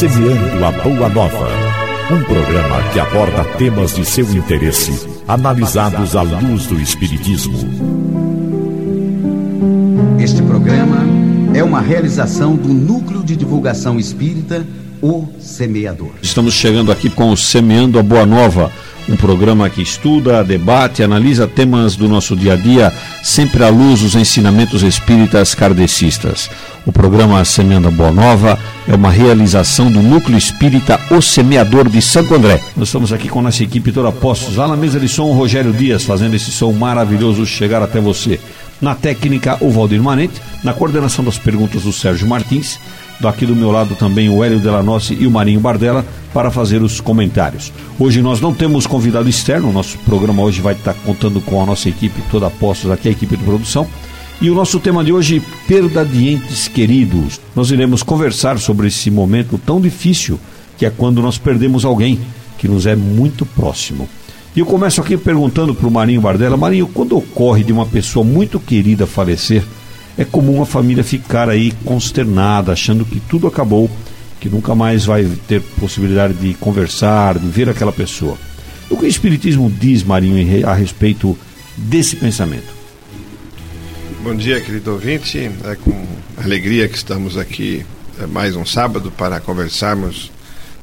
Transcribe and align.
Semeando 0.00 0.64
a 0.64 0.72
Boa 0.72 1.10
Nova. 1.10 1.46
Um 2.10 2.24
programa 2.24 2.82
que 2.90 2.98
aborda 2.98 3.44
temas 3.58 3.94
de 3.94 4.02
seu 4.06 4.24
interesse, 4.34 5.06
analisados 5.28 6.16
à 6.16 6.22
luz 6.22 6.66
do 6.66 6.80
Espiritismo. 6.80 7.58
Este 10.18 10.40
programa 10.40 11.04
é 11.52 11.62
uma 11.62 11.82
realização 11.82 12.56
do 12.56 12.68
Núcleo 12.68 13.22
de 13.22 13.36
Divulgação 13.36 13.98
Espírita, 13.98 14.66
O 15.02 15.26
Semeador. 15.38 16.12
Estamos 16.22 16.54
chegando 16.54 16.90
aqui 16.90 17.10
com 17.10 17.30
o 17.30 17.36
Semeando 17.36 17.98
a 17.98 18.02
Boa 18.02 18.24
Nova 18.24 18.72
um 19.08 19.16
programa 19.16 19.68
que 19.68 19.82
estuda, 19.82 20.44
debate, 20.44 21.02
analisa 21.02 21.46
temas 21.46 21.96
do 21.96 22.08
nosso 22.08 22.36
dia 22.36 22.54
a 22.54 22.56
dia, 22.56 22.92
sempre 23.22 23.64
à 23.64 23.68
luz 23.68 24.00
dos 24.00 24.14
ensinamentos 24.14 24.82
espíritas 24.82 25.54
kardecistas. 25.54 26.50
O 26.86 26.92
programa 26.92 27.44
Semeando 27.44 27.90
Boa 27.90 28.12
Nova 28.12 28.58
é 28.88 28.94
uma 28.94 29.10
realização 29.10 29.90
do 29.90 30.02
Núcleo 30.02 30.38
Espírita 30.38 30.98
O 31.10 31.20
Semeador 31.20 31.88
de 31.88 32.00
Santo 32.00 32.34
André. 32.34 32.60
Nós 32.76 32.88
estamos 32.88 33.12
aqui 33.12 33.28
com 33.28 33.42
nossa 33.42 33.62
equipe 33.62 33.92
toda 33.92 34.10
postos, 34.12 34.56
lá 34.56 34.66
na 34.66 34.76
mesa 34.76 34.98
de 34.98 35.08
som 35.08 35.24
o 35.24 35.32
Rogério 35.32 35.72
Dias, 35.72 36.04
fazendo 36.04 36.34
esse 36.34 36.50
som 36.50 36.72
maravilhoso 36.72 37.44
chegar 37.44 37.82
até 37.82 38.00
você. 38.00 38.40
Na 38.80 38.94
técnica, 38.94 39.58
o 39.60 39.70
Valdir 39.70 40.02
Manente, 40.02 40.40
na 40.64 40.72
coordenação 40.72 41.24
das 41.24 41.36
perguntas 41.36 41.82
do 41.82 41.92
Sérgio 41.92 42.26
Martins, 42.26 42.78
Daqui 43.20 43.44
do 43.44 43.54
meu 43.54 43.70
lado 43.70 43.94
também 43.94 44.30
o 44.30 44.42
Hélio 44.42 44.58
Delanossi 44.58 45.14
e 45.20 45.26
o 45.26 45.30
Marinho 45.30 45.60
Bardella 45.60 46.04
para 46.32 46.50
fazer 46.50 46.82
os 46.82 47.00
comentários. 47.00 47.70
Hoje 47.98 48.22
nós 48.22 48.40
não 48.40 48.54
temos 48.54 48.86
convidado 48.86 49.28
externo, 49.28 49.68
o 49.68 49.72
nosso 49.72 49.98
programa 49.98 50.42
hoje 50.42 50.62
vai 50.62 50.74
estar 50.74 50.94
contando 50.94 51.40
com 51.40 51.62
a 51.62 51.66
nossa 51.66 51.88
equipe 51.88 52.22
toda 52.30 52.48
postos 52.48 52.90
aqui, 52.90 53.08
a 53.08 53.12
equipe 53.12 53.36
de 53.36 53.44
produção. 53.44 53.86
E 54.40 54.48
o 54.48 54.54
nosso 54.54 54.80
tema 54.80 55.04
de 55.04 55.12
hoje, 55.12 55.42
perda 55.68 56.02
de 56.02 56.30
entes 56.30 56.66
queridos. 56.66 57.38
Nós 57.54 57.70
iremos 57.70 58.02
conversar 58.02 58.58
sobre 58.58 58.88
esse 58.88 59.10
momento 59.10 59.60
tão 59.66 59.78
difícil 59.78 60.40
que 60.78 60.86
é 60.86 60.90
quando 60.90 61.20
nós 61.20 61.36
perdemos 61.36 61.84
alguém 61.84 62.18
que 62.56 62.66
nos 62.66 62.86
é 62.86 62.96
muito 62.96 63.44
próximo. 63.44 64.08
E 64.56 64.60
eu 64.60 64.66
começo 64.66 64.98
aqui 65.00 65.14
perguntando 65.18 65.74
para 65.74 65.86
o 65.86 65.90
Marinho 65.90 66.22
Bardella, 66.22 66.56
Marinho, 66.56 66.88
quando 66.88 67.18
ocorre 67.18 67.62
de 67.62 67.72
uma 67.72 67.84
pessoa 67.84 68.24
muito 68.24 68.58
querida 68.58 69.06
falecer, 69.06 69.62
é 70.16 70.24
comum 70.24 70.62
a 70.62 70.66
família 70.66 71.04
ficar 71.04 71.48
aí 71.48 71.72
consternada, 71.84 72.72
achando 72.72 73.04
que 73.04 73.20
tudo 73.20 73.46
acabou, 73.46 73.90
que 74.40 74.48
nunca 74.48 74.74
mais 74.74 75.04
vai 75.04 75.24
ter 75.46 75.60
possibilidade 75.78 76.34
de 76.34 76.54
conversar, 76.54 77.38
de 77.38 77.46
ver 77.46 77.68
aquela 77.68 77.92
pessoa. 77.92 78.36
O 78.88 78.96
que 78.96 79.04
o 79.04 79.08
Espiritismo 79.08 79.70
diz, 79.70 80.02
Marinho, 80.02 80.66
a 80.66 80.74
respeito 80.74 81.38
desse 81.76 82.16
pensamento? 82.16 82.80
Bom 84.22 84.34
dia, 84.34 84.60
querido 84.60 84.92
ouvinte. 84.92 85.50
É 85.64 85.74
com 85.76 86.06
alegria 86.36 86.88
que 86.88 86.96
estamos 86.96 87.38
aqui 87.38 87.86
é, 88.20 88.26
mais 88.26 88.54
um 88.54 88.66
sábado 88.66 89.10
para 89.10 89.40
conversarmos 89.40 90.30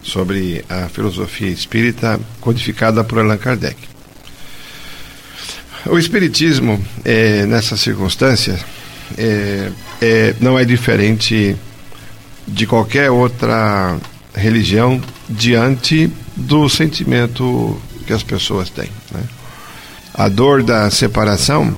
sobre 0.02 0.64
a 0.70 0.88
filosofia 0.88 1.50
espírita 1.50 2.20
codificada 2.39 3.03
por 3.03 3.20
Allan 3.20 3.38
Kardec. 3.38 3.78
O 5.86 5.98
Espiritismo, 5.98 6.83
é, 7.05 7.45
nessa 7.45 7.78
circunstância, 7.78 8.59
é, 9.18 9.72
é, 10.02 10.36
não 10.40 10.58
é 10.58 10.66
diferente 10.66 11.56
de 12.48 12.66
qualquer 12.66 13.12
outra 13.12 13.98
religião 14.34 15.02
diante 15.30 16.12
do 16.36 16.70
sentimento 16.70 17.80
que 18.06 18.14
as 18.14 18.24
pessoas 18.24 18.70
têm. 18.70 18.90
Né? 19.12 19.22
A 20.14 20.28
dor 20.30 20.64
da 20.64 20.90
separação 20.90 21.76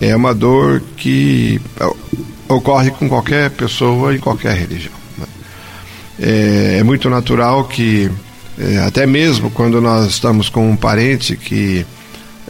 é 0.00 0.14
uma 0.14 0.34
dor 0.34 0.82
que 0.96 1.60
ocorre 2.48 2.90
com 2.90 3.08
qualquer 3.08 3.50
pessoa 3.50 4.14
em 4.14 4.18
qualquer 4.18 4.56
religião. 4.56 4.94
Né? 5.18 5.26
É, 6.20 6.76
é, 6.78 6.82
muito 6.82 7.08
natural 7.08 7.64
que, 7.64 8.10
é, 8.58 8.78
até 8.78 9.06
mesmo 9.06 9.50
quando 9.50 9.80
nós 9.80 10.06
estamos 10.06 10.48
com 10.48 10.70
um 10.70 10.76
parente 10.76 11.36
que 11.36 11.86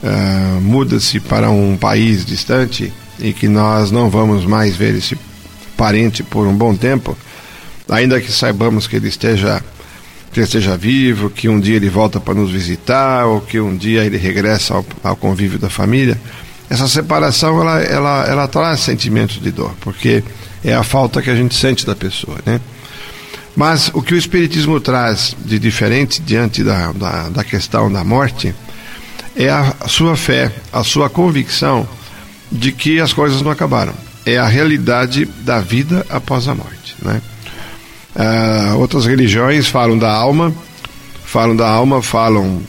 uh, 0.03 0.61
muda-se 0.61 1.21
para 1.21 1.51
um 1.51 1.77
país 1.77 2.25
distante, 2.25 2.93
e 3.19 3.33
que 3.33 3.49
nós 3.49 3.91
não 3.91 4.09
vamos 4.11 4.45
mais 4.45 4.77
ver 4.77 4.95
esse 4.95 5.17
parente 5.77 6.23
por 6.23 6.47
um 6.47 6.55
bom 6.55 6.75
tempo, 6.75 7.17
ainda 7.89 8.21
que 8.21 8.33
saibamos 8.33 8.87
que 8.87 8.97
ele 8.97 9.09
esteja 9.09 9.63
que 10.33 10.41
ele 10.41 10.47
esteja 10.47 10.77
vivo, 10.77 11.31
que 11.31 11.49
um 11.49 11.61
dia 11.61 11.77
ele 11.77 11.89
volta 11.89 12.19
para 12.19 12.35
nos 12.35 12.51
visitar 12.51 13.25
ou 13.25 13.41
que 13.41 13.61
um 13.61 13.77
dia 13.77 14.05
ele 14.05 14.17
regressa 14.17 14.75
ao, 14.75 14.85
ao 15.05 15.15
convívio 15.15 15.61
da 15.61 15.71
família, 15.71 16.21
essa 16.69 16.89
separação 16.89 17.61
ela, 17.61 17.81
ela, 17.81 18.25
ela 18.27 18.49
traz 18.49 18.81
sentimentos 18.81 19.41
de 19.41 19.53
dor, 19.53 19.73
porque 19.81 20.25
é 20.65 20.75
a 20.75 20.83
falta 20.83 21.23
que 21.23 21.31
a 21.31 21.37
gente 21.37 21.55
sente 21.55 21.87
da 21.87 21.95
pessoa, 21.95 22.39
né? 22.45 22.61
Mas 23.55 23.91
o 23.95 24.03
que 24.03 24.15
o 24.15 24.17
Espiritismo 24.17 24.81
traz 24.81 25.37
de 25.45 25.59
diferente 25.61 26.21
diante 26.21 26.65
da, 26.65 26.91
da, 26.91 27.29
da 27.29 27.45
questão 27.45 27.93
da 27.93 28.03
morte 28.03 28.53
é 29.37 29.49
a 29.49 29.75
sua 29.87 30.17
fé, 30.17 30.51
a 30.73 30.83
sua 30.83 31.09
convicção 31.09 31.87
de 32.51 32.73
que 32.73 33.01
as 33.01 33.13
coisas 33.13 33.43
não 33.43 33.51
acabaram. 33.51 33.95
É 34.27 34.39
a 34.39 34.47
realidade 34.47 35.27
da 35.43 35.61
vida 35.61 36.07
após 36.09 36.49
a 36.49 36.55
morte. 36.55 36.95
Né? 37.03 37.21
Uh, 38.17 38.79
outras 38.79 39.07
religiões 39.07 39.67
falam 39.67 39.99
da 39.99 40.11
alma, 40.11 40.55
falam 41.25 41.57
da 41.57 41.69
alma, 41.69 42.01
falam 42.01 42.63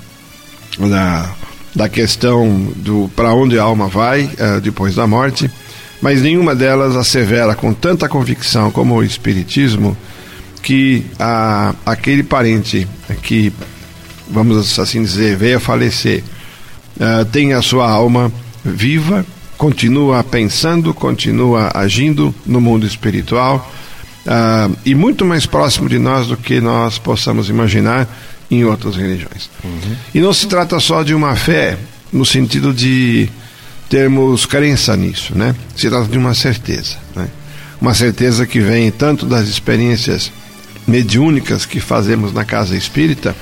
da, 0.79 1.31
da 1.73 1.87
questão 1.87 2.73
do 2.75 3.09
para 3.15 3.33
onde 3.33 3.57
a 3.57 3.63
alma 3.63 3.87
vai 3.87 4.25
uh, 4.25 4.59
depois 4.61 4.95
da 4.95 5.05
morte, 5.05 5.49
mas 6.01 6.21
nenhuma 6.21 6.55
delas 6.55 6.95
assevera 6.95 7.55
com 7.55 7.73
tanta 7.73 8.09
convicção 8.09 8.71
como 8.71 8.95
o 8.95 9.03
Espiritismo 9.03 9.95
que 10.61 11.05
aquele 11.85 12.23
parente 12.23 12.87
que, 13.21 13.53
vamos 14.27 14.79
assim 14.79 15.03
dizer, 15.03 15.37
veio 15.37 15.57
a 15.57 15.59
falecer, 15.59 16.23
uh, 16.97 17.23
tem 17.25 17.53
a 17.53 17.61
sua 17.61 17.87
alma 17.87 18.31
viva 18.63 19.23
continua 19.57 20.23
pensando, 20.23 20.93
continua 20.93 21.71
agindo 21.73 22.33
no 22.45 22.59
mundo 22.59 22.85
espiritual 22.85 23.71
uh, 24.25 24.75
e 24.85 24.93
muito 24.93 25.25
mais 25.25 25.45
próximo 25.45 25.87
de 25.87 25.97
nós 25.97 26.27
do 26.27 26.37
que 26.37 26.59
nós 26.59 26.97
possamos 26.97 27.49
imaginar 27.49 28.07
em 28.49 28.63
outras 28.63 28.95
religiões. 28.95 29.49
Uhum. 29.63 29.95
E 30.13 30.19
não 30.19 30.33
se 30.33 30.47
trata 30.47 30.79
só 30.79 31.03
de 31.03 31.13
uma 31.13 31.35
fé 31.35 31.77
no 32.11 32.25
sentido 32.25 32.73
de 32.73 33.29
termos 33.89 34.45
crença 34.45 34.95
nisso, 34.95 35.37
né? 35.37 35.55
Se 35.75 35.89
trata 35.89 36.07
de 36.07 36.17
uma 36.17 36.33
certeza, 36.33 36.97
né? 37.15 37.27
Uma 37.79 37.93
certeza 37.93 38.45
que 38.45 38.59
vem 38.59 38.89
tanto 38.91 39.25
das 39.25 39.47
experiências 39.47 40.31
mediúnicas 40.87 41.65
que 41.65 41.79
fazemos 41.79 42.33
na 42.33 42.45
casa 42.45 42.75
espírita, 42.75 43.35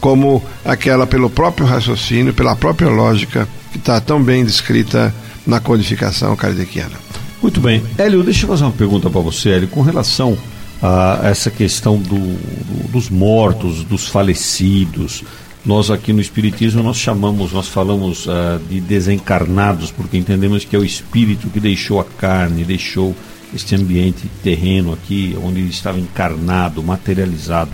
como 0.00 0.44
aquela 0.64 1.06
pelo 1.06 1.28
próprio 1.28 1.66
raciocínio, 1.66 2.32
pela 2.32 2.56
própria 2.56 2.88
lógica 2.88 3.48
que 3.72 3.78
está 3.78 4.00
tão 4.00 4.22
bem 4.22 4.44
descrita 4.44 5.14
na 5.48 5.58
codificação 5.58 6.36
kardeciana. 6.36 6.96
Muito 7.42 7.60
bem. 7.60 7.82
Hélio, 7.96 8.22
deixa 8.22 8.44
eu 8.44 8.50
fazer 8.50 8.64
uma 8.64 8.72
pergunta 8.72 9.08
para 9.08 9.20
você, 9.20 9.50
Hélio, 9.50 9.68
com 9.68 9.80
relação 9.80 10.36
a 10.82 11.20
essa 11.24 11.50
questão 11.50 11.96
do, 11.96 12.18
do, 12.18 12.88
dos 12.92 13.08
mortos, 13.08 13.82
dos 13.82 14.06
falecidos. 14.06 15.24
Nós 15.64 15.90
aqui 15.90 16.12
no 16.12 16.20
Espiritismo 16.20 16.82
nós 16.82 16.98
chamamos, 16.98 17.52
nós 17.52 17.66
falamos 17.66 18.26
uh, 18.26 18.60
de 18.68 18.80
desencarnados, 18.80 19.90
porque 19.90 20.18
entendemos 20.18 20.64
que 20.64 20.76
é 20.76 20.78
o 20.78 20.84
espírito 20.84 21.48
que 21.48 21.58
deixou 21.58 21.98
a 21.98 22.04
carne, 22.04 22.62
deixou 22.62 23.16
este 23.54 23.74
ambiente 23.74 24.30
terreno 24.42 24.92
aqui, 24.92 25.36
onde 25.42 25.60
ele 25.60 25.70
estava 25.70 25.98
encarnado, 25.98 26.82
materializado. 26.82 27.70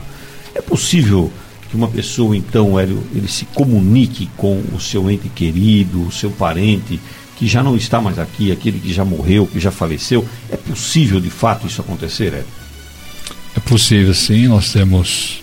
É 0.55 0.63
possível 0.63 1.33
que 1.69 1.77
uma 1.77 1.89
pessoa, 1.89 2.37
então, 2.37 2.79
Hélio, 2.79 3.03
ele 3.13 3.27
se 3.27 3.45
comunique 3.47 4.31
com 4.37 4.63
o 4.73 4.81
seu 4.81 5.11
ente 5.11 5.29
querido, 5.29 6.07
o 6.07 6.13
seu 6.13 6.31
parente, 6.31 7.01
que 7.37 7.47
já 7.47 7.63
não 7.63 7.77
está 7.77 8.01
mais 8.01 8.19
aqui, 8.19 8.53
aquele 8.53 8.79
que 8.79 8.93
já 8.93 9.05
morreu, 9.05 9.47
que 9.47 9.59
já 9.59 9.71
faleceu. 9.71 10.27
É 10.51 10.57
possível 10.57 11.21
de 11.21 11.31
fato 11.31 11.67
isso 11.67 11.81
acontecer, 11.81 12.33
Ed? 12.33 12.45
É 13.57 13.61
possível, 13.61 14.15
sim. 14.15 14.49
Nós 14.49 14.73
temos 14.73 15.43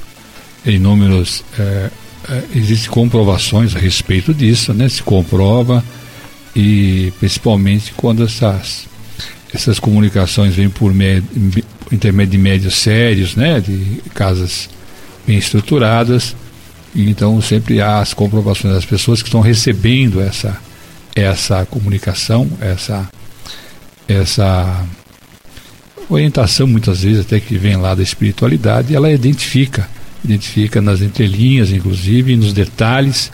inúmeros. 0.65 1.43
É, 1.57 1.89
é, 2.29 2.43
existem 2.55 2.89
comprovações 2.89 3.75
a 3.75 3.79
respeito 3.79 4.33
disso, 4.33 4.73
né? 4.73 4.87
Se 4.87 5.01
comprova, 5.01 5.83
e 6.55 7.11
principalmente 7.19 7.93
quando 7.95 8.23
essas, 8.23 8.85
essas 9.53 9.79
comunicações 9.79 10.55
vêm 10.55 10.69
por 10.69 10.93
intermédio 11.91 12.31
de 12.31 12.37
médios 12.37 12.75
sérios, 12.75 13.35
né? 13.35 13.59
De 13.59 14.01
casas 14.13 14.69
bem 15.25 15.37
estruturadas. 15.37 16.35
Então 16.95 17.41
sempre 17.41 17.81
há 17.81 17.99
as 17.99 18.13
comprovações 18.13 18.73
das 18.73 18.85
pessoas 18.85 19.21
que 19.21 19.29
estão 19.29 19.41
recebendo 19.41 20.21
essa 20.21 20.59
essa 21.15 21.65
comunicação, 21.65 22.49
essa, 22.59 23.09
essa 24.07 24.85
orientação, 26.09 26.67
muitas 26.67 27.03
vezes 27.03 27.21
até 27.25 27.39
que 27.39 27.57
vem 27.57 27.75
lá 27.75 27.95
da 27.95 28.03
espiritualidade, 28.03 28.95
ela 28.95 29.11
identifica, 29.11 29.89
identifica 30.23 30.81
nas 30.81 31.01
entrelinhas, 31.01 31.71
inclusive, 31.71 32.35
nos 32.35 32.53
detalhes, 32.53 33.31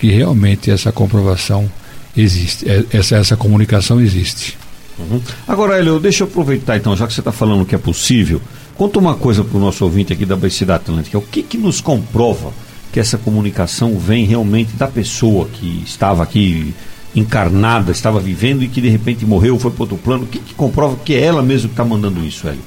que 0.00 0.10
realmente 0.10 0.70
essa 0.70 0.92
comprovação 0.92 1.70
existe, 2.16 2.68
é, 2.68 2.84
essa, 2.92 3.16
essa 3.16 3.36
comunicação 3.36 4.00
existe. 4.00 4.56
Uhum. 4.98 5.20
Agora, 5.48 5.78
Hélio, 5.78 5.98
deixa 5.98 6.22
eu 6.22 6.28
aproveitar 6.28 6.76
então, 6.76 6.96
já 6.96 7.06
que 7.06 7.12
você 7.12 7.20
está 7.20 7.32
falando 7.32 7.64
que 7.64 7.74
é 7.74 7.78
possível, 7.78 8.40
Conta 8.76 8.98
uma 8.98 9.14
coisa 9.14 9.44
para 9.44 9.56
o 9.56 9.60
nosso 9.60 9.84
ouvinte 9.84 10.12
aqui 10.12 10.26
da 10.26 10.36
Bacia 10.36 10.74
Atlântica. 10.74 11.16
O 11.16 11.22
que, 11.22 11.42
que 11.44 11.56
nos 11.56 11.80
comprova 11.80 12.52
que 12.92 12.98
essa 12.98 13.16
comunicação 13.16 13.96
vem 13.98 14.24
realmente 14.24 14.72
da 14.72 14.88
pessoa 14.88 15.46
que 15.46 15.82
estava 15.84 16.24
aqui 16.24 16.74
encarnada, 17.14 17.92
estava 17.92 18.20
vivendo 18.20 18.62
e 18.62 18.68
que 18.68 18.80
de 18.80 18.88
repente 18.88 19.24
morreu, 19.24 19.58
foi 19.58 19.70
para 19.70 19.82
outro 19.82 19.96
plano? 19.96 20.24
O 20.24 20.26
que, 20.26 20.38
que 20.38 20.54
comprova 20.54 20.96
que 20.96 21.14
é 21.14 21.22
ela 21.22 21.42
mesmo 21.42 21.68
que 21.68 21.74
está 21.74 21.84
mandando 21.84 22.24
isso, 22.24 22.46
Hélio? 22.46 22.60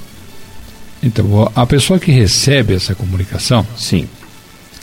Então, 1.04 1.52
a 1.56 1.66
pessoa 1.66 2.00
que 2.00 2.12
recebe 2.12 2.74
essa 2.74 2.96
comunicação, 2.96 3.66
sim, 3.78 4.08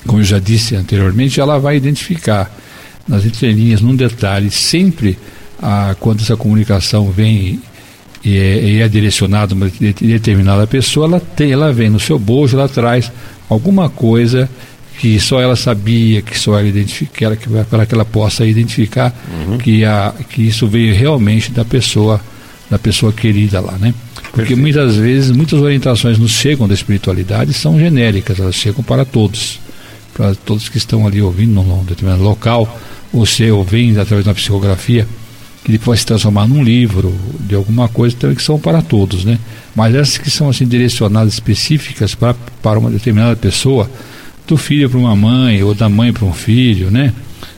como 0.06 0.20
eu 0.20 0.24
já 0.24 0.38
disse 0.38 0.76
anteriormente, 0.76 1.40
ela 1.40 1.58
vai 1.58 1.76
identificar 1.76 2.54
nas 3.06 3.24
entrelinhas, 3.24 3.80
num 3.80 3.96
detalhe, 3.96 4.50
sempre 4.50 5.18
ah, 5.62 5.96
quando 5.98 6.20
essa 6.20 6.36
comunicação 6.36 7.10
vem 7.10 7.60
e 8.24 8.38
é, 8.38 8.64
e 8.64 8.80
é 8.80 8.88
direcionada 8.88 9.52
a 9.52 9.56
uma 9.56 9.68
determinada 9.68 10.66
pessoa, 10.66 11.06
ela, 11.06 11.20
tem, 11.20 11.52
ela 11.52 11.72
vem 11.72 11.90
no 11.90 12.00
seu 12.00 12.18
bolso, 12.18 12.56
ela 12.56 12.68
traz 12.68 13.12
alguma 13.48 13.90
coisa 13.90 14.48
que 14.98 15.18
só 15.18 15.40
ela 15.40 15.56
sabia, 15.56 16.22
que 16.22 16.38
só 16.38 16.58
ela 16.58 16.68
identifica, 16.68 17.36
que, 17.36 17.48
para 17.48 17.86
que 17.86 17.94
ela 17.94 18.04
possa 18.04 18.46
identificar 18.46 19.12
uhum. 19.48 19.58
que, 19.58 19.84
a, 19.84 20.14
que 20.28 20.42
isso 20.42 20.66
veio 20.66 20.94
realmente 20.94 21.50
da 21.50 21.64
pessoa, 21.64 22.20
da 22.70 22.78
pessoa 22.78 23.12
querida 23.12 23.60
lá, 23.60 23.76
né? 23.78 23.92
Porque 24.34 24.54
Perfeito. 24.54 24.60
muitas 24.60 24.96
vezes, 24.96 25.30
muitas 25.30 25.60
orientações 25.60 26.18
nos 26.18 26.32
chegam 26.32 26.66
da 26.66 26.74
espiritualidade 26.74 27.52
são 27.52 27.78
genéricas, 27.78 28.38
elas 28.38 28.54
chegam 28.54 28.82
para 28.82 29.04
todos, 29.04 29.60
para 30.12 30.34
todos 30.34 30.68
que 30.68 30.78
estão 30.78 31.06
ali 31.06 31.20
ouvindo 31.20 31.62
num 31.62 31.84
determinado 31.84 32.22
local, 32.22 32.80
ou 33.12 33.24
se 33.26 33.48
ouvem 33.50 33.96
através 33.98 34.24
da 34.24 34.34
psicografia, 34.34 35.06
que 35.64 35.72
depois 35.72 36.00
se 36.00 36.06
transformar 36.06 36.46
num 36.46 36.62
livro, 36.62 37.14
de 37.40 37.54
alguma 37.54 37.88
coisa, 37.88 38.14
também 38.16 38.36
que 38.36 38.42
são 38.42 38.58
para 38.58 38.82
todos, 38.82 39.24
né? 39.24 39.38
Mas 39.74 39.94
essas 39.94 40.18
que 40.18 40.30
são 40.30 40.48
assim 40.48 40.66
direcionadas 40.66 41.32
específicas 41.32 42.14
para, 42.14 42.34
para 42.62 42.78
uma 42.78 42.90
determinada 42.90 43.36
pessoa, 43.36 43.88
do 44.46 44.56
filho 44.56 44.88
para 44.90 44.98
uma 44.98 45.16
mãe, 45.16 45.62
ou 45.62 45.74
da 45.74 45.88
mãe 45.88 46.12
para 46.12 46.24
um 46.24 46.32
filho, 46.32 46.90
né? 46.90 47.12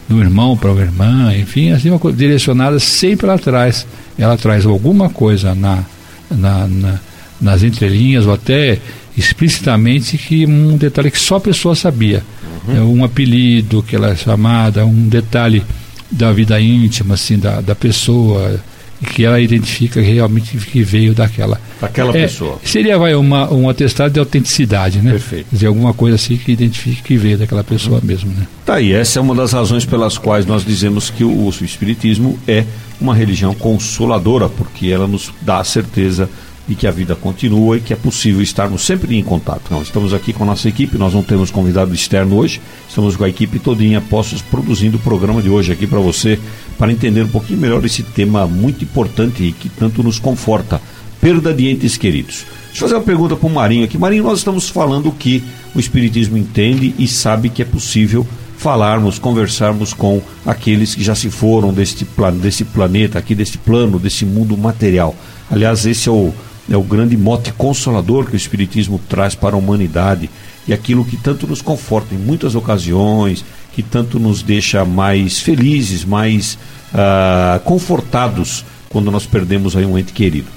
Do 0.09 0.21
irmão 0.21 0.57
para 0.57 0.71
uma 0.71 0.81
irmã, 0.81 1.35
enfim, 1.37 1.71
assim, 1.71 1.91
uma 1.91 1.99
coisa 1.99 2.17
direcionada 2.17 2.79
sempre 2.79 3.27
ela 3.27 3.39
traz, 3.39 3.87
ela 4.17 4.37
traz 4.37 4.65
alguma 4.65 5.11
coisa 5.11 5.55
na, 5.55 5.85
na, 6.31 6.67
na 6.69 7.01
nas 7.41 7.63
entrelinhas 7.63 8.27
ou 8.27 8.33
até 8.33 8.79
explicitamente 9.17 10.19
que 10.19 10.47
um 10.47 10.77
detalhe 10.77 11.11
que 11.11 11.19
só 11.19 11.37
a 11.37 11.41
pessoa 11.41 11.75
sabia. 11.75 12.23
Uhum. 12.67 12.77
É 12.77 12.81
um 12.81 13.05
apelido 13.05 13.83
que 13.83 13.97
ela 13.97 14.11
é 14.11 14.17
chamada, 14.17 14.85
um 14.85 15.09
detalhe 15.09 15.63
da 16.11 16.33
vida 16.33 16.61
íntima 16.61 17.15
assim 17.15 17.39
da, 17.39 17.61
da 17.61 17.75
pessoa 17.75 18.61
que 19.05 19.25
ela 19.25 19.41
identifica 19.41 20.01
realmente 20.01 20.57
que 20.57 20.83
veio 20.83 21.15
daquela. 21.15 21.61
Daquela 21.81 22.17
é, 22.17 22.23
pessoa. 22.23 22.59
seria 22.65 22.99
vai 22.99 23.15
uma 23.15 23.53
um 23.53 23.69
atestado 23.69 24.15
de 24.15 24.19
autenticidade 24.19 25.01
né? 25.01 25.13
Perfeito. 25.13 25.47
Dizer 25.53 25.67
alguma 25.67 25.93
coisa 25.93 26.17
assim 26.17 26.37
que 26.37 26.53
identifique 26.53 27.03
que 27.03 27.17
veio 27.17 27.37
daquela 27.37 27.63
pessoa 27.63 27.99
uhum. 27.99 28.07
mesmo 28.07 28.31
né? 28.33 28.47
Tá 28.65 28.75
aí 28.77 28.93
essa 28.93 29.19
é 29.19 29.23
uma 29.23 29.35
das 29.35 29.53
razões 29.53 29.85
pelas 29.85 30.17
quais 30.17 30.47
nós 30.47 30.65
dizemos 30.65 31.11
que 31.11 31.25
o, 31.25 31.31
o 31.31 31.51
espiritismo 31.65 32.39
é 32.49 32.65
uma 33.01 33.15
religião 33.15 33.55
consoladora 33.55 34.49
porque 34.49 34.87
ela 34.87 35.07
nos 35.07 35.33
dá 35.43 35.59
a 35.59 35.65
certeza 35.65 36.29
e 36.69 36.75
que 36.75 36.87
a 36.87 36.91
vida 36.91 37.15
continua 37.15 37.77
e 37.77 37.81
que 37.81 37.93
é 37.93 37.97
possível 37.97 38.43
estarmos 38.43 38.83
sempre 38.83 39.17
em 39.17 39.23
contato. 39.23 39.63
Não, 39.71 39.83
estamos 39.83 40.13
aqui 40.13 40.33
com 40.33 40.43
a 40.43 40.47
nossa 40.47 40.69
equipe, 40.69 40.99
nós 40.99 41.15
não 41.15 41.23
temos 41.23 41.51
convidado 41.51 41.95
externo 41.95 42.37
hoje, 42.37 42.61
estamos 42.89 43.17
com 43.17 43.25
a 43.25 43.29
equipe 43.29 43.59
todinha 43.59 44.01
postos 44.01 44.43
produzindo 44.43 44.97
o 44.97 45.01
programa 45.01 45.41
de 45.41 45.49
hoje 45.49 45.73
aqui 45.73 45.87
para 45.87 46.01
você, 46.01 46.39
para 46.79 46.93
entender 46.93 47.23
um 47.23 47.29
pouquinho 47.29 47.61
melhor 47.61 47.85
esse 47.85 48.03
tema 48.03 48.47
muito 48.47 48.85
importante 48.85 49.43
e 49.43 49.53
que 49.53 49.69
tanto 49.69 50.03
nos 50.03 50.19
conforta, 50.19 50.81
perda 51.21 51.55
de 51.55 51.69
entes 51.69 51.97
queridos. 51.97 52.45
Deixa 52.67 52.85
eu 52.85 52.89
fazer 52.89 52.95
uma 52.95 53.05
pergunta 53.05 53.37
para 53.37 53.47
o 53.47 53.51
Marinho 53.51 53.85
aqui. 53.85 53.97
Marinho, 53.97 54.25
nós 54.25 54.39
estamos 54.39 54.69
falando 54.69 55.11
que 55.13 55.43
o 55.75 55.81
Espiritismo 55.81 56.37
entende 56.37 56.95
e 56.99 57.09
sabe 57.09 57.49
que 57.49 57.63
é 57.63 57.65
possível 57.65 58.27
falarmos, 58.57 59.19
conversarmos 59.19 59.93
com 59.93 60.21
aqueles 60.45 60.95
que 60.95 61.03
já 61.03 61.15
se 61.15 61.31
foram 61.31 61.73
deste, 61.73 62.05
plan 62.05 62.33
desse 62.33 62.65
planeta, 62.65 63.19
aqui 63.19 63.35
desse 63.35 63.59
plano, 63.59 63.99
desse 63.99 64.25
mundo 64.25 64.57
material. 64.57 65.15
Aliás, 65.51 65.87
esse 65.87 66.09
é 66.09 66.13
o, 66.13 66.35
é 66.71 66.77
o 66.77 66.83
grande 66.83 67.17
mote 67.17 67.53
consolador 67.53 68.27
que 68.27 68.35
o 68.35 68.37
Espiritismo 68.37 69.01
traz 69.09 69.35
para 69.35 69.55
a 69.55 69.59
humanidade 69.59 70.29
e 70.67 70.73
aquilo 70.73 71.05
que 71.05 71.17
tanto 71.17 71.47
nos 71.47 71.63
conforta 71.63 72.15
em 72.15 72.19
muitas 72.19 72.55
ocasiões, 72.55 73.45
que 73.73 73.83
tanto 73.83 74.19
nos 74.19 74.43
deixa 74.43 74.85
mais 74.85 75.39
felizes, 75.39 76.05
mais 76.05 76.59
uh, 76.93 77.61
confortados 77.61 78.65
quando 78.89 79.11
nós 79.11 79.27
perdemos 79.27 79.77
aí 79.77 79.85
um 79.85 79.97
ente 79.97 80.13
querido. 80.13 80.49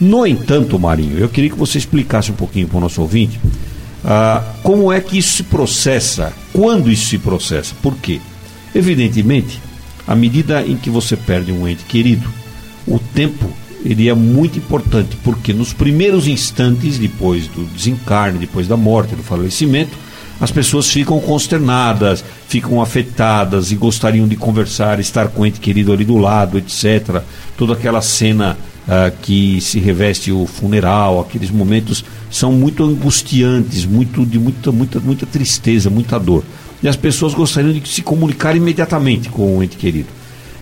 No 0.00 0.26
entanto, 0.26 0.78
Marinho, 0.78 1.18
eu 1.18 1.28
queria 1.28 1.50
que 1.50 1.56
você 1.56 1.76
explicasse 1.76 2.30
um 2.30 2.34
pouquinho 2.34 2.68
para 2.68 2.78
o 2.78 2.80
nosso 2.80 3.02
ouvinte 3.02 3.38
uh, 4.04 4.42
como 4.62 4.92
é 4.92 5.00
que 5.00 5.18
isso 5.18 5.36
se 5.36 5.42
processa, 5.42 6.32
quando 6.52 6.90
isso 6.90 7.06
se 7.06 7.18
processa, 7.18 7.74
por 7.82 7.96
quê? 7.96 8.20
Evidentemente, 8.74 9.60
à 10.06 10.14
medida 10.14 10.64
em 10.64 10.76
que 10.76 10.88
você 10.88 11.16
perde 11.16 11.52
um 11.52 11.66
ente 11.66 11.84
querido, 11.84 12.28
o 12.86 12.98
tempo 12.98 13.50
ele 13.84 14.08
é 14.08 14.14
muito 14.14 14.58
importante, 14.58 15.16
porque 15.22 15.52
nos 15.52 15.72
primeiros 15.72 16.26
instantes, 16.26 16.98
depois 16.98 17.46
do 17.46 17.64
desencarne, 17.66 18.38
depois 18.38 18.66
da 18.66 18.76
morte, 18.76 19.14
do 19.14 19.22
falecimento, 19.22 19.96
as 20.40 20.52
pessoas 20.52 20.88
ficam 20.88 21.18
consternadas, 21.20 22.24
ficam 22.48 22.80
afetadas 22.80 23.72
e 23.72 23.74
gostariam 23.74 24.28
de 24.28 24.36
conversar, 24.36 25.00
estar 25.00 25.28
com 25.28 25.42
o 25.42 25.46
ente 25.46 25.58
querido 25.58 25.92
ali 25.92 26.04
do 26.04 26.16
lado, 26.16 26.58
etc. 26.58 27.22
Toda 27.56 27.72
aquela 27.72 28.00
cena 28.00 28.56
uh, 28.86 29.16
que 29.20 29.60
se 29.60 29.80
reveste 29.80 30.30
o 30.30 30.46
funeral, 30.46 31.20
aqueles 31.20 31.50
momentos 31.50 32.04
são 32.30 32.52
muito 32.52 32.84
angustiantes, 32.84 33.84
muito 33.84 34.24
de 34.24 34.38
muita, 34.38 34.70
muita, 34.70 35.00
muita 35.00 35.26
tristeza, 35.26 35.90
muita 35.90 36.18
dor. 36.20 36.44
E 36.80 36.86
as 36.86 36.94
pessoas 36.94 37.34
gostariam 37.34 37.72
de 37.72 37.88
se 37.88 38.02
comunicar 38.02 38.54
imediatamente 38.54 39.28
com 39.28 39.58
o 39.58 39.62
ente 39.62 39.76
querido. 39.76 40.08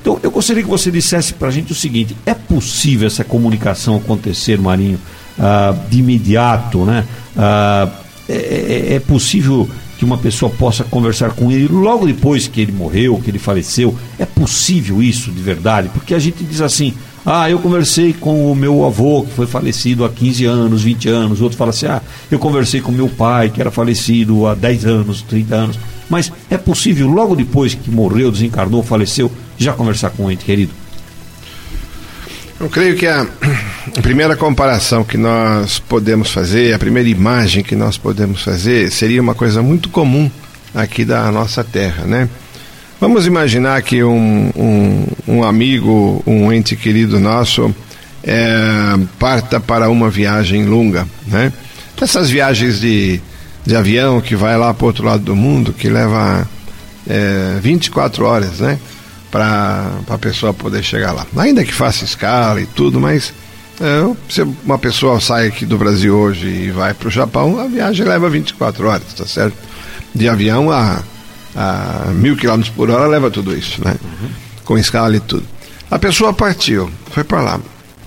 Então, 0.06 0.20
eu 0.22 0.30
gostaria 0.30 0.62
que 0.62 0.68
você 0.68 0.88
dissesse 0.88 1.34
para 1.34 1.48
a 1.48 1.50
gente 1.50 1.72
o 1.72 1.74
seguinte: 1.74 2.16
é 2.24 2.32
possível 2.32 3.08
essa 3.08 3.24
comunicação 3.24 3.96
acontecer, 3.96 4.56
Marinho, 4.56 5.00
uh, 5.36 5.76
de 5.90 5.98
imediato, 5.98 6.84
né? 6.84 7.04
Uh, 7.36 7.90
é, 8.28 8.94
é, 8.94 9.00
possível 9.00 9.68
que 9.98 10.04
uma 10.04 10.16
pessoa 10.16 10.48
possa 10.48 10.84
conversar 10.84 11.30
com 11.30 11.50
ele 11.50 11.66
logo 11.66 12.06
depois 12.06 12.46
que 12.46 12.60
ele 12.60 12.70
morreu, 12.70 13.20
que 13.20 13.30
ele 13.32 13.38
faleceu? 13.40 13.96
É 14.16 14.24
possível 14.24 15.02
isso 15.02 15.32
de 15.32 15.42
verdade? 15.42 15.88
Porque 15.88 16.14
a 16.14 16.20
gente 16.20 16.44
diz 16.44 16.60
assim: 16.60 16.94
ah, 17.24 17.50
eu 17.50 17.58
conversei 17.58 18.12
com 18.12 18.52
o 18.52 18.54
meu 18.54 18.84
avô 18.84 19.24
que 19.24 19.32
foi 19.32 19.48
falecido 19.48 20.04
há 20.04 20.08
15 20.08 20.44
anos, 20.44 20.82
20 20.84 21.08
anos. 21.08 21.40
Outro 21.40 21.58
fala 21.58 21.70
assim: 21.70 21.86
ah, 21.86 22.00
eu 22.30 22.38
conversei 22.38 22.80
com 22.80 22.92
meu 22.92 23.08
pai 23.08 23.50
que 23.50 23.60
era 23.60 23.72
falecido 23.72 24.46
há 24.46 24.54
10 24.54 24.86
anos, 24.86 25.22
30 25.22 25.54
anos. 25.56 25.78
Mas 26.08 26.30
é 26.48 26.56
possível, 26.56 27.08
logo 27.08 27.34
depois 27.34 27.74
que 27.74 27.90
morreu, 27.90 28.30
desencarnou, 28.30 28.84
faleceu, 28.84 29.28
já 29.58 29.72
conversar 29.72 30.10
com 30.10 30.24
o 30.24 30.30
ente 30.30 30.44
querido? 30.44 30.72
Eu 32.58 32.70
creio 32.70 32.96
que 32.96 33.06
a 33.06 33.26
primeira 34.02 34.34
comparação 34.34 35.04
que 35.04 35.18
nós 35.18 35.78
podemos 35.78 36.30
fazer, 36.30 36.74
a 36.74 36.78
primeira 36.78 37.08
imagem 37.08 37.62
que 37.62 37.76
nós 37.76 37.98
podemos 37.98 38.42
fazer, 38.42 38.90
seria 38.90 39.20
uma 39.20 39.34
coisa 39.34 39.62
muito 39.62 39.90
comum 39.90 40.30
aqui 40.74 41.04
da 41.04 41.30
nossa 41.30 41.62
terra, 41.62 42.04
né? 42.04 42.28
Vamos 42.98 43.26
imaginar 43.26 43.82
que 43.82 44.02
um, 44.02 44.50
um, 44.56 45.06
um 45.28 45.44
amigo, 45.44 46.22
um 46.26 46.50
ente 46.50 46.74
querido 46.74 47.20
nosso, 47.20 47.74
é, 48.24 48.98
parta 49.18 49.60
para 49.60 49.90
uma 49.90 50.08
viagem 50.08 50.64
longa, 50.64 51.06
né? 51.26 51.52
Essas 52.00 52.30
viagens 52.30 52.80
de, 52.80 53.20
de 53.64 53.76
avião 53.76 54.20
que 54.20 54.34
vai 54.34 54.56
lá 54.56 54.72
para 54.72 54.84
o 54.84 54.86
outro 54.86 55.04
lado 55.04 55.24
do 55.24 55.36
mundo, 55.36 55.74
que 55.74 55.88
leva 55.90 56.48
é, 57.08 57.58
24 57.60 58.24
horas, 58.24 58.60
né? 58.60 58.78
Para 59.30 59.90
a 60.08 60.18
pessoa 60.18 60.54
poder 60.54 60.82
chegar 60.82 61.12
lá. 61.12 61.26
Ainda 61.36 61.64
que 61.64 61.72
faça 61.72 62.04
escala 62.04 62.60
e 62.60 62.66
tudo, 62.66 63.00
mas 63.00 63.32
é, 63.80 64.16
se 64.28 64.42
uma 64.42 64.78
pessoa 64.78 65.20
sai 65.20 65.48
aqui 65.48 65.66
do 65.66 65.76
Brasil 65.76 66.16
hoje 66.16 66.46
e 66.46 66.70
vai 66.70 66.94
para 66.94 67.08
o 67.08 67.10
Japão, 67.10 67.60
a 67.60 67.66
viagem 67.66 68.06
leva 68.06 68.28
24 68.28 68.86
horas, 68.86 69.14
tá 69.16 69.26
certo? 69.26 69.56
De 70.14 70.28
avião 70.28 70.70
a, 70.70 71.02
a 71.54 72.10
mil 72.14 72.36
quilômetros 72.36 72.74
por 72.74 72.90
hora 72.90 73.06
leva 73.06 73.30
tudo 73.30 73.56
isso, 73.56 73.84
né? 73.84 73.94
Uhum. 74.02 74.28
Com 74.64 74.78
escala 74.78 75.16
e 75.16 75.20
tudo. 75.20 75.44
A 75.90 75.98
pessoa 75.98 76.32
partiu, 76.32 76.90
foi 77.10 77.22
para 77.22 77.40
lá. 77.40 77.60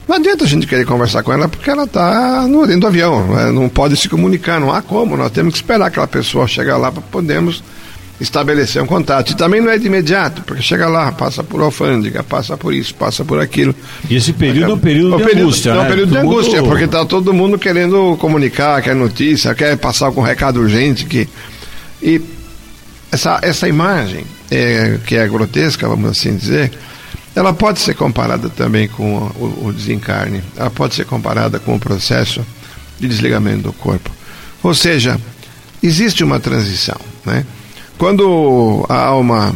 Não 0.08 0.16
adianta 0.16 0.44
a 0.44 0.48
gente 0.48 0.66
querer 0.66 0.86
conversar 0.86 1.22
com 1.22 1.32
ela 1.32 1.48
porque 1.48 1.70
ela 1.70 1.84
está 1.84 2.48
dentro 2.48 2.80
do 2.80 2.88
avião, 2.88 3.28
né? 3.28 3.52
não 3.52 3.70
pode 3.70 3.96
se 3.96 4.10
comunicar, 4.10 4.60
não 4.60 4.74
há 4.74 4.82
como. 4.82 5.16
Nós 5.16 5.32
temos 5.32 5.54
que 5.54 5.60
esperar 5.60 5.86
aquela 5.86 6.08
pessoa 6.08 6.48
chegar 6.48 6.78
lá 6.78 6.92
para 6.92 7.04
podermos 7.04 7.64
estabelecer 8.20 8.82
um 8.82 8.86
contato. 8.86 9.32
E 9.32 9.36
também 9.36 9.62
não 9.62 9.70
é 9.72 9.78
de 9.78 9.88
imediato, 9.88 10.42
porque 10.42 10.62
chega 10.62 10.88
lá, 10.88 11.12
passa 11.12 11.44
por 11.44 11.62
alfândega, 11.62 12.24
passa 12.24 12.58
por 12.58 12.74
isso, 12.74 12.94
passa 12.96 13.24
por 13.24 13.40
aquilo. 13.40 13.74
E 14.10 14.16
esse 14.16 14.34
período 14.34 14.72
é 14.72 14.76
um 14.76 14.78
período 14.78 15.18
de 15.18 15.24
período, 15.24 15.42
angústia, 15.42 15.70
é 15.70 15.74
um 15.74 15.84
né? 15.84 15.90
período 15.90 16.12
de 16.12 16.18
angústia, 16.18 16.64
porque 16.64 16.84
está 16.84 17.06
todo 17.06 17.34
mundo 17.34 17.58
querendo 17.58 18.18
comunicar, 18.18 18.82
quer 18.82 18.96
notícia, 18.96 19.56
quer 19.56 19.78
passar 19.78 20.12
com 20.12 20.22
um 20.22 20.24
recado 20.24 20.60
urgente. 20.60 21.06
Que... 21.06 21.28
E 22.02 22.22
essa, 23.12 23.40
essa 23.42 23.68
imagem, 23.68 24.26
é, 24.52 25.00
que 25.06 25.16
é 25.16 25.28
grotesca, 25.28 25.88
vamos 25.88 26.12
assim 26.12 26.36
dizer, 26.36 26.72
ela 27.36 27.54
pode 27.54 27.80
ser 27.80 27.94
comparada 27.94 28.50
também 28.50 28.88
com 28.88 29.16
o, 29.16 29.68
o 29.68 29.74
desencarne, 29.74 30.44
ela 30.58 30.70
pode 30.70 30.96
ser 30.96 31.06
comparada 31.06 31.58
com 31.58 31.76
o 31.76 31.80
processo 31.80 32.46
de 33.00 33.08
desligamento 33.08 33.64
do 33.64 33.74
corpo. 33.74 34.12
Ou 34.62 34.74
seja, 34.74 35.18
existe 35.82 36.22
uma 36.24 36.40
transição. 36.40 37.00
Né? 37.26 37.46
Quando 38.00 38.86
a 38.88 38.96
alma 38.96 39.54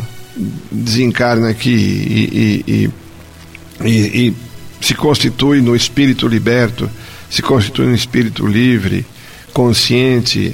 desencarna 0.70 1.50
aqui 1.50 1.72
e, 1.72 2.64
e, 2.68 2.92
e, 3.82 4.28
e 4.28 4.34
se 4.82 4.94
constitui 4.94 5.62
no 5.62 5.74
espírito 5.74 6.28
liberto, 6.28 6.90
se 7.30 7.42
constitui 7.42 7.86
no 7.86 7.96
espírito 7.96 8.46
livre, 8.46 9.06
consciente, 9.54 10.54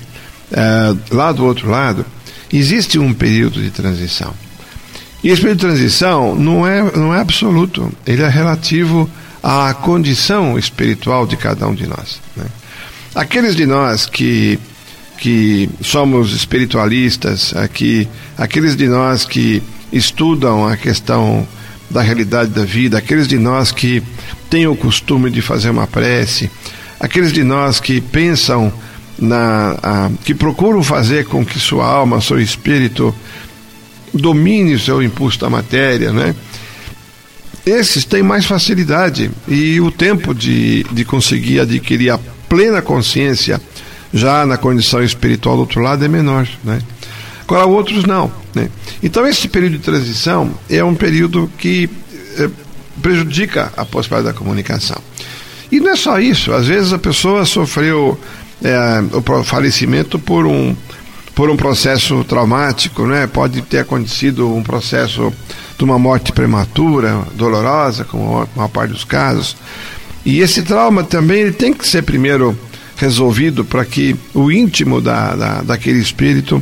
uh, 0.51 1.15
lá 1.15 1.31
do 1.31 1.43
outro 1.43 1.67
lado, 1.67 2.05
existe 2.53 2.99
um 2.99 3.11
período 3.11 3.59
de 3.59 3.71
transição. 3.71 4.35
E 5.23 5.29
esse 5.29 5.41
período 5.41 5.57
de 5.61 5.65
transição 5.65 6.35
não 6.35 6.67
é, 6.67 6.95
não 6.95 7.11
é 7.11 7.19
absoluto, 7.19 7.91
ele 8.05 8.21
é 8.21 8.29
relativo 8.29 9.09
à 9.41 9.73
condição 9.73 10.59
espiritual 10.59 11.25
de 11.25 11.35
cada 11.35 11.67
um 11.67 11.73
de 11.73 11.87
nós. 11.87 12.21
Né? 12.37 12.45
Aqueles 13.15 13.55
de 13.55 13.65
nós 13.65 14.05
que, 14.05 14.59
que 15.19 15.69
somos 15.81 16.33
espiritualistas, 16.33 17.53
aqui, 17.55 18.07
aqueles 18.37 18.75
de 18.75 18.87
nós 18.87 19.25
que 19.25 19.61
estudam 19.91 20.65
a 20.65 20.77
questão 20.77 21.45
da 21.89 22.01
realidade 22.01 22.51
da 22.51 22.63
vida, 22.63 22.97
aqueles 22.97 23.27
de 23.27 23.37
nós 23.37 23.71
que 23.71 24.01
têm 24.49 24.67
o 24.67 24.75
costume 24.75 25.29
de 25.29 25.41
fazer 25.41 25.69
uma 25.69 25.87
prece, 25.87 26.49
aqueles 26.99 27.33
de 27.33 27.43
nós 27.43 27.79
que 27.79 27.99
pensam 27.99 28.71
na, 29.17 29.77
a, 29.83 30.11
que 30.23 30.33
procuram 30.33 30.81
fazer 30.81 31.25
com 31.25 31.45
que 31.45 31.59
sua 31.59 31.85
alma, 31.85 32.21
seu 32.21 32.39
espírito 32.39 33.13
domine 34.13 34.75
o 34.75 34.79
seu 34.79 35.03
impulso 35.03 35.39
da 35.39 35.49
matéria, 35.49 36.13
né? 36.13 36.33
Esses 37.65 38.05
têm 38.05 38.23
mais 38.23 38.45
facilidade 38.45 39.29
e 39.47 39.79
o 39.81 39.91
tempo 39.91 40.33
de, 40.33 40.83
de 40.91 41.03
conseguir 41.03 41.59
adquirir 41.59 42.11
a 42.11 42.19
plena 42.47 42.81
consciência 42.81 43.61
já 44.13 44.45
na 44.45 44.57
condição 44.57 45.03
espiritual 45.03 45.55
do 45.55 45.61
outro 45.61 45.81
lado 45.81 46.03
é 46.03 46.07
menor, 46.07 46.47
né? 46.63 46.79
Agora 47.41 47.65
outros 47.65 48.05
não, 48.05 48.31
né? 48.53 48.69
Então 49.01 49.25
esse 49.27 49.47
período 49.47 49.73
de 49.73 49.79
transição 49.79 50.51
é 50.69 50.83
um 50.83 50.95
período 50.95 51.49
que 51.57 51.89
é, 52.37 52.49
prejudica 53.01 53.71
a 53.75 53.85
possibilidade 53.85 54.33
da 54.33 54.39
comunicação. 54.39 54.97
E 55.71 55.79
não 55.79 55.91
é 55.91 55.95
só 55.95 56.19
isso, 56.19 56.51
às 56.51 56.67
vezes 56.67 56.93
a 56.93 56.99
pessoa 56.99 57.45
sofreu 57.45 58.19
é, 58.63 59.03
o 59.15 59.43
falecimento 59.43 60.17
por 60.17 60.45
um, 60.45 60.75
por 61.35 61.49
um 61.49 61.55
processo 61.55 62.23
traumático, 62.23 63.05
né? 63.05 63.27
pode 63.27 63.61
ter 63.61 63.79
acontecido 63.79 64.53
um 64.53 64.63
processo 64.63 65.31
de 65.77 65.83
uma 65.83 65.97
morte 65.97 66.33
prematura, 66.33 67.21
dolorosa, 67.35 68.03
como 68.03 68.41
a 68.41 68.47
maior 68.55 68.69
parte 68.69 68.91
dos 68.91 69.03
casos. 69.03 69.55
E 70.25 70.41
esse 70.41 70.61
trauma 70.63 71.03
também 71.03 71.41
ele 71.41 71.53
tem 71.53 71.73
que 71.73 71.87
ser 71.87 72.01
primeiro 72.03 72.57
resolvido 72.99 73.63
para 73.63 73.85
que 73.85 74.13
o 74.33 74.51
íntimo 74.51 74.99
da, 74.99 75.33
da, 75.33 75.61
daquele 75.61 75.99
espírito, 75.99 76.61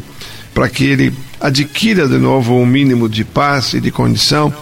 para 0.54 0.70
que 0.70 0.86
ele 0.86 1.12
adquira 1.42 2.08
de 2.08 2.18
novo 2.20 2.56
um 2.56 2.66
mínimo 2.66 3.10
de 3.10 3.26
paz 3.26 3.74
e 3.74 3.82
de 3.82 3.90
condição, 3.90 4.54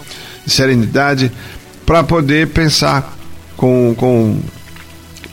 de 0.44 0.50
serenidade, 0.50 1.30
para 1.84 2.02
poder 2.02 2.48
pensar 2.48 3.14
com, 3.58 3.94
com, 3.94 4.40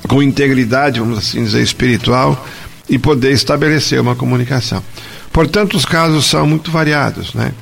com 0.08 0.22
integridade, 0.22 1.00
vamos 1.00 1.18
assim 1.18 1.44
dizer, 1.44 1.64
espiritual 1.64 2.46
e 2.90 3.00
poder 3.00 3.32
estabelecer 3.32 4.02
uma 4.02 4.16
comunicação. 4.16 4.84
Portanto, 5.32 5.78
os 5.78 5.86
casos 5.86 6.26
são 6.26 6.46
muito 6.46 6.70
variados, 6.72 7.34
né? 7.34 7.54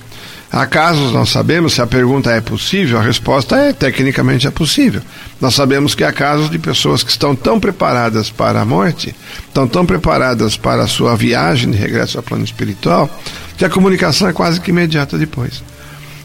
Há 0.54 0.66
casos, 0.66 1.14
nós 1.14 1.30
sabemos, 1.30 1.74
se 1.74 1.82
a 1.82 1.88
pergunta 1.88 2.30
é 2.30 2.42
possível, 2.42 2.98
a 3.00 3.02
resposta 3.02 3.56
é 3.56 3.72
tecnicamente 3.72 4.48
é 4.48 4.52
possível. 4.52 5.02
Nós 5.40 5.56
sabemos 5.56 5.96
que 5.96 6.04
há 6.04 6.12
casos 6.12 6.50
de 6.50 6.60
pessoas 6.60 7.04
que 7.04 7.10
estão 7.10 7.34
tão 7.34 7.58
preparadas 7.58 8.30
para 8.30 8.60
a 8.60 8.66
morte, 8.66 9.16
estão 9.48 9.66
tão 9.66 9.86
preparadas 9.86 10.58
para 10.58 10.84
a 10.84 10.88
sua 10.88 11.16
viagem 11.16 11.72
de 11.72 11.78
regresso 11.78 12.18
ao 12.18 12.24
plano 12.24 12.44
espiritual, 12.44 13.10
que 13.58 13.64
a 13.64 13.70
comunicação 13.70 14.28
é 14.28 14.34
quase 14.34 14.60
que 14.60 14.72
imediata 14.72 15.18
depois. 15.18 15.64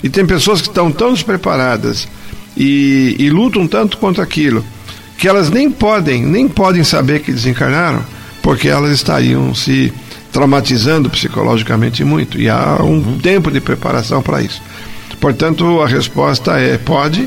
E 0.02 0.08
tem 0.08 0.26
pessoas 0.26 0.60
que 0.60 0.68
estão 0.68 0.90
tão 0.90 1.12
despreparadas 1.12 2.08
e, 2.56 3.14
e 3.20 3.30
lutam 3.30 3.68
tanto 3.68 3.96
contra 3.96 4.24
aquilo 4.24 4.64
que 5.16 5.28
elas 5.28 5.50
nem 5.50 5.70
podem, 5.70 6.26
nem 6.26 6.48
podem 6.48 6.82
saber 6.82 7.20
que 7.20 7.32
desencarnaram, 7.32 8.04
porque 8.42 8.68
elas 8.68 8.92
estariam 8.92 9.54
se 9.54 9.92
traumatizando 10.36 11.08
psicologicamente 11.08 12.04
muito. 12.04 12.38
E 12.38 12.46
há 12.50 12.76
um 12.82 12.98
uhum. 12.98 13.18
tempo 13.18 13.50
de 13.50 13.58
preparação 13.58 14.20
para 14.20 14.42
isso. 14.42 14.60
Portanto, 15.18 15.80
a 15.80 15.86
resposta 15.86 16.58
é 16.58 16.76
pode, 16.76 17.26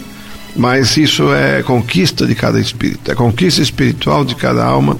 mas 0.56 0.96
isso 0.96 1.34
é 1.34 1.64
conquista 1.64 2.28
de 2.28 2.36
cada 2.36 2.60
espírito, 2.60 3.12
é 3.12 3.16
conquista 3.16 3.64
espiritual 3.64 4.24
de 4.24 4.36
cada 4.36 4.64
alma, 4.64 4.96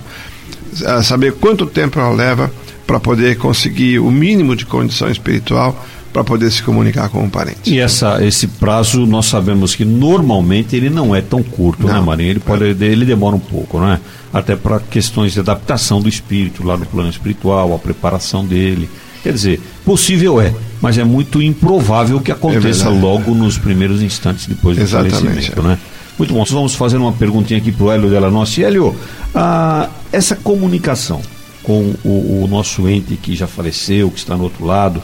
saber 1.04 1.34
quanto 1.34 1.68
tempo 1.68 2.00
ela 2.00 2.10
leva 2.10 2.52
para 2.88 3.00
poder 3.00 3.38
conseguir 3.38 4.00
o 4.00 4.10
mínimo 4.10 4.56
de 4.56 4.66
condição 4.66 5.08
espiritual 5.12 5.86
para 6.12 6.24
poder 6.24 6.52
se 6.52 6.64
comunicar 6.64 7.10
com 7.10 7.24
o 7.24 7.30
parente. 7.30 7.70
E 7.70 7.80
essa, 7.80 8.24
esse 8.26 8.48
prazo 8.48 9.06
nós 9.06 9.28
sabemos 9.28 9.76
que 9.76 9.86
normalmente 9.86 10.76
ele 10.76 10.90
não 10.90 11.16
é 11.16 11.22
tão 11.22 11.44
curto, 11.44 11.86
né, 11.86 11.94
não, 11.94 12.00
né, 12.00 12.06
Marinho? 12.06 12.30
Ele, 12.32 12.40
pode, 12.40 12.64
é. 12.66 12.86
ele 12.86 13.06
demora 13.06 13.36
um 13.36 13.40
pouco, 13.40 13.80
né? 13.80 14.00
Até 14.34 14.56
para 14.56 14.80
questões 14.80 15.34
de 15.34 15.40
adaptação 15.40 16.02
do 16.02 16.10
espírito 16.10 16.64
lá 16.64 16.78
no 16.78 16.86
plano 16.86 17.10
espiritual, 17.10 17.74
a 17.74 17.80
preparação 17.80 18.46
dele. 18.46 18.90
Quer 19.24 19.34
dizer, 19.34 19.62
possível 19.86 20.40
é, 20.40 20.54
mas 20.82 20.98
é 20.98 21.04
muito 21.04 21.42
improvável 21.42 22.20
que 22.22 22.32
aconteça 22.32 22.88
é 22.88 22.90
logo 22.90 23.34
nos 23.34 23.58
primeiros 23.58 24.02
instantes 24.02 24.48
depois 24.48 24.78
do 24.78 24.84
Exatamente, 24.84 25.16
falecimento, 25.16 25.60
é. 25.60 25.64
né? 25.64 25.78
Muito 26.18 26.34
bom. 26.34 26.44
Vamos 26.44 26.76
fazer 26.76 26.98
uma 26.98 27.14
perguntinha 27.14 27.60
aqui 27.60 27.72
para 27.72 27.86
o 27.86 27.92
Hélio 27.92 28.10
Della 28.10 28.30
Nossa. 28.30 28.62
Hélio, 28.62 28.96
ah, 29.34 29.90
essa 30.12 30.36
comunicação 30.36 31.22
com 31.64 31.94
o, 32.04 32.44
o 32.44 32.48
nosso 32.50 32.88
ente 32.90 33.16
que 33.16 33.36
já 33.36 33.48
faleceu, 33.48 34.10
que 34.10 34.18
está 34.20 34.36
no 34.36 34.44
outro 34.44 34.66
lado, 34.66 35.02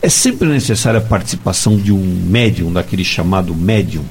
é 0.00 0.08
sempre 0.08 0.48
necessária 0.48 0.98
a 0.98 1.02
participação 1.02 1.76
de 1.76 1.92
um 1.92 2.22
médium, 2.26 2.72
daquele 2.72 3.04
chamado 3.04 3.54
médium, 3.54 4.04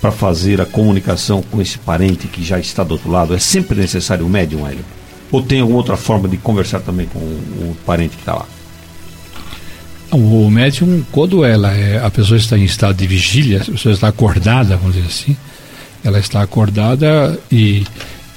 para 0.00 0.10
fazer 0.10 0.60
a 0.60 0.66
comunicação 0.66 1.42
com 1.42 1.60
esse 1.60 1.78
parente 1.78 2.28
que 2.28 2.42
já 2.42 2.58
está 2.58 2.82
do 2.82 2.92
outro 2.92 3.10
lado? 3.10 3.34
É 3.34 3.38
sempre 3.38 3.78
necessário 3.78 4.26
o 4.26 4.28
médium, 4.28 4.66
Hélio? 4.66 4.84
Ou 5.30 5.42
tem 5.42 5.60
alguma 5.60 5.78
outra 5.78 5.96
forma 5.96 6.28
de 6.28 6.36
conversar 6.36 6.80
também 6.80 7.06
com 7.06 7.18
o 7.18 7.76
parente 7.84 8.16
que 8.16 8.22
está 8.22 8.34
lá? 8.34 8.46
O 10.12 10.48
médium, 10.48 11.04
quando 11.10 11.44
ela 11.44 11.72
é, 11.72 11.98
a 11.98 12.10
pessoa 12.10 12.38
está 12.38 12.56
em 12.56 12.64
estado 12.64 12.96
de 12.96 13.06
vigília, 13.06 13.62
a 13.62 13.70
pessoa 13.70 13.92
está 13.92 14.08
acordada, 14.08 14.76
vamos 14.76 14.94
dizer 14.94 15.08
assim, 15.08 15.36
ela 16.04 16.18
está 16.18 16.40
acordada 16.40 17.38
e, 17.50 17.84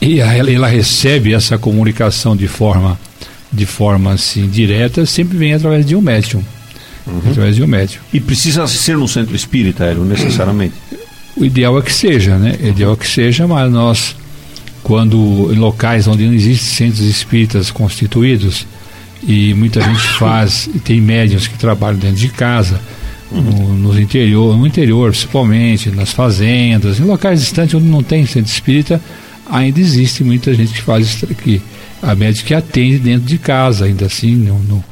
e 0.01 0.19
ela, 0.19 0.51
ela 0.51 0.67
recebe 0.67 1.33
essa 1.33 1.57
comunicação 1.57 2.35
de 2.35 2.47
forma, 2.47 2.99
de 3.51 3.65
forma 3.65 4.13
assim, 4.13 4.47
direta, 4.47 5.05
sempre 5.05 5.37
vem 5.37 5.53
através 5.53 5.85
de 5.85 5.95
um 5.95 6.01
médium 6.01 6.43
uhum. 7.07 7.31
através 7.31 7.55
de 7.55 7.63
um 7.63 7.67
médium. 7.67 8.01
E 8.13 8.19
precisa 8.19 8.67
ser 8.67 8.97
no 8.97 9.07
centro 9.07 9.35
espírita, 9.35 9.85
Hélio, 9.85 10.03
necessariamente? 10.03 10.73
O 11.35 11.45
ideal 11.45 11.77
é 11.77 11.81
que 11.81 11.93
seja, 11.93 12.37
né? 12.37 12.57
O 12.61 12.67
ideal 12.67 12.93
é 12.93 12.95
que 12.95 13.07
seja, 13.07 13.47
mas 13.47 13.71
nós, 13.71 14.15
quando 14.83 15.49
em 15.51 15.55
locais 15.55 16.07
onde 16.07 16.25
não 16.25 16.33
existem 16.33 16.89
centros 16.89 17.01
espíritas 17.01 17.71
constituídos, 17.71 18.65
e 19.23 19.53
muita 19.53 19.81
gente 19.81 20.07
faz, 20.19 20.69
tem 20.83 21.01
médiums 21.01 21.47
que 21.47 21.57
trabalham 21.57 21.97
dentro 21.97 22.17
de 22.17 22.29
casa, 22.29 22.79
uhum. 23.31 23.41
no, 23.41 23.73
no, 23.93 23.99
interior, 23.99 24.57
no 24.57 24.65
interior 24.65 25.11
principalmente, 25.11 25.89
nas 25.89 26.11
fazendas, 26.11 26.99
em 26.99 27.03
locais 27.03 27.39
distantes 27.39 27.75
onde 27.75 27.87
não 27.87 28.03
tem 28.03 28.25
centro 28.25 28.51
espírita, 28.51 29.01
ainda 29.49 29.79
existe 29.79 30.23
muita 30.23 30.53
gente 30.53 30.73
que 30.73 30.81
faz 30.81 31.23
que 31.43 31.61
a 32.01 32.13
médica 32.13 32.47
que 32.47 32.53
atende 32.53 32.99
dentro 32.99 33.27
de 33.27 33.37
casa, 33.37 33.85
ainda 33.85 34.05
assim, 34.05 34.35
no, 34.35 34.59
no 34.59 34.83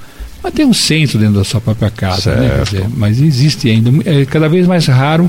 mas 0.46 0.54
tem 0.54 0.64
um 0.64 0.74
centro 0.76 1.18
dentro 1.18 1.34
da 1.34 1.44
sua 1.44 1.60
própria 1.60 1.90
casa, 1.90 2.36
né? 2.36 2.62
Dizer, 2.64 2.86
mas 2.96 3.20
existe 3.20 3.68
ainda, 3.68 3.90
é 4.08 4.26
cada 4.26 4.48
vez 4.48 4.68
mais 4.68 4.86
raro, 4.86 5.28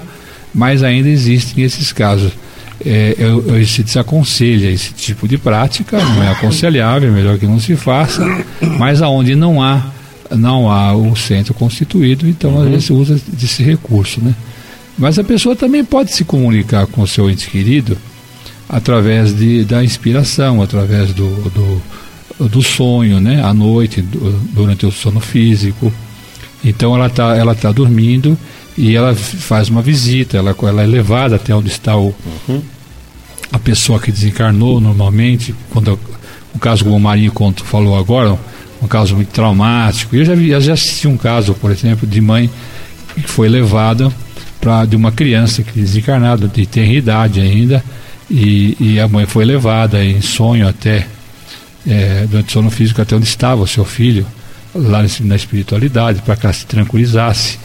mas 0.55 0.83
ainda 0.83 1.09
existem 1.09 1.65
esses 1.65 1.91
casos. 1.91 2.33
É, 2.85 3.15
eu, 3.19 3.43
eu, 3.57 3.67
se 3.67 3.83
desaconselha 3.83 4.71
esse 4.71 4.93
tipo 4.93 5.27
de 5.27 5.39
prática, 5.39 5.99
não 5.99 6.23
é 6.23 6.29
aconselhável, 6.33 7.09
é 7.09 7.13
melhor 7.13 7.39
que 7.39 7.47
não 7.47 7.59
se 7.59 7.75
faça, 7.77 8.23
mas 8.79 9.01
aonde 9.01 9.35
não 9.35 9.63
há 9.63 9.87
não 10.31 10.71
há 10.71 10.95
o 10.95 11.17
centro 11.17 11.55
constituído, 11.55 12.29
então 12.29 12.51
uhum. 12.51 12.65
às 12.65 12.69
vezes 12.69 12.91
usa 12.91 13.21
desse 13.29 13.63
recurso, 13.63 14.21
né? 14.21 14.35
Mas 14.99 15.19
a 15.19 15.25
pessoa 15.25 15.57
também 15.57 15.83
pode 15.83 16.13
se 16.13 16.25
comunicar 16.25 16.87
com 16.87 17.01
o 17.01 17.07
seu 17.07 17.31
ente 17.31 17.49
querido 17.49 17.97
através 18.69 19.35
de, 19.35 19.65
da 19.65 19.83
inspiração, 19.83 20.61
através 20.61 21.15
do, 21.15 21.31
do 21.51 21.83
do 22.39 22.63
sonho, 22.63 23.21
né? 23.21 23.43
À 23.43 23.55
noite, 23.55 24.05
durante 24.53 24.87
o 24.87 24.93
sono 24.93 25.21
físico. 25.21 25.93
Então 26.65 26.95
ela 26.95 27.07
está 27.07 27.37
ela 27.37 27.55
tá 27.55 27.71
dormindo 27.73 28.37
e 28.77 28.95
ela 28.95 29.15
faz 29.15 29.69
uma 29.69 29.81
visita, 29.81 30.37
ela, 30.37 30.55
ela 30.63 30.83
é 30.83 30.87
levada 30.87 31.37
até 31.37 31.55
onde 31.55 31.69
está 31.69 31.97
o, 31.97 32.15
uhum. 32.49 32.63
a 33.51 33.59
pessoa 33.59 33.99
que 33.99 34.13
desencarnou 34.13 34.81
normalmente, 34.81 35.55
quando 35.71 35.99
o 36.55 36.59
caso 36.59 36.85
como 36.85 36.97
o 36.97 37.01
Marinho 37.01 37.33
Conto 37.33 37.65
falou 37.65 37.99
agora, 37.99 38.39
um 38.83 38.87
caso 38.87 39.15
muito 39.15 39.29
traumático. 39.29 40.15
Eu 40.15 40.25
já, 40.25 40.35
vi, 40.35 40.51
eu 40.51 40.61
já 40.61 40.75
assisti 40.75 41.09
um 41.09 41.17
caso, 41.17 41.55
por 41.55 41.71
exemplo, 41.71 42.07
de 42.07 42.21
mãe 42.21 42.51
que 43.15 43.23
foi 43.23 43.49
levada 43.49 44.13
para 44.61 44.85
de 44.85 44.97
uma 44.97 45.11
criança 45.11 45.63
que 45.63 45.81
desencarnada, 45.81 46.47
de 46.47 46.67
ter 46.67 46.91
idade 46.91 47.41
ainda, 47.41 47.83
e, 48.29 48.77
e 48.79 49.01
a 49.01 49.09
mãe 49.09 49.25
foi 49.25 49.45
levada 49.45 50.05
em 50.05 50.21
sonho 50.21 50.69
até 50.69 51.07
é, 51.87 52.27
durante 52.29 52.49
o 52.49 52.53
sono 52.53 52.71
físico 52.71 53.01
até 53.01 53.15
onde 53.15 53.27
estava 53.27 53.63
o 53.63 53.67
seu 53.67 53.85
filho, 53.85 54.27
lá 54.75 55.05
na 55.21 55.37
espiritualidade, 55.37 56.23
para 56.23 56.37
que 56.37 56.47
ela 56.47 56.53
se 56.53 56.67
tranquilizasse. 56.67 57.59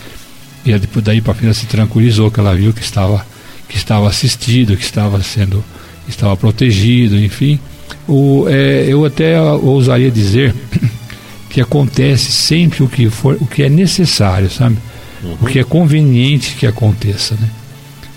E 0.65 0.77
depois 0.77 1.03
daí 1.03 1.21
para 1.21 1.33
frente 1.33 1.45
ela 1.45 1.53
se 1.53 1.65
tranquilizou, 1.65 2.29
que 2.29 2.39
ela 2.39 2.55
viu 2.55 2.71
que 2.71 2.81
estava, 2.81 3.25
que 3.67 3.75
estava 3.75 4.07
assistido, 4.07 4.77
que 4.77 4.83
estava 4.83 5.21
sendo, 5.21 5.63
estava 6.07 6.37
protegido, 6.37 7.17
enfim. 7.17 7.59
O, 8.07 8.45
é, 8.47 8.85
eu 8.87 9.03
até 9.05 9.41
ousaria 9.41 10.11
dizer 10.11 10.53
que 11.49 11.59
acontece 11.59 12.31
sempre 12.31 12.83
o 12.83 12.87
que 12.87 13.09
for, 13.09 13.37
o 13.39 13.45
que 13.45 13.63
é 13.63 13.69
necessário, 13.69 14.49
sabe? 14.49 14.77
Uhum. 15.23 15.37
O 15.41 15.45
que 15.45 15.59
é 15.59 15.63
conveniente 15.63 16.55
que 16.55 16.65
aconteça, 16.65 17.35
né? 17.39 17.49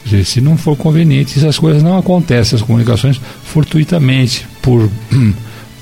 Dizer, 0.04 0.25
se 0.25 0.40
não 0.40 0.56
for 0.56 0.76
conveniente, 0.76 1.38
essas 1.38 1.58
coisas 1.58 1.82
não 1.82 1.96
acontecem, 1.96 2.56
as 2.56 2.62
comunicações 2.62 3.18
fortuitamente, 3.44 4.46
por, 4.61 4.90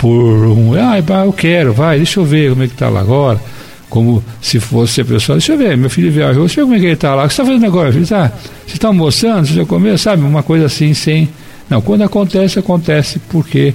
por 0.02 0.08
um, 0.48 0.74
ah, 0.74 0.98
eu 1.24 1.32
quero, 1.32 1.72
vai, 1.72 1.98
deixa 1.98 2.18
eu 2.18 2.24
ver 2.24 2.50
como 2.50 2.64
é 2.64 2.66
que 2.66 2.72
está 2.72 2.88
lá 2.88 2.98
agora, 2.98 3.40
como 3.88 4.20
se 4.40 4.58
fosse 4.58 5.00
a 5.00 5.04
pessoa, 5.04 5.38
deixa 5.38 5.52
eu 5.52 5.58
ver, 5.58 5.76
meu 5.76 5.88
filho 5.88 6.10
viajou, 6.10 6.44
deixa 6.44 6.60
eu 6.60 6.66
ver 6.66 6.70
como 6.70 6.74
é 6.74 6.80
que 6.80 6.86
ele 6.86 6.94
está 6.94 7.14
lá, 7.14 7.22
o 7.24 7.28
que 7.28 7.34
você 7.34 7.40
está 7.40 7.52
fazendo 7.52 7.66
agora, 7.66 7.92
filho? 7.92 8.06
Tá, 8.08 8.32
você 8.66 8.74
está 8.74 8.88
almoçando, 8.88 9.46
você 9.46 9.54
já 9.54 9.64
comeu, 9.64 9.96
sabe, 9.96 10.24
uma 10.24 10.42
coisa 10.42 10.66
assim, 10.66 10.92
sem... 10.92 11.28
Não, 11.70 11.80
quando 11.80 12.02
acontece, 12.02 12.58
acontece 12.58 13.20
porque 13.30 13.72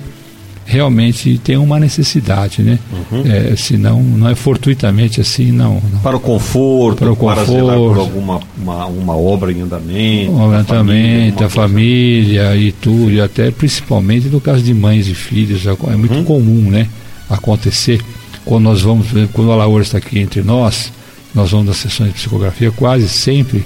realmente 0.68 1.38
tem 1.38 1.56
uma 1.56 1.80
necessidade, 1.80 2.62
né? 2.62 2.78
Uhum. 2.92 3.24
É, 3.26 3.56
senão 3.56 4.04
não 4.04 4.28
é 4.28 4.36
fortuitamente 4.36 5.22
assim, 5.22 5.50
não, 5.50 5.82
não. 5.92 6.00
Para 6.02 6.18
o 6.18 6.20
conforto, 6.20 7.00
para, 7.00 7.12
o 7.12 7.16
conforto, 7.16 7.46
para 7.46 7.78
por 7.78 7.98
alguma 7.98 8.40
uma, 8.58 8.86
uma 8.86 9.16
obra 9.16 9.52
em 9.54 9.62
andamento. 9.62 10.32
Um 10.34 10.52
andamento, 10.52 11.44
a 11.46 11.50
família 11.50 12.54
e 12.58 12.74
tudo, 12.74 13.12
e 13.12 13.22
até 13.22 13.50
principalmente 13.50 14.28
no 14.28 14.42
caso 14.42 14.62
de 14.62 14.74
mães 14.74 15.08
e 15.08 15.16
filhos, 15.16 15.66
é, 15.66 15.72
é 15.72 15.96
muito 15.96 16.16
uhum. 16.16 16.26
comum, 16.26 16.70
né? 16.70 16.90
Acontecer. 17.30 18.02
Quando 18.44 18.66
nós 18.66 18.82
vamos, 18.82 19.08
quando 19.32 19.52
a 19.54 19.56
Laura 19.56 19.82
está 19.82 19.98
aqui 19.98 20.20
entre 20.20 20.42
nós, 20.42 20.92
nós 21.34 21.52
vamos 21.52 21.68
nas 21.68 21.78
sessões 21.78 22.10
de 22.10 22.16
psicografia, 22.16 22.72
quase 22.72 23.08
sempre 23.08 23.66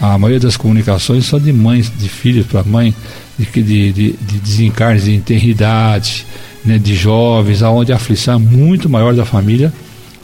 a 0.00 0.18
maioria 0.18 0.40
das 0.40 0.56
comunicações 0.56 1.26
são 1.26 1.38
de 1.38 1.52
mães, 1.52 1.92
de 1.96 2.08
filhos 2.08 2.46
para 2.46 2.62
mãe, 2.62 2.94
de, 3.38 3.46
de, 3.46 3.92
de, 3.92 4.12
de 4.12 4.38
desencarnes 4.38 5.04
de 5.04 5.14
enterridade, 5.14 6.26
né, 6.64 6.78
de 6.78 6.94
jovens, 6.94 7.62
aonde 7.62 7.92
a 7.92 7.96
aflição 7.96 8.34
é 8.34 8.38
muito 8.38 8.88
maior 8.88 9.14
da 9.14 9.24
família 9.24 9.72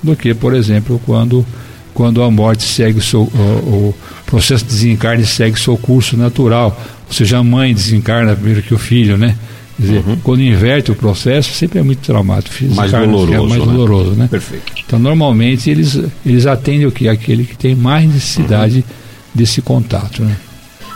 do 0.03 0.17
que, 0.17 0.33
por 0.35 0.55
exemplo, 0.55 1.01
quando, 1.05 1.45
quando 1.93 2.23
a 2.23 2.31
morte 2.31 2.63
segue 2.63 2.99
o 2.99 3.03
seu, 3.03 3.23
o, 3.23 3.95
o 3.95 3.95
processo 4.27 4.65
de 4.65 4.71
desencarne 4.71 5.27
segue 5.27 5.59
seu 5.59 5.77
curso 5.77 6.17
natural, 6.17 6.79
ou 7.07 7.15
seja, 7.15 7.39
a 7.39 7.45
mãe 7.45 7.75
desencarna 7.75 8.35
primeiro 8.35 8.63
que 8.63 8.73
o 8.73 8.79
filho, 8.79 9.17
né? 9.17 9.37
Quer 9.77 9.83
dizer, 9.83 10.05
uhum. 10.07 10.17
quando 10.23 10.43
inverte 10.43 10.91
o 10.91 10.95
processo, 10.95 11.53
sempre 11.55 11.79
é 11.79 11.83
muito 11.83 12.01
traumático. 12.01 12.55
Mais 12.75 12.93
doloroso. 12.93 13.33
É 13.33 13.39
mais 13.39 13.67
né? 13.67 13.73
doloroso, 13.73 14.11
né? 14.11 14.29
Perfeito. 14.31 14.73
Então, 14.87 14.99
normalmente, 14.99 15.71
eles, 15.71 15.99
eles 16.25 16.47
atendem 16.47 16.87
o 16.87 16.93
que? 16.93 17.09
Aquele 17.09 17.45
que 17.45 17.57
tem 17.57 17.75
mais 17.75 18.07
necessidade 18.07 18.77
uhum. 18.77 18.95
Desse 19.41 19.63
contato, 19.63 20.23
né? 20.23 20.37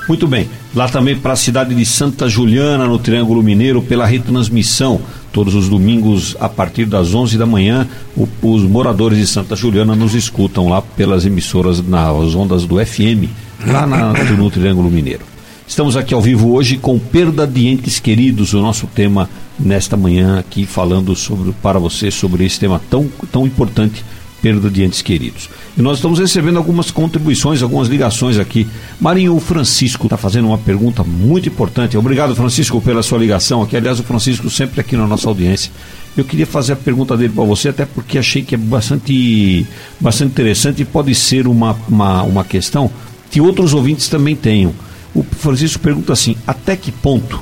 Muito 0.07 0.29
bem. 0.29 0.49
Lá 0.75 0.87
também 0.87 1.17
para 1.17 1.33
a 1.33 1.37
cidade 1.37 1.75
de 1.75 1.87
Santa 1.87 2.29
Juliana, 2.29 2.87
no 2.87 2.99
Triângulo 2.99 3.43
Mineiro, 3.43 3.81
pela 3.81 4.05
retransmissão. 4.05 5.01
Todos 5.33 5.55
os 5.55 5.69
domingos, 5.69 6.37
a 6.39 6.49
partir 6.49 6.85
das 6.85 7.15
11 7.15 7.39
da 7.39 7.47
manhã, 7.47 7.89
o, 8.15 8.29
os 8.43 8.63
moradores 8.65 9.19
de 9.19 9.27
Santa 9.27 9.57
Juliana 9.57 9.97
nos 9.97 10.15
escutam 10.15 10.69
lá 10.69 10.83
pelas 10.83 11.25
emissoras 11.25 11.83
nas 11.83 12.35
ondas 12.35 12.67
do 12.67 12.85
FM, 12.85 13.31
lá 13.67 13.87
na, 13.87 14.13
no 14.13 14.51
Triângulo 14.51 14.91
Mineiro. 14.91 15.23
Estamos 15.67 15.97
aqui 15.97 16.13
ao 16.13 16.21
vivo 16.21 16.53
hoje 16.53 16.77
com 16.77 16.99
perda 16.99 17.47
de 17.47 17.67
entes 17.67 17.99
queridos, 17.99 18.53
o 18.53 18.61
nosso 18.61 18.87
tema 18.87 19.29
nesta 19.59 19.97
manhã 19.97 20.39
aqui 20.39 20.67
falando 20.67 21.17
sobre, 21.17 21.53
para 21.63 21.79
você 21.79 22.11
sobre 22.11 22.45
esse 22.45 22.61
tema 22.61 22.81
tão, 22.91 23.09
tão 23.33 23.47
importante 23.47 24.05
perda 24.43 24.69
de 24.69 24.85
entes 24.85 25.01
queridos. 25.01 25.49
E 25.77 25.83
nós 25.83 25.97
estamos 25.97 26.21
recebendo 26.21 26.57
algumas 26.57 26.93
contribuições, 26.93 27.61
algumas 27.61 27.89
ligações 27.89 28.39
aqui. 28.39 28.67
Marinho 29.01 29.39
Francisco 29.41 30.07
está 30.07 30.17
fazendo 30.17 30.47
uma 30.47 30.59
pergunta 30.59 31.03
muito 31.03 31.49
importante. 31.49 31.97
Obrigado, 31.97 32.35
Francisco, 32.37 32.81
pela 32.81 33.03
sua 33.03 33.19
ligação 33.19 33.61
aqui. 33.61 33.77
Aliás, 33.77 33.99
o 33.99 34.05
Francisco 34.05 34.49
sempre 34.49 34.81
aqui 34.81 34.97
na 34.97 35.05
nossa 35.05 35.29
audiência. 35.29 35.73
Eu 36.17 36.25
queria 36.25 36.47
fazer 36.47 36.75
a 36.75 36.77
pergunta 36.77 37.17
dele 37.17 37.33
para 37.35 37.43
você, 37.43 37.71
até 37.71 37.85
porque 37.85 38.19
achei 38.19 38.43
que 38.43 38.55
é 38.55 38.59
bastante, 38.59 39.67
bastante 39.99 40.31
interessante 40.31 40.83
e 40.83 40.85
pode 40.85 41.13
ser 41.13 41.49
uma, 41.49 41.77
uma, 41.89 42.23
uma 42.23 42.45
questão 42.45 42.89
que 43.29 43.41
outros 43.41 43.75
ouvintes 43.75 44.09
também 44.09 44.37
tenham. 44.37 44.73
O 45.13 45.25
Francisco 45.25 45.81
pergunta 45.81 46.13
assim: 46.13 46.37
até 46.47 46.77
que 46.77 46.93
ponto 46.93 47.41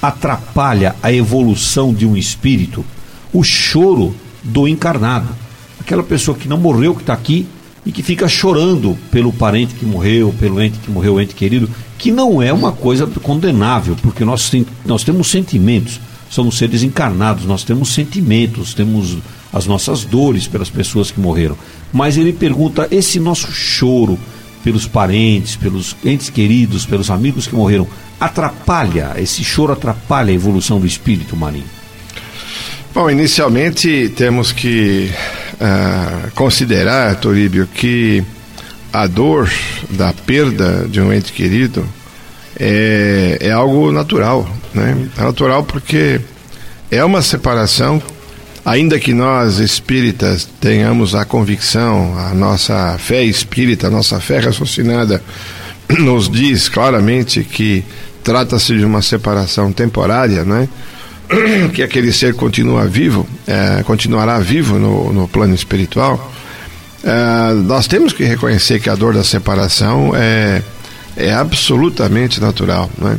atrapalha 0.00 0.94
a 1.02 1.12
evolução 1.12 1.92
de 1.92 2.06
um 2.06 2.16
espírito 2.16 2.84
o 3.32 3.42
choro 3.42 4.14
do 4.44 4.68
encarnado? 4.68 5.26
aquela 5.84 6.02
pessoa 6.02 6.36
que 6.36 6.48
não 6.48 6.56
morreu, 6.56 6.94
que 6.94 7.02
está 7.02 7.12
aqui 7.12 7.46
e 7.86 7.92
que 7.92 8.02
fica 8.02 8.26
chorando 8.26 8.96
pelo 9.10 9.32
parente 9.32 9.74
que 9.74 9.84
morreu, 9.84 10.34
pelo 10.38 10.60
ente 10.62 10.78
que 10.78 10.90
morreu, 10.90 11.20
ente 11.20 11.34
querido, 11.34 11.68
que 11.98 12.10
não 12.10 12.40
é 12.40 12.52
uma 12.52 12.72
coisa 12.72 13.06
condenável, 13.06 13.96
porque 14.02 14.24
nós, 14.24 14.50
nós 14.84 15.04
temos 15.04 15.30
sentimentos, 15.30 16.00
somos 16.30 16.56
seres 16.56 16.82
encarnados, 16.82 17.44
nós 17.44 17.62
temos 17.62 17.92
sentimentos, 17.92 18.74
temos 18.74 19.18
as 19.52 19.66
nossas 19.66 20.04
dores 20.04 20.48
pelas 20.48 20.70
pessoas 20.70 21.10
que 21.10 21.20
morreram. 21.20 21.56
Mas 21.92 22.16
ele 22.16 22.32
pergunta: 22.32 22.88
esse 22.90 23.20
nosso 23.20 23.52
choro 23.52 24.18
pelos 24.64 24.86
parentes, 24.86 25.56
pelos 25.56 25.94
entes 26.02 26.30
queridos, 26.30 26.86
pelos 26.86 27.10
amigos 27.10 27.46
que 27.46 27.54
morreram, 27.54 27.86
atrapalha, 28.18 29.12
esse 29.18 29.44
choro 29.44 29.74
atrapalha 29.74 30.30
a 30.30 30.34
evolução 30.34 30.80
do 30.80 30.86
espírito, 30.86 31.36
Marinho? 31.36 31.66
Bom, 32.94 33.10
inicialmente 33.10 34.10
temos 34.16 34.52
que 34.52 35.10
uh, 35.54 36.30
considerar, 36.34 37.16
Toríbio, 37.16 37.66
que 37.66 38.24
a 38.92 39.06
dor 39.06 39.50
da 39.90 40.12
perda 40.12 40.86
de 40.88 41.00
um 41.00 41.12
ente 41.12 41.32
querido 41.32 41.84
é, 42.58 43.38
é 43.40 43.50
algo 43.50 43.90
natural, 43.90 44.48
né? 44.72 45.08
É 45.18 45.22
natural 45.22 45.64
porque 45.64 46.20
é 46.90 47.04
uma 47.04 47.22
separação, 47.22 48.00
ainda 48.64 48.98
que 48.98 49.12
nós 49.12 49.58
espíritas 49.58 50.48
tenhamos 50.60 51.14
a 51.14 51.24
convicção, 51.24 52.16
a 52.18 52.32
nossa 52.34 52.96
fé 52.98 53.24
espírita, 53.24 53.88
a 53.88 53.90
nossa 53.90 54.20
fé 54.20 54.38
raciocinada 54.38 55.22
nos 55.98 56.30
diz 56.30 56.68
claramente 56.68 57.42
que 57.42 57.84
trata-se 58.22 58.76
de 58.76 58.84
uma 58.84 59.02
separação 59.02 59.72
temporária, 59.72 60.44
né? 60.44 60.68
que 61.72 61.82
aquele 61.82 62.12
ser 62.12 62.34
continua 62.34 62.86
vivo, 62.86 63.26
é, 63.46 63.82
continuará 63.82 64.38
vivo 64.38 64.78
no, 64.78 65.12
no 65.12 65.28
plano 65.28 65.54
espiritual, 65.54 66.32
é, 67.02 67.54
nós 67.54 67.86
temos 67.86 68.12
que 68.12 68.24
reconhecer 68.24 68.80
que 68.80 68.88
a 68.88 68.94
dor 68.94 69.14
da 69.14 69.24
separação 69.24 70.12
é, 70.14 70.62
é 71.16 71.32
absolutamente 71.32 72.40
natural. 72.40 72.90
Né? 72.98 73.18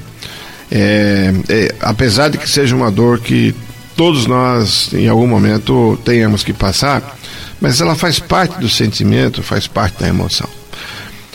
É, 0.72 1.34
é, 1.50 1.76
apesar 1.82 2.30
de 2.30 2.38
que 2.38 2.50
seja 2.50 2.76
uma 2.76 2.92
dor 2.92 3.20
que 3.20 3.56
todos 3.96 4.26
nós, 4.26 4.92
em 4.94 5.08
algum 5.08 5.28
momento, 5.28 5.98
tenhamos 6.04 6.44
que 6.44 6.52
passar, 6.52 7.18
mas 7.62 7.80
ela 7.80 7.96
faz 7.96 8.20
parte 8.20 8.60
do 8.60 8.68
sentimento, 8.68 9.42
faz 9.42 9.68
parte 9.68 10.00
da 10.00 10.08
emoção. 10.08 10.50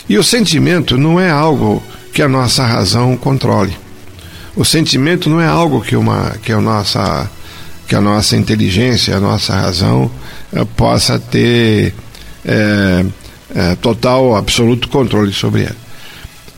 E 0.09 0.19
o 0.19 0.25
sentimento 0.25 0.99
não 0.99 1.21
é 1.21 1.31
algo 1.31 1.83
que 2.13 2.21
a 2.21 2.29
nossa 2.29 2.67
razão 2.67 3.17
controle. 3.17 3.77
O 4.57 4.65
sentimento 4.65 5.31
não 5.31 5.41
é 5.41 5.47
algo 5.47 5.81
que 5.81 5.95
uma 5.97 6.37
que 6.43 6.53
a 6.53 6.61
nossa 6.61 7.31
que 7.91 7.97
a 7.97 8.01
nossa 8.01 8.37
inteligência, 8.37 9.17
a 9.17 9.21
nossa 9.21 9.53
razão 9.53 10.09
eh, 10.53 10.65
possa 10.77 11.19
ter 11.19 11.93
eh, 12.45 13.05
eh, 13.53 13.77
total, 13.81 14.37
absoluto 14.37 14.89
controle 14.89 15.33
sobre 15.33 15.63
ela. 15.63 15.77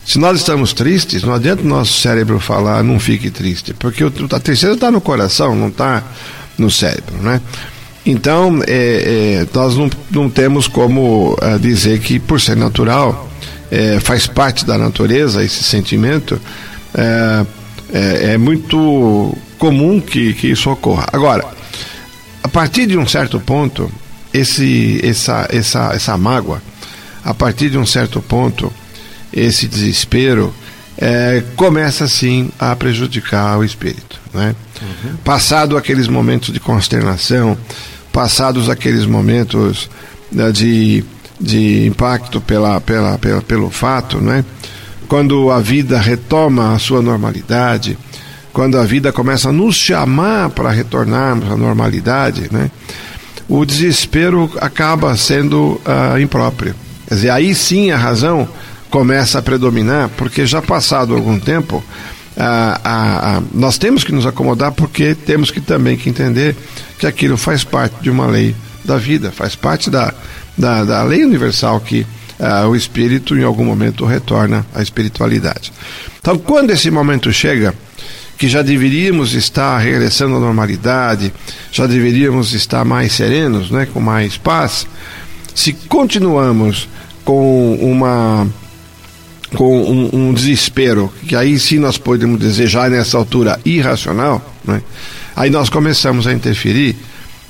Se 0.05 0.19
nós 0.19 0.37
estamos 0.37 0.73
tristes, 0.73 1.23
não 1.23 1.33
adianta 1.33 1.63
o 1.63 1.65
nosso 1.65 1.99
cérebro 1.99 2.39
falar 2.39 2.83
não 2.83 2.99
fique 2.99 3.31
triste, 3.31 3.73
porque 3.73 4.03
a 4.03 4.39
tristeza 4.39 4.73
está 4.73 4.91
no 4.91 5.01
coração, 5.01 5.55
não 5.55 5.69
está 5.69 6.03
no 6.55 6.69
cérebro, 6.69 7.15
né? 7.19 7.41
Então, 8.05 8.61
é, 8.67 9.41
é, 9.41 9.47
nós 9.51 9.75
não, 9.75 9.89
não, 10.11 10.29
temos 10.29 10.67
como 10.67 11.35
é, 11.41 11.57
dizer 11.57 11.99
que, 11.99 12.19
por 12.19 12.39
ser 12.39 12.55
natural, 12.57 13.27
faz 14.03 14.27
parte 14.27 14.65
da 14.65 14.77
natureza 14.77 15.43
esse 15.43 15.63
sentimento, 15.63 16.39
é, 17.93 18.33
é 18.33 18.37
muito 18.37 19.37
comum 19.59 20.01
que, 20.01 20.33
que 20.33 20.47
isso 20.47 20.69
ocorra. 20.69 21.05
Agora, 21.13 21.45
a 22.43 22.47
partir 22.47 22.87
de 22.87 22.97
um 22.97 23.07
certo 23.07 23.39
ponto, 23.39 23.89
esse, 24.33 24.99
essa, 25.03 25.47
essa, 25.51 25.93
essa 25.93 26.17
mágoa, 26.17 26.61
a 27.23 27.33
partir 27.33 27.69
de 27.69 27.77
um 27.77 27.85
certo 27.85 28.21
ponto, 28.21 28.73
esse 29.31 29.67
desespero 29.67 30.53
é, 30.97 31.43
começa 31.55 32.07
sim 32.07 32.49
a 32.59 32.75
prejudicar 32.75 33.57
o 33.59 33.63
espírito. 33.63 34.19
Né? 34.33 34.55
Uhum. 34.81 35.15
Passado 35.17 35.77
aqueles 35.77 36.07
momentos 36.07 36.51
de 36.51 36.59
consternação, 36.59 37.57
passados 38.11 38.69
aqueles 38.69 39.05
momentos 39.05 39.89
né, 40.31 40.51
de, 40.51 41.03
de 41.39 41.85
impacto 41.85 42.41
pela, 42.41 42.81
pela, 42.81 43.17
pela, 43.17 43.41
pelo 43.41 43.69
fato, 43.69 44.19
né? 44.19 44.43
Quando 45.13 45.51
a 45.51 45.59
vida 45.59 45.99
retoma 45.99 46.73
a 46.73 46.79
sua 46.79 46.99
normalidade, 46.99 47.95
quando 48.51 48.79
a 48.79 48.83
vida 48.83 49.13
começa 49.13 49.49
a 49.49 49.51
nos 49.51 49.75
chamar 49.75 50.49
para 50.49 50.71
retornarmos 50.71 51.51
à 51.51 51.55
normalidade, 51.55 52.49
né? 52.51 52.71
o 53.47 53.63
desespero 53.63 54.51
acaba 54.59 55.15
sendo 55.15 55.79
uh, 55.85 56.19
impróprio. 56.19 56.73
Quer 57.07 57.13
dizer, 57.13 57.29
aí 57.29 57.53
sim 57.53 57.91
a 57.91 57.95
razão 57.95 58.49
começa 58.89 59.37
a 59.37 59.41
predominar, 59.43 60.09
porque 60.17 60.47
já 60.47 60.63
passado 60.63 61.13
algum 61.13 61.39
tempo, 61.39 61.83
ah, 62.35 62.81
ah, 62.83 63.41
nós 63.53 63.77
temos 63.77 64.03
que 64.03 64.11
nos 64.11 64.25
acomodar 64.25 64.71
porque 64.71 65.13
temos 65.13 65.51
que 65.51 65.61
também 65.61 65.95
que 65.95 66.09
entender 66.09 66.55
que 66.97 67.05
aquilo 67.05 67.37
faz 67.37 67.63
parte 67.63 68.01
de 68.01 68.09
uma 68.09 68.25
lei 68.25 68.55
da 68.83 68.97
vida, 68.97 69.31
faz 69.31 69.55
parte 69.55 69.91
da, 69.91 70.11
da, 70.57 70.83
da 70.83 71.03
lei 71.03 71.23
universal 71.23 71.79
que 71.81 72.03
ah, 72.43 72.67
o 72.67 72.75
espírito 72.75 73.37
em 73.37 73.43
algum 73.43 73.63
momento 73.63 74.05
retorna 74.05 74.65
à 74.75 74.81
espiritualidade. 74.81 75.71
Então, 76.19 76.37
quando 76.37 76.71
esse 76.71 76.91
momento 76.91 77.31
chega, 77.31 77.73
que 78.37 78.47
já 78.47 78.61
deveríamos 78.61 79.33
estar 79.33 79.77
regressando 79.77 80.35
à 80.35 80.39
normalidade, 80.39 81.33
já 81.71 81.87
deveríamos 81.87 82.53
estar 82.53 82.83
mais 82.83 83.13
serenos, 83.13 83.71
né, 83.71 83.87
com 83.91 83.99
mais 83.99 84.37
paz, 84.37 84.85
se 85.55 85.71
continuamos 85.73 86.89
com 87.23 87.75
uma 87.75 88.47
com 89.55 89.83
um, 89.83 90.09
um, 90.11 90.33
desespero, 90.33 91.13
que 91.27 91.35
aí 91.35 91.59
sim 91.59 91.77
nós 91.77 91.95
podemos 91.95 92.39
desejar 92.39 92.89
nessa 92.89 93.17
altura 93.19 93.59
irracional, 93.63 94.41
né? 94.65 94.81
aí 95.35 95.51
nós 95.51 95.69
começamos 95.69 96.25
a 96.25 96.33
interferir 96.33 96.97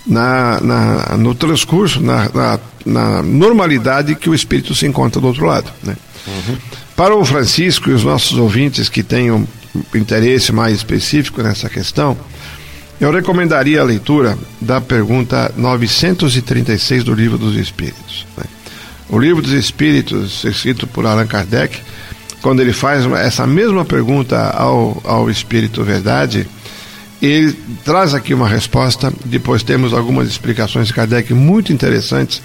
na, 0.05 0.59
na 0.61 1.17
no 1.17 1.33
transcurso, 1.33 2.01
na, 2.01 2.29
na, 2.33 2.59
na, 2.85 3.23
normalidade 3.23 4.15
que 4.15 4.29
o 4.29 4.35
espírito 4.35 4.75
se 4.75 4.85
encontra 4.85 5.21
do 5.21 5.27
outro 5.27 5.45
lado. 5.45 5.71
Né? 5.83 5.95
Uhum. 6.27 6.57
Para 6.95 7.15
o 7.15 7.25
Francisco 7.25 7.89
e 7.89 7.93
os 7.93 8.03
nossos 8.03 8.37
ouvintes 8.37 8.89
que 8.89 9.01
tenham 9.01 9.47
interesse 9.95 10.51
mais 10.51 10.77
específico 10.77 11.41
nessa 11.41 11.69
questão, 11.69 12.17
eu 12.99 13.11
recomendaria 13.11 13.81
a 13.81 13.83
leitura 13.83 14.37
da 14.61 14.79
pergunta 14.79 15.51
936 15.57 17.03
do 17.03 17.13
Livro 17.13 17.37
dos 17.37 17.55
Espíritos. 17.55 18.25
Né? 18.37 18.43
O 19.09 19.17
Livro 19.17 19.41
dos 19.41 19.51
Espíritos, 19.51 20.43
escrito 20.43 20.85
por 20.85 21.05
Allan 21.05 21.27
Kardec, 21.27 21.79
quando 22.41 22.61
ele 22.61 22.73
faz 22.73 23.05
essa 23.13 23.47
mesma 23.47 23.85
pergunta 23.85 24.49
ao, 24.49 25.01
ao 25.05 25.29
Espírito 25.29 25.83
Verdade, 25.83 26.47
ele 27.25 27.53
traz 27.83 28.13
aqui 28.13 28.33
uma 28.33 28.47
resposta. 28.47 29.11
Depois 29.25 29.63
temos 29.63 29.93
algumas 29.93 30.27
explicações 30.27 30.87
de 30.87 30.93
Kardec 30.93 31.33
muito 31.33 31.71
interessantes 31.71 32.41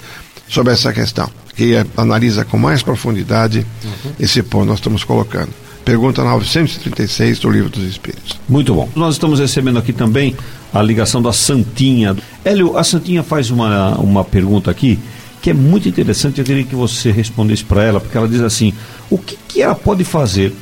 sobre 0.48 0.72
essa 0.72 0.92
questão, 0.92 1.28
que 1.54 1.74
analisa 1.96 2.44
com 2.44 2.56
mais 2.56 2.82
profundidade 2.82 3.66
uhum. 3.84 4.12
esse 4.18 4.42
ponto 4.42 4.62
que 4.62 4.68
nós 4.68 4.78
estamos 4.78 5.04
colocando. 5.04 5.50
Pergunta 5.84 6.22
936 6.22 7.38
do 7.38 7.50
Livro 7.50 7.70
dos 7.70 7.84
Espíritos. 7.84 8.38
Muito 8.48 8.74
bom. 8.74 8.88
Nós 8.94 9.14
estamos 9.14 9.40
recebendo 9.40 9.78
aqui 9.78 9.92
também 9.92 10.36
a 10.72 10.82
ligação 10.82 11.22
da 11.22 11.32
Santinha. 11.32 12.14
Hélio, 12.44 12.76
a 12.76 12.84
Santinha 12.84 13.22
faz 13.22 13.50
uma, 13.50 13.96
uma 13.96 14.22
pergunta 14.22 14.70
aqui 14.70 14.98
que 15.40 15.50
é 15.50 15.54
muito 15.54 15.88
interessante. 15.88 16.38
Eu 16.38 16.44
queria 16.44 16.64
que 16.64 16.74
você 16.74 17.10
respondesse 17.10 17.64
para 17.64 17.82
ela, 17.82 18.00
porque 18.00 18.16
ela 18.16 18.28
diz 18.28 18.42
assim: 18.42 18.74
o 19.08 19.18
que, 19.18 19.38
que 19.48 19.62
ela 19.62 19.74
pode 19.74 20.04
fazer 20.04 20.54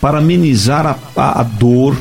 para 0.00 0.18
amenizar 0.18 0.86
a, 0.86 0.96
a, 1.16 1.40
a 1.40 1.42
dor 1.42 1.96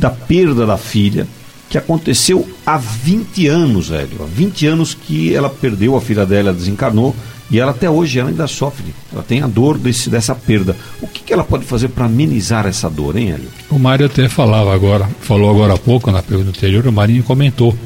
da 0.00 0.10
perda 0.10 0.66
da 0.66 0.76
filha, 0.76 1.26
que 1.68 1.78
aconteceu 1.78 2.48
há 2.66 2.76
20 2.76 3.46
anos, 3.46 3.88
velho. 3.88 4.22
Há 4.22 4.26
20 4.26 4.66
anos 4.66 4.94
que 4.94 5.32
ela 5.34 5.48
perdeu 5.48 5.96
a 5.96 6.00
filha 6.00 6.26
dela, 6.26 6.52
desencarnou, 6.52 7.14
e 7.50 7.58
ela 7.58 7.70
até 7.70 7.88
hoje 7.88 8.18
ela 8.18 8.28
ainda 8.28 8.46
sofre. 8.46 8.94
Ela 9.12 9.22
tem 9.22 9.42
a 9.42 9.46
dor 9.46 9.78
desse, 9.78 10.10
dessa 10.10 10.34
perda. 10.34 10.76
O 11.00 11.06
que, 11.06 11.22
que 11.22 11.32
ela 11.32 11.44
pode 11.44 11.64
fazer 11.64 11.88
para 11.88 12.06
amenizar 12.06 12.66
essa 12.66 12.88
dor, 12.88 13.16
hein, 13.16 13.30
Hélio? 13.30 13.48
O 13.70 13.78
Mário 13.78 14.06
até 14.06 14.28
falava 14.28 14.74
agora, 14.74 15.08
falou 15.20 15.50
agora 15.50 15.74
há 15.74 15.78
pouco 15.78 16.10
na 16.10 16.22
pergunta 16.22 16.50
anterior, 16.50 16.86
o 16.86 16.92
Marinho 16.92 17.22
comentou 17.22 17.76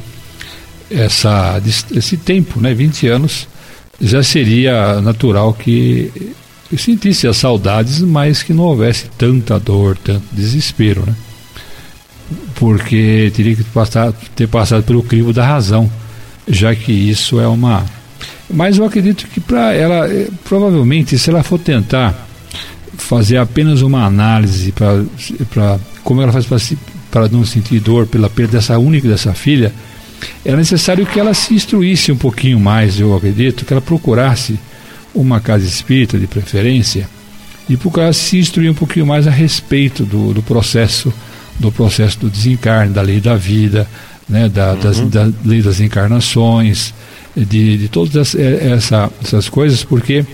essa, 0.90 1.60
esse 1.94 2.16
tempo, 2.16 2.60
né, 2.60 2.72
20 2.72 3.08
anos, 3.08 3.48
já 4.00 4.22
seria 4.22 5.00
natural 5.00 5.52
que 5.54 6.10
sentisse 6.76 7.26
as 7.26 7.36
saudades, 7.36 8.00
mas 8.00 8.42
que 8.42 8.52
não 8.52 8.64
houvesse 8.64 9.06
tanta 9.16 9.58
dor, 9.58 9.96
tanto 9.96 10.24
desespero, 10.32 11.04
né? 11.06 11.14
Porque 12.54 13.30
teria 13.34 13.54
que 13.56 13.64
passar, 13.64 14.12
ter 14.34 14.48
passado 14.48 14.82
pelo 14.82 15.02
crivo 15.02 15.32
da 15.32 15.46
razão, 15.46 15.90
já 16.48 16.74
que 16.74 16.92
isso 16.92 17.40
é 17.40 17.46
uma. 17.46 17.84
Mas 18.48 18.78
eu 18.78 18.84
acredito 18.84 19.26
que 19.26 19.40
para 19.40 19.72
ela, 19.72 20.06
eh, 20.08 20.28
provavelmente, 20.44 21.18
se 21.18 21.30
ela 21.30 21.42
for 21.42 21.58
tentar 21.58 22.26
fazer 22.96 23.36
apenas 23.36 23.82
uma 23.82 24.04
análise 24.04 24.72
para 24.72 25.78
como 26.02 26.22
ela 26.22 26.32
faz 26.32 26.46
para 27.10 27.28
não 27.28 27.44
sentir 27.44 27.80
dor 27.80 28.06
pela 28.06 28.28
perda 28.28 28.58
dessa 28.58 28.78
única 28.78 29.08
dessa 29.08 29.32
filha, 29.32 29.72
era 30.44 30.56
necessário 30.56 31.06
que 31.06 31.18
ela 31.18 31.34
se 31.34 31.54
instruísse 31.54 32.12
um 32.12 32.16
pouquinho 32.16 32.60
mais, 32.60 33.00
eu 33.00 33.14
acredito, 33.14 33.64
que 33.64 33.72
ela 33.72 33.80
procurasse 33.80 34.58
uma 35.14 35.40
casa 35.40 35.64
espírita 35.64 36.18
de 36.18 36.26
preferência 36.26 37.08
e 37.68 37.76
procurasse 37.76 38.20
se 38.20 38.38
instruir 38.38 38.70
um 38.70 38.74
pouquinho 38.74 39.06
mais 39.06 39.26
a 39.26 39.30
respeito 39.30 40.04
do, 40.04 40.34
do 40.34 40.42
processo 40.42 41.12
do 41.58 41.70
processo 41.70 42.18
do 42.20 42.30
desencarne, 42.30 42.92
da 42.92 43.02
lei 43.02 43.20
da 43.20 43.36
vida, 43.36 43.86
né, 44.28 44.48
da, 44.48 44.72
uhum. 44.72 44.80
das, 44.80 45.00
da 45.00 45.30
lei 45.44 45.62
das 45.62 45.80
encarnações, 45.80 46.92
de, 47.36 47.78
de 47.78 47.88
todas 47.88 48.34
essa, 48.34 49.10
essas 49.22 49.48
coisas, 49.48 49.82
porque 49.84 50.24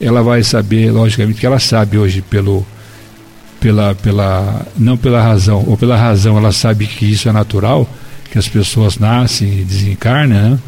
ela 0.00 0.22
vai 0.22 0.42
saber, 0.42 0.90
logicamente, 0.90 1.40
que 1.40 1.46
ela 1.46 1.58
sabe 1.58 1.98
hoje 1.98 2.22
pelo 2.22 2.66
pela, 3.58 3.94
pela 3.94 4.66
não 4.76 4.98
pela 4.98 5.22
razão 5.22 5.64
ou 5.66 5.78
pela 5.78 5.96
razão 5.96 6.36
ela 6.36 6.52
sabe 6.52 6.86
que 6.86 7.06
isso 7.06 7.26
é 7.26 7.32
natural 7.32 7.88
que 8.30 8.38
as 8.38 8.48
pessoas 8.48 8.98
nascem 8.98 9.60
e 9.60 9.64
desencarnam, 9.64 10.50
né? 10.50 10.58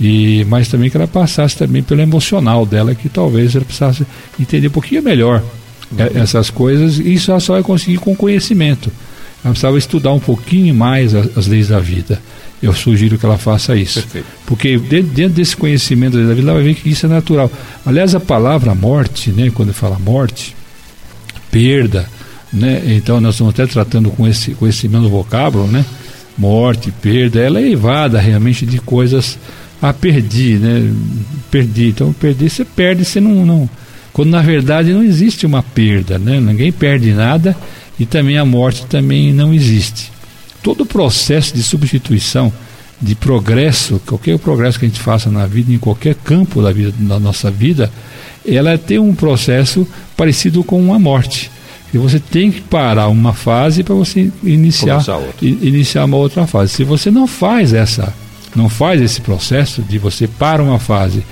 e 0.00 0.44
mas 0.48 0.68
também 0.68 0.90
que 0.90 0.96
ela 0.96 1.08
passasse 1.08 1.56
também 1.56 1.82
pelo 1.82 2.00
emocional 2.00 2.66
dela, 2.66 2.94
que 2.94 3.08
talvez 3.08 3.54
ela 3.54 3.64
precisasse 3.64 4.06
entender 4.38 4.68
um 4.68 4.72
pouquinho 4.72 5.02
melhor 5.02 5.42
uhum. 5.90 6.20
essas 6.20 6.50
coisas, 6.50 6.98
e 6.98 7.14
isso 7.14 7.30
ela 7.30 7.40
só 7.40 7.54
vai 7.54 7.62
conseguir 7.62 7.98
com 7.98 8.14
conhecimento. 8.14 8.90
Ela 9.44 9.52
precisava 9.52 9.78
estudar 9.78 10.12
um 10.12 10.18
pouquinho 10.18 10.74
mais 10.74 11.14
as, 11.14 11.36
as 11.36 11.46
leis 11.46 11.68
da 11.68 11.78
vida. 11.78 12.20
Eu 12.62 12.72
sugiro 12.72 13.18
que 13.18 13.26
ela 13.26 13.38
faça 13.38 13.76
isso. 13.76 14.00
Perfeito. 14.00 14.26
Porque 14.46 14.78
dentro, 14.78 15.10
dentro 15.10 15.34
desse 15.34 15.56
conhecimento 15.56 16.16
da 16.16 16.34
vida, 16.34 16.50
ela 16.50 16.54
vai 16.54 16.62
ver 16.62 16.74
que 16.74 16.88
isso 16.88 17.06
é 17.06 17.08
natural. 17.08 17.50
Aliás, 17.84 18.14
a 18.14 18.20
palavra 18.20 18.74
morte, 18.74 19.30
né, 19.30 19.50
quando 19.54 19.72
fala 19.72 19.98
morte, 19.98 20.56
perda, 21.50 22.08
né, 22.52 22.82
então 22.86 23.20
nós 23.20 23.34
estamos 23.34 23.52
até 23.52 23.66
tratando 23.66 24.10
com 24.10 24.26
esse, 24.26 24.52
com 24.52 24.66
esse 24.66 24.88
mesmo 24.88 25.08
vocábulo, 25.08 25.66
né? 25.66 25.84
morte, 26.36 26.90
perda, 26.90 27.40
ela 27.40 27.58
é 27.58 27.62
levada 27.62 28.20
realmente 28.20 28.66
de 28.66 28.78
coisas 28.78 29.38
a 29.80 29.92
perder, 29.92 30.58
né? 30.58 30.92
Perdi. 31.50 31.88
Então, 31.88 32.12
perder, 32.12 32.50
você 32.50 32.64
perde, 32.64 33.04
você 33.04 33.20
não, 33.20 33.46
não. 33.46 33.68
Quando 34.12 34.30
na 34.30 34.42
verdade 34.42 34.92
não 34.92 35.02
existe 35.02 35.46
uma 35.46 35.62
perda, 35.62 36.18
né? 36.18 36.40
Ninguém 36.40 36.72
perde 36.72 37.12
nada 37.12 37.56
e 37.98 38.06
também 38.06 38.38
a 38.38 38.44
morte 38.44 38.86
também 38.86 39.32
não 39.32 39.52
existe. 39.52 40.12
Todo 40.62 40.82
o 40.82 40.86
processo 40.86 41.54
de 41.54 41.62
substituição, 41.62 42.52
de 43.00 43.14
progresso, 43.14 44.00
qualquer 44.06 44.38
progresso 44.38 44.78
que 44.78 44.86
a 44.86 44.88
gente 44.88 45.00
faça 45.00 45.30
na 45.30 45.46
vida, 45.46 45.72
em 45.72 45.78
qualquer 45.78 46.14
campo 46.14 46.62
da, 46.62 46.72
vida, 46.72 46.92
da 46.98 47.18
nossa 47.18 47.50
vida, 47.50 47.90
ela 48.46 48.76
tem 48.78 48.98
um 48.98 49.14
processo 49.14 49.86
parecido 50.16 50.62
com 50.64 50.80
uma 50.80 50.98
morte. 50.98 51.50
E 51.92 51.98
você 51.98 52.18
tem 52.18 52.50
que 52.50 52.60
parar 52.60 53.08
uma 53.08 53.32
fase 53.32 53.82
para 53.82 53.94
você 53.94 54.30
iniciar, 54.42 55.02
iniciar 55.40 56.04
uma 56.04 56.16
outra 56.16 56.46
fase. 56.46 56.72
Se 56.72 56.84
você 56.84 57.10
não 57.10 57.26
faz 57.26 57.72
essa, 57.72 58.12
não 58.54 58.68
faz 58.68 59.00
esse 59.00 59.20
processo 59.20 59.82
de 59.82 59.98
você 59.98 60.26
para 60.26 60.62
uma 60.62 60.78
fase 60.78 61.22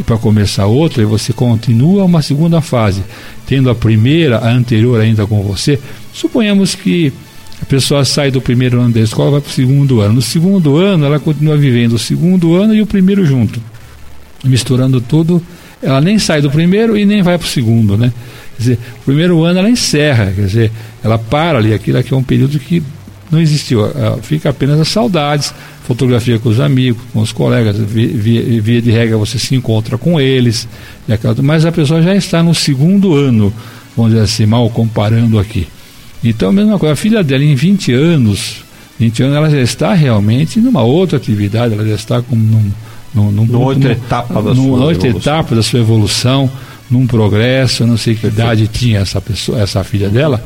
e 0.00 0.02
para 0.02 0.16
começar 0.16 0.64
outra, 0.64 1.02
e 1.02 1.06
você 1.06 1.30
continua 1.30 2.04
uma 2.04 2.22
segunda 2.22 2.62
fase, 2.62 3.04
tendo 3.46 3.68
a 3.68 3.74
primeira, 3.74 4.38
a 4.38 4.50
anterior 4.50 4.98
ainda 4.98 5.26
com 5.26 5.42
você, 5.42 5.78
suponhamos 6.12 6.74
que 6.74 7.12
a 7.60 7.66
pessoa 7.66 8.02
sai 8.04 8.30
do 8.30 8.40
primeiro 8.40 8.80
ano 8.80 8.94
da 8.94 9.00
escola 9.00 9.32
vai 9.32 9.40
para 9.42 9.50
o 9.50 9.52
segundo 9.52 10.00
ano. 10.00 10.14
No 10.14 10.22
segundo 10.22 10.78
ano, 10.78 11.04
ela 11.04 11.20
continua 11.20 11.56
vivendo 11.58 11.92
o 11.92 11.98
segundo 11.98 12.54
ano 12.56 12.74
e 12.74 12.80
o 12.80 12.86
primeiro 12.86 13.26
junto, 13.26 13.60
misturando 14.42 15.02
tudo. 15.02 15.42
Ela 15.82 16.00
nem 16.00 16.18
sai 16.18 16.40
do 16.40 16.50
primeiro 16.50 16.96
e 16.96 17.04
nem 17.04 17.22
vai 17.22 17.36
para 17.36 17.46
o 17.46 17.48
segundo, 17.48 17.98
né? 17.98 18.12
Quer 18.56 18.62
dizer, 18.62 18.78
o 19.02 19.04
primeiro 19.04 19.44
ano 19.44 19.58
ela 19.58 19.68
encerra, 19.68 20.32
quer 20.34 20.46
dizer, 20.46 20.72
ela 21.04 21.18
para 21.18 21.58
ali, 21.58 21.74
aquilo 21.74 21.98
aqui 21.98 22.14
é 22.14 22.16
um 22.16 22.22
período 22.22 22.58
que 22.58 22.82
não 23.30 23.40
existiu, 23.40 23.82
fica 24.22 24.50
apenas 24.50 24.80
as 24.80 24.88
saudades, 24.88 25.54
fotografia 25.84 26.38
com 26.38 26.48
os 26.48 26.58
amigos, 26.60 27.02
com 27.12 27.20
os 27.20 27.32
colegas, 27.32 27.76
via, 27.78 28.60
via 28.60 28.82
de 28.82 28.90
regra 28.90 29.16
você 29.16 29.38
se 29.38 29.54
encontra 29.54 29.96
com 29.96 30.20
eles, 30.20 30.66
mas 31.42 31.64
a 31.64 31.72
pessoa 31.72 32.02
já 32.02 32.14
está 32.14 32.42
no 32.42 32.54
segundo 32.54 33.14
ano, 33.14 33.52
vamos 33.96 34.12
dizer 34.12 34.24
assim, 34.24 34.46
mal 34.46 34.68
comparando 34.70 35.38
aqui. 35.38 35.68
Então, 36.22 36.50
a 36.50 36.52
mesma 36.52 36.78
coisa, 36.78 36.92
a 36.92 36.96
filha 36.96 37.22
dela 37.22 37.42
em 37.42 37.54
20 37.54 37.92
anos, 37.92 38.56
20 38.98 39.22
anos, 39.22 39.36
ela 39.36 39.50
já 39.50 39.60
está 39.60 39.94
realmente 39.94 40.60
numa 40.60 40.82
outra 40.82 41.16
atividade, 41.16 41.72
ela 41.72 41.86
já 41.86 41.94
está 41.94 42.20
como 42.20 42.42
num, 42.42 42.70
num, 43.14 43.32
num, 43.32 43.46
numa 43.46 43.58
outra 43.58 43.92
etapa 43.92 44.42
da 44.42 44.54
sua 44.54 44.84
outra 44.84 45.08
etapa 45.08 45.54
da 45.54 45.62
sua 45.62 45.80
evolução 45.80 46.50
num 46.90 47.06
progresso, 47.06 47.84
eu 47.84 47.86
não 47.86 47.96
sei 47.96 48.14
que 48.14 48.26
idade 48.26 48.66
tinha 48.68 48.98
essa 48.98 49.20
pessoa, 49.20 49.60
essa 49.60 49.82
filha 49.84 50.08
dela, 50.08 50.44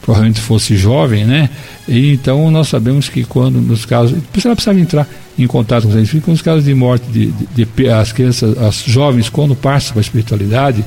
provavelmente 0.00 0.40
fosse 0.40 0.76
jovem, 0.76 1.24
né? 1.24 1.50
E 1.88 2.12
então 2.12 2.50
nós 2.50 2.68
sabemos 2.68 3.08
que 3.08 3.24
quando 3.24 3.60
nos 3.60 3.84
casos, 3.84 4.18
ela 4.44 4.54
precisava 4.54 4.80
entrar 4.80 5.08
em 5.38 5.46
contato 5.46 5.84
com 5.84 5.88
os 5.88 5.96
espíritos, 5.96 6.28
nos 6.28 6.42
casos 6.42 6.64
de 6.64 6.74
morte 6.74 7.06
de, 7.10 7.26
de, 7.26 7.64
de, 7.64 7.88
as 7.88 8.12
crianças, 8.12 8.56
as 8.58 8.82
jovens 8.84 9.28
quando 9.28 9.54
passam 9.54 9.92
para 9.92 10.00
a 10.00 10.02
espiritualidade, 10.02 10.84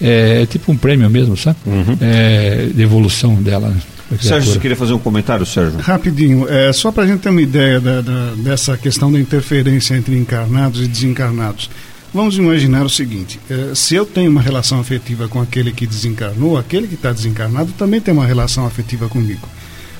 é, 0.00 0.42
é, 0.42 0.46
tipo 0.46 0.72
um 0.72 0.76
prêmio 0.76 1.08
mesmo, 1.10 1.36
sabe? 1.36 1.58
Uhum. 1.66 1.96
É, 2.00 2.68
de 2.74 2.82
evolução 2.82 3.34
dela. 3.34 3.68
Né? 3.68 3.80
Sérgio, 4.18 4.52
você 4.52 4.58
queria 4.58 4.76
fazer 4.76 4.92
um 4.92 4.98
comentário, 4.98 5.46
Sérgio? 5.46 5.78
Rapidinho, 5.78 6.48
é, 6.48 6.72
só 6.72 6.90
para 6.90 7.04
a 7.04 7.06
gente 7.06 7.20
ter 7.20 7.28
uma 7.28 7.42
ideia 7.42 7.80
da, 7.80 8.00
da, 8.00 8.32
dessa 8.36 8.76
questão 8.76 9.12
da 9.12 9.20
interferência 9.20 9.94
entre 9.94 10.16
encarnados 10.16 10.82
e 10.82 10.88
desencarnados. 10.88 11.70
Vamos 12.12 12.36
imaginar 12.36 12.84
o 12.84 12.90
seguinte: 12.90 13.38
é, 13.48 13.74
se 13.74 13.94
eu 13.94 14.04
tenho 14.04 14.30
uma 14.30 14.42
relação 14.42 14.80
afetiva 14.80 15.28
com 15.28 15.40
aquele 15.40 15.72
que 15.72 15.86
desencarnou, 15.86 16.58
aquele 16.58 16.88
que 16.88 16.94
está 16.94 17.12
desencarnado 17.12 17.72
também 17.72 18.00
tem 18.00 18.12
uma 18.12 18.26
relação 18.26 18.66
afetiva 18.66 19.08
comigo. 19.08 19.48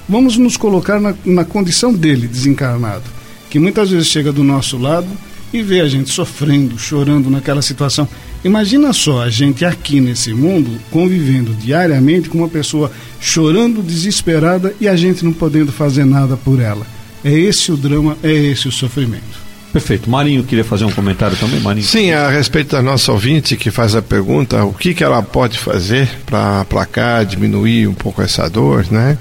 Vamos 0.08 0.36
nos 0.36 0.56
colocar 0.56 1.00
na, 1.00 1.14
na 1.24 1.44
condição 1.44 1.92
dele, 1.92 2.26
desencarnado, 2.26 3.04
que 3.48 3.60
muitas 3.60 3.90
vezes 3.90 4.08
chega 4.08 4.32
do 4.32 4.42
nosso 4.42 4.76
lado 4.76 5.06
e 5.52 5.62
vê 5.62 5.80
a 5.80 5.88
gente 5.88 6.10
sofrendo, 6.10 6.76
chorando 6.76 7.30
naquela 7.30 7.62
situação. 7.62 8.08
Imagina 8.42 8.92
só 8.92 9.22
a 9.22 9.30
gente 9.30 9.64
aqui 9.64 10.00
nesse 10.00 10.32
mundo 10.32 10.80
convivendo 10.90 11.54
diariamente 11.54 12.28
com 12.28 12.38
uma 12.38 12.48
pessoa 12.48 12.90
chorando, 13.20 13.82
desesperada 13.82 14.74
e 14.80 14.88
a 14.88 14.96
gente 14.96 15.24
não 15.24 15.32
podendo 15.32 15.70
fazer 15.70 16.04
nada 16.04 16.36
por 16.36 16.60
ela. 16.60 16.86
É 17.22 17.32
esse 17.32 17.70
o 17.70 17.76
drama, 17.76 18.16
é 18.22 18.32
esse 18.32 18.66
o 18.66 18.72
sofrimento. 18.72 19.49
Perfeito. 19.72 20.10
Marinho 20.10 20.42
queria 20.42 20.64
fazer 20.64 20.84
um 20.84 20.90
comentário 20.90 21.36
também, 21.36 21.60
Marinho? 21.60 21.86
Sim, 21.86 22.12
a 22.12 22.28
respeito 22.28 22.70
da 22.72 22.82
nossa 22.82 23.12
ouvinte 23.12 23.56
que 23.56 23.70
faz 23.70 23.94
a 23.94 24.02
pergunta, 24.02 24.64
o 24.64 24.72
que, 24.72 24.92
que 24.92 25.04
ela 25.04 25.22
pode 25.22 25.58
fazer 25.58 26.08
para 26.26 26.62
aplacar, 26.62 27.24
diminuir 27.24 27.86
um 27.86 27.94
pouco 27.94 28.20
essa 28.20 28.48
dor, 28.48 28.86
né? 28.90 29.16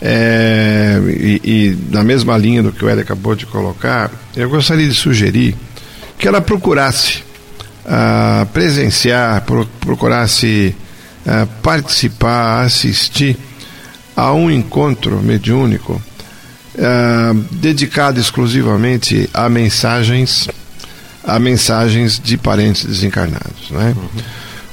É, 0.00 1.00
e, 1.06 1.40
e, 1.42 1.78
na 1.90 2.04
mesma 2.04 2.36
linha 2.36 2.62
do 2.62 2.72
que 2.72 2.84
o 2.84 2.90
Ed 2.90 3.00
acabou 3.00 3.34
de 3.34 3.46
colocar, 3.46 4.10
eu 4.36 4.48
gostaria 4.50 4.86
de 4.86 4.94
sugerir 4.94 5.56
que 6.18 6.28
ela 6.28 6.40
procurasse 6.40 7.22
uh, 7.84 8.44
presenciar, 8.46 9.42
pro, 9.42 9.66
procurasse 9.80 10.74
uh, 11.24 11.46
participar, 11.62 12.64
assistir 12.64 13.36
a 14.14 14.32
um 14.32 14.50
encontro 14.50 15.20
mediúnico 15.22 16.00
uh, 16.76 17.34
dedicado 17.50 18.20
exclusivamente 18.20 19.28
a 19.32 19.48
mensagens 19.48 20.48
a 21.24 21.40
mensagens 21.40 22.20
de 22.22 22.36
parentes 22.36 22.84
desencarnados, 22.84 23.70
né? 23.70 23.94
Uhum. 23.96 24.22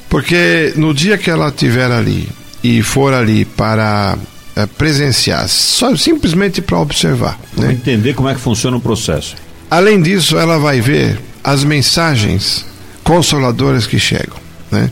Porque 0.07 0.71
no 0.75 0.93
dia 0.93 1.17
que 1.17 1.31
ela 1.31 1.47
estiver 1.47 1.91
ali 1.91 2.29
e 2.63 2.83
for 2.83 3.11
ali 3.11 3.43
para 3.43 4.15
é, 4.55 4.67
presenciar, 4.67 5.47
só 5.47 5.95
simplesmente 5.95 6.61
para 6.61 6.79
observar. 6.79 7.39
Né? 7.57 7.73
Entender 7.73 8.13
como 8.13 8.29
é 8.29 8.35
que 8.35 8.39
funciona 8.39 8.77
o 8.77 8.79
processo. 8.79 9.35
Além 9.71 9.99
disso, 9.99 10.37
ela 10.37 10.59
vai 10.59 10.79
ver 10.79 11.19
as 11.43 11.63
mensagens 11.63 12.63
consoladoras 13.03 13.87
que 13.87 13.97
chegam. 13.97 14.37
Né? 14.71 14.91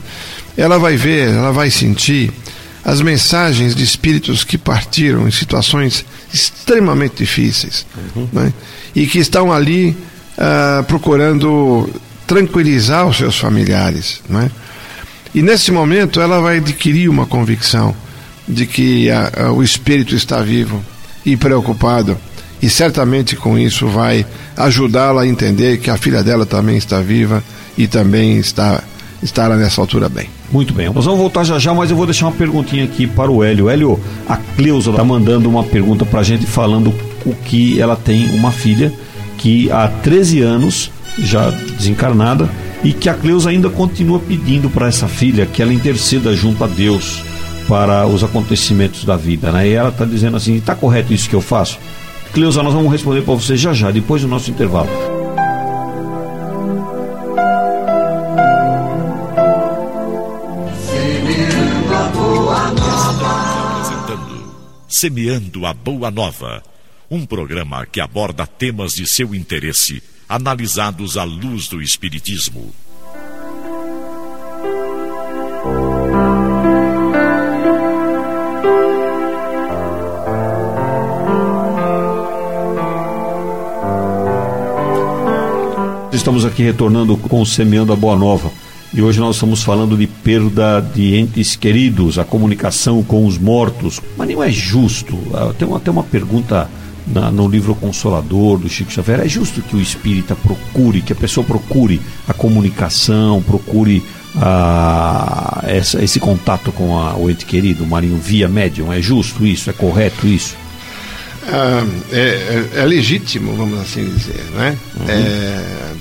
Ela 0.57 0.79
vai 0.79 0.97
ver, 0.97 1.29
ela 1.29 1.51
vai 1.51 1.69
sentir 1.69 2.31
as 2.83 3.01
mensagens 3.01 3.75
de 3.75 3.83
espíritos 3.83 4.43
que 4.43 4.57
partiram 4.57 5.27
em 5.27 5.31
situações 5.31 6.05
extremamente 6.33 7.17
difíceis 7.17 7.85
uhum. 8.15 8.27
né? 8.33 8.53
e 8.95 9.05
que 9.05 9.19
estão 9.19 9.51
ali 9.51 9.95
uh, 10.37 10.83
procurando 10.85 11.89
tranquilizar 12.25 13.05
os 13.07 13.17
seus 13.17 13.37
familiares. 13.37 14.21
Né? 14.27 14.49
E 15.33 15.41
nesse 15.41 15.71
momento 15.71 16.19
ela 16.19 16.39
vai 16.41 16.57
adquirir 16.57 17.09
uma 17.09 17.25
convicção 17.25 17.95
de 18.47 18.65
que 18.65 19.09
a, 19.09 19.31
a, 19.45 19.51
o 19.51 19.63
espírito 19.63 20.15
está 20.15 20.41
vivo 20.41 20.83
e 21.25 21.37
preocupado, 21.37 22.17
e 22.61 22.69
certamente 22.69 23.35
com 23.35 23.57
isso 23.57 23.87
vai 23.87 24.25
ajudá-la 24.57 25.21
a 25.21 25.27
entender 25.27 25.77
que 25.77 25.89
a 25.89 25.97
filha 25.97 26.23
dela 26.23 26.45
também 26.45 26.77
está 26.77 26.99
viva 26.99 27.43
e 27.77 27.87
também 27.87 28.37
está 28.37 28.83
estará 29.21 29.55
nessa 29.55 29.79
altura 29.79 30.09
bem. 30.09 30.40
Muito 30.51 30.73
bem, 30.73 30.89
nós 30.89 31.05
vamos 31.05 31.19
voltar 31.19 31.45
já 31.45 31.57
já, 31.57 31.73
mas 31.73 31.89
eu 31.89 31.95
vou 31.95 32.05
deixar 32.05 32.25
uma 32.25 32.33
perguntinha 32.33 32.83
aqui 32.83 33.07
para 33.07 33.31
o 33.31 33.41
Hélio. 33.41 33.69
Hélio, 33.69 33.99
a 34.27 34.35
Cleusa 34.35 34.91
está 34.91 35.03
mandando 35.03 35.49
uma 35.49 35.63
pergunta 35.63 36.05
para 36.05 36.19
a 36.19 36.23
gente 36.23 36.45
falando 36.45 36.93
o 37.25 37.33
que 37.33 37.79
ela 37.79 37.95
tem 37.95 38.29
uma 38.31 38.51
filha 38.51 38.91
que 39.37 39.71
há 39.71 39.87
13 39.87 40.41
anos, 40.41 40.91
já 41.17 41.49
desencarnada, 41.49 42.49
e 42.83 42.91
que 42.91 43.07
a 43.07 43.13
Cleusa 43.13 43.49
ainda 43.49 43.69
continua 43.69 44.19
pedindo 44.19 44.69
para 44.69 44.87
essa 44.87 45.07
filha 45.07 45.45
que 45.45 45.61
ela 45.61 45.73
interceda 45.73 46.35
junto 46.35 46.63
a 46.63 46.67
Deus 46.67 47.23
para 47.67 48.05
os 48.05 48.21
acontecimentos 48.21 49.05
da 49.05 49.15
vida, 49.15 49.51
né? 49.51 49.69
E 49.69 49.71
ela 49.71 49.89
está 49.89 50.03
dizendo 50.03 50.35
assim, 50.35 50.55
está 50.55 50.75
correto 50.75 51.13
isso 51.13 51.29
que 51.29 51.35
eu 51.35 51.41
faço? 51.41 51.79
Cleusa, 52.33 52.61
nós 52.61 52.73
vamos 52.73 52.91
responder 52.91 53.21
para 53.21 53.35
você 53.35 53.55
já 53.55 53.71
já, 53.71 53.89
depois 53.89 54.21
do 54.21 54.27
nosso 54.27 54.51
intervalo. 54.51 54.89
Semeando 65.01 65.65
a 65.65 65.73
Boa 65.73 66.11
Nova, 66.11 66.61
um 67.09 67.25
programa 67.25 67.87
que 67.87 67.99
aborda 67.99 68.45
temas 68.45 68.91
de 68.91 69.11
seu 69.11 69.33
interesse, 69.33 69.99
analisados 70.29 71.17
à 71.17 71.23
luz 71.23 71.67
do 71.67 71.81
Espiritismo. 71.81 72.71
Estamos 86.13 86.45
aqui 86.45 86.61
retornando 86.61 87.17
com 87.17 87.41
o 87.41 87.45
Semeando 87.47 87.91
a 87.91 87.95
Boa 87.95 88.15
Nova. 88.15 88.51
E 88.93 89.01
hoje 89.01 89.19
nós 89.21 89.35
estamos 89.35 89.63
falando 89.63 89.95
de 89.95 90.05
perda 90.05 90.81
de 90.81 91.15
entes 91.15 91.55
queridos, 91.55 92.19
a 92.19 92.25
comunicação 92.25 93.01
com 93.01 93.25
os 93.25 93.37
mortos. 93.37 94.01
Mas 94.17 94.29
não 94.29 94.43
é 94.43 94.51
justo. 94.51 95.17
Ah, 95.33 95.53
tem 95.57 95.73
até 95.73 95.89
uma 95.89 96.03
pergunta 96.03 96.69
na, 97.07 97.31
no 97.31 97.47
livro 97.47 97.73
Consolador 97.73 98.57
do 98.57 98.67
Chico 98.67 98.91
Xavier. 98.91 99.21
É 99.21 99.29
justo 99.29 99.61
que 99.61 99.77
o 99.77 99.81
espírita 99.81 100.35
procure, 100.35 101.01
que 101.01 101.13
a 101.13 101.15
pessoa 101.15 101.45
procure 101.45 102.01
a 102.27 102.33
comunicação, 102.33 103.41
procure 103.41 104.03
a, 104.35 105.63
essa, 105.63 106.03
esse 106.03 106.19
contato 106.19 106.73
com 106.73 106.97
a, 106.97 107.15
o 107.15 107.29
ente 107.29 107.45
querido, 107.45 107.85
o 107.85 107.87
Marinho, 107.87 108.17
via 108.17 108.49
médium? 108.49 108.91
É 108.91 109.01
justo 109.01 109.45
isso? 109.45 109.69
É 109.69 109.73
correto 109.73 110.27
isso? 110.27 110.57
Ah, 111.47 111.85
é, 112.11 112.19
é, 112.19 112.81
é, 112.81 112.85
legítimo, 112.85 113.55
vamos 113.55 113.79
assim 113.79 114.03
dizer, 114.03 114.43
né? 114.53 114.77
Uhum. 114.99 115.05
É, 115.07 115.93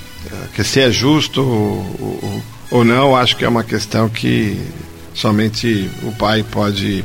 que 0.53 0.63
se 0.63 0.81
é 0.81 0.91
justo 0.91 1.41
ou, 1.41 2.19
ou, 2.21 2.43
não, 2.85 3.15
acho 3.15 3.35
que 3.35 3.43
é 3.43 3.49
uma 3.49 3.63
questão 3.63 4.07
que 4.07 4.57
somente 5.13 5.89
o 6.03 6.11
pai 6.13 6.43
pode 6.49 7.03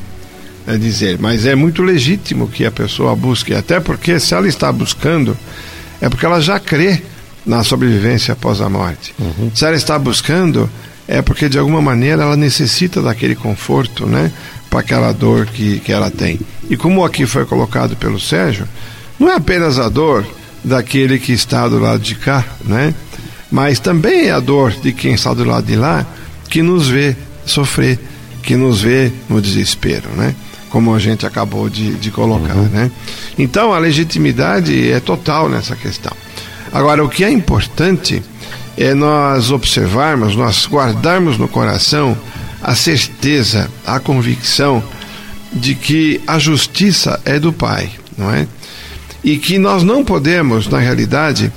é, 0.67 0.77
dizer. 0.77 1.19
Mas 1.19 1.45
é 1.45 1.55
muito 1.55 1.83
legítimo 1.83 2.49
que 2.49 2.65
a 2.65 2.71
pessoa 2.71 3.15
busque, 3.17 3.53
até 3.53 3.81
porque 3.81 4.21
se 4.21 4.35
ela 4.35 4.47
está 4.47 4.71
buscando, 4.71 5.37
é 6.01 6.09
porque 6.09 6.25
ela 6.25 6.41
já 6.41 6.61
crê 6.61 7.03
na 7.45 7.63
sobrevivência 7.63 8.33
após 8.33 8.61
a 8.61 8.69
morte. 8.69 9.15
Uhum. 9.19 9.51
Se 9.55 9.65
ela 9.65 9.77
está 9.77 9.99
buscando, 9.99 10.69
é 11.07 11.23
porque 11.23 11.49
de 11.49 11.59
alguma 11.59 11.81
maneira 11.81 12.23
ela 12.23 12.37
necessita 12.37 13.01
daquele 13.01 13.35
conforto, 13.35 14.07
né? 14.07 14.33
Para 14.69 14.81
aquela 14.81 15.13
dor 15.13 15.47
que, 15.47 15.79
que 15.81 15.93
ela 15.93 16.11
tem. 16.11 16.41
E 16.69 16.77
como 16.77 17.05
aqui 17.05 17.27
foi 17.27 17.45
colocado 17.45 17.97
pelo 17.97 18.19
Sérgio, 18.19 18.69
não 19.19 19.31
é 19.31 19.37
apenas 19.37 19.79
a 19.79 19.89
dor 19.89 20.27
daquele 20.65 21.19
que 21.19 21.33
está 21.33 21.69
do 21.69 21.79
lado 21.79 22.01
de 22.01 22.17
cá, 22.17 22.45
né? 22.65 22.93
Mas 23.57 23.81
também 23.81 24.27
é 24.27 24.33
a 24.33 24.39
dor 24.39 24.71
de 24.71 24.93
quem 24.93 25.15
está 25.15 25.33
do 25.33 25.43
lado 25.43 25.65
de 25.65 25.77
lá 25.77 26.05
que 26.51 26.61
nos 26.61 26.89
vê 26.89 27.17
sofrer, 27.47 27.99
que 28.43 28.55
nos 28.55 28.83
vê 28.83 29.11
no 29.31 29.41
desespero, 29.41 30.11
né? 30.11 30.35
Como 30.69 30.95
a 30.95 30.99
gente 30.99 31.25
acabou 31.25 31.71
de, 31.71 31.95
de 31.95 32.11
colocar, 32.11 32.55
uhum. 32.55 32.69
né? 32.69 32.91
Então 33.39 33.73
a 33.73 33.79
legitimidade 33.79 34.93
é 34.93 35.01
total 35.01 35.49
nessa 35.49 35.75
questão. 35.75 36.13
Agora, 36.71 37.03
o 37.03 37.09
que 37.09 37.25
é 37.25 37.31
importante 37.31 38.23
é 38.77 38.93
nós 38.93 39.51
observarmos, 39.51 40.37
nós 40.37 40.69
guardarmos 40.71 41.39
no 41.39 41.49
coração 41.49 42.15
a 42.63 42.75
certeza, 42.75 43.71
a 43.87 43.99
convicção 43.99 44.85
de 45.51 45.75
que 45.75 46.21
a 46.27 46.39
justiça 46.39 47.19
é 47.25 47.41
do 47.41 47.55
Pai, 47.55 47.91
não 48.19 48.31
é? 48.31 48.47
E 49.25 49.39
que 49.39 49.57
nós 49.57 49.83
não 49.83 50.05
podemos, 50.05 50.69
na 50.69 50.79
realidade, 50.79 51.51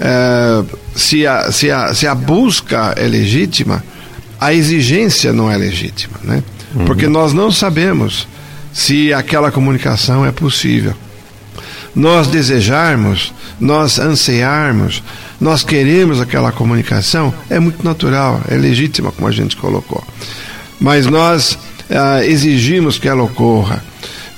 é, 0.00 0.64
se, 0.96 1.26
a, 1.26 1.52
se, 1.52 1.70
a, 1.70 1.94
se 1.94 2.06
a 2.06 2.14
busca 2.14 2.94
é 2.96 3.06
legítima, 3.06 3.84
a 4.40 4.52
exigência 4.52 5.32
não 5.32 5.50
é 5.50 5.56
legítima, 5.56 6.18
né? 6.24 6.42
Uhum. 6.74 6.84
Porque 6.84 7.06
nós 7.06 7.32
não 7.32 7.50
sabemos 7.50 8.26
se 8.72 9.12
aquela 9.12 9.50
comunicação 9.50 10.24
é 10.26 10.32
possível. 10.32 10.94
Nós 11.94 12.26
desejarmos, 12.26 13.32
nós 13.58 13.98
ansiarmos, 13.98 15.02
nós 15.40 15.62
queremos 15.62 16.20
aquela 16.20 16.52
comunicação, 16.52 17.32
é 17.48 17.58
muito 17.58 17.82
natural, 17.84 18.40
é 18.48 18.54
legítima, 18.54 19.12
como 19.12 19.26
a 19.28 19.32
gente 19.32 19.56
colocou. 19.56 20.04
Mas 20.78 21.06
nós 21.06 21.52
uh, 21.88 22.22
exigimos 22.24 22.98
que 22.98 23.08
ela 23.08 23.22
ocorra, 23.22 23.82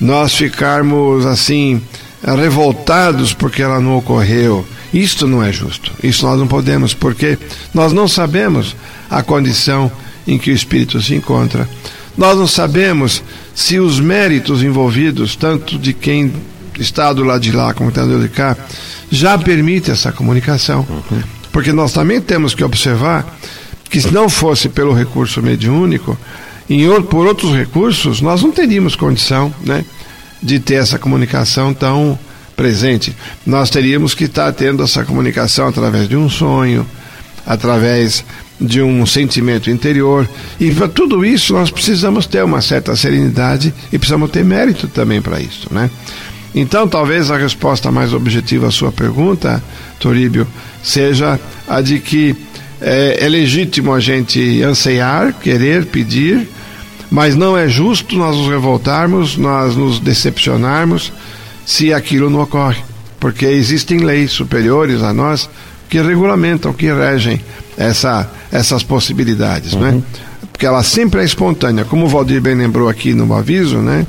nós 0.01 0.35
ficarmos 0.35 1.27
assim 1.27 1.83
revoltados 2.23 3.33
porque 3.33 3.63
ela 3.63 3.81
não 3.81 3.97
ocorreu. 3.97 4.65
Isto 4.93 5.27
não 5.27 5.43
é 5.43 5.53
justo. 5.53 5.93
Isso 6.03 6.25
nós 6.27 6.39
não 6.39 6.47
podemos, 6.47 6.95
porque 6.95 7.39
nós 7.75 7.93
não 7.93 8.09
sabemos 8.09 8.75
a 9.11 9.23
condição 9.23 9.91
em 10.27 10.39
que 10.39 10.51
o 10.51 10.55
espírito 10.55 11.01
se 11.03 11.15
encontra. 11.15 11.69
Nós 12.17 12.37
não 12.37 12.47
sabemos 12.47 13.23
se 13.55 13.79
os 13.79 14.01
méritos 14.01 14.63
envolvidos, 14.63 15.37
tanto 15.37 15.79
de 15.79 15.93
quem 15.93 16.33
está 16.79 17.13
do 17.13 17.25
lado 17.25 17.43
de 17.43 17.53
lá 17.53 17.73
como 17.75 17.91
está 17.91 18.03
do 18.03 18.13
lado 18.13 18.23
de 18.23 18.29
cá, 18.29 18.57
já 19.11 19.37
permite 19.39 19.91
essa 19.91 20.13
comunicação. 20.13 20.87
Uhum. 20.89 21.23
Porque 21.53 21.73
nós 21.73 21.93
também 21.93 22.21
temos 22.21 22.55
que 22.55 22.65
observar 22.65 23.39
que 23.89 24.01
se 24.01 24.13
não 24.13 24.29
fosse 24.29 24.69
pelo 24.69 24.93
recurso 24.93 25.43
mediúnico, 25.43 26.17
em, 26.69 26.85
por 27.03 27.27
outros 27.27 27.55
recursos, 27.55 28.21
nós 28.21 28.43
não 28.43 28.53
teríamos 28.53 28.95
condição 28.95 29.53
né, 29.65 29.85
de 30.43 30.61
ter 30.61 30.75
essa 30.75 30.99
comunicação 30.99 31.73
tão 31.73 32.19
presente. 32.59 33.15
Nós 33.47 33.71
teríamos 33.71 34.15
que 34.15 34.25
estar 34.25 34.53
tendo 34.53 34.83
essa 34.83 35.05
comunicação 35.05 35.69
através 35.69 36.09
de 36.09 36.17
um 36.17 36.29
sonho, 36.29 36.85
através 37.47 38.25
de 38.61 38.83
um 38.83 39.07
sentimento 39.07 39.71
interior. 39.71 40.29
E 40.59 40.73
para 40.73 40.89
tudo 40.89 41.25
isso 41.25 41.53
nós 41.53 41.71
precisamos 41.71 42.27
ter 42.27 42.43
uma 42.45 42.61
certa 42.61 42.97
serenidade 42.97 43.73
e 43.93 43.97
precisamos 43.97 44.31
ter 44.33 44.45
mérito 44.45 44.89
também 44.89 45.23
para 45.23 45.41
isso, 45.41 45.69
né? 45.71 45.89
Então, 46.53 46.89
talvez 46.89 47.31
a 47.31 47.37
resposta 47.37 47.93
mais 47.93 48.13
objetiva 48.13 48.67
à 48.67 48.71
sua 48.73 48.91
pergunta, 48.91 49.63
Toríbio, 50.01 50.47
seja 50.83 51.39
a 51.69 51.81
de 51.81 52.01
que 52.01 52.35
é, 52.81 53.19
é 53.21 53.29
legítimo 53.29 53.95
a 53.95 54.01
gente 54.01 54.63
anseiar, 54.63 55.33
querer, 55.35 55.87
pedir, 55.87 56.49
mas 57.11 57.37
não 57.37 57.57
é 57.57 57.69
justo 57.69 58.17
nós 58.17 58.37
nos 58.37 58.49
revoltarmos, 58.49 59.37
nós 59.37 59.77
nos 59.77 60.01
decepcionarmos 60.01 61.13
se 61.69 61.93
aquilo 61.93 62.31
não 62.31 62.41
ocorre, 62.41 62.83
porque 63.21 63.45
existem 63.45 63.99
leis 63.99 64.33
superiores 64.33 65.03
a 65.03 65.13
nós 65.13 65.51
que 65.87 66.01
regulamentam, 66.01 66.73
que 66.73 66.91
regem 66.91 67.43
essa, 67.77 68.27
essas 68.51 68.83
possibilidades, 68.83 69.75
né? 69.75 69.91
uhum. 69.91 69.97
né? 69.97 70.03
Porque 70.51 70.65
ela 70.65 70.83
sempre 70.83 71.21
é 71.21 71.25
espontânea, 71.25 71.85
como 71.85 72.07
o 72.07 72.09
Valdir 72.09 72.41
bem 72.41 72.55
lembrou 72.55 72.89
aqui 72.89 73.13
no 73.13 73.31
aviso, 73.35 73.77
né? 73.81 74.07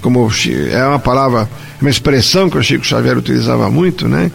Como 0.00 0.26
é 0.70 0.86
uma 0.86 0.98
palavra, 0.98 1.46
uma 1.82 1.90
expressão 1.90 2.48
que 2.48 2.56
o 2.56 2.62
Chico 2.62 2.84
Xavier 2.84 3.18
utilizava 3.18 3.70
muito, 3.70 4.08
né? 4.08 4.32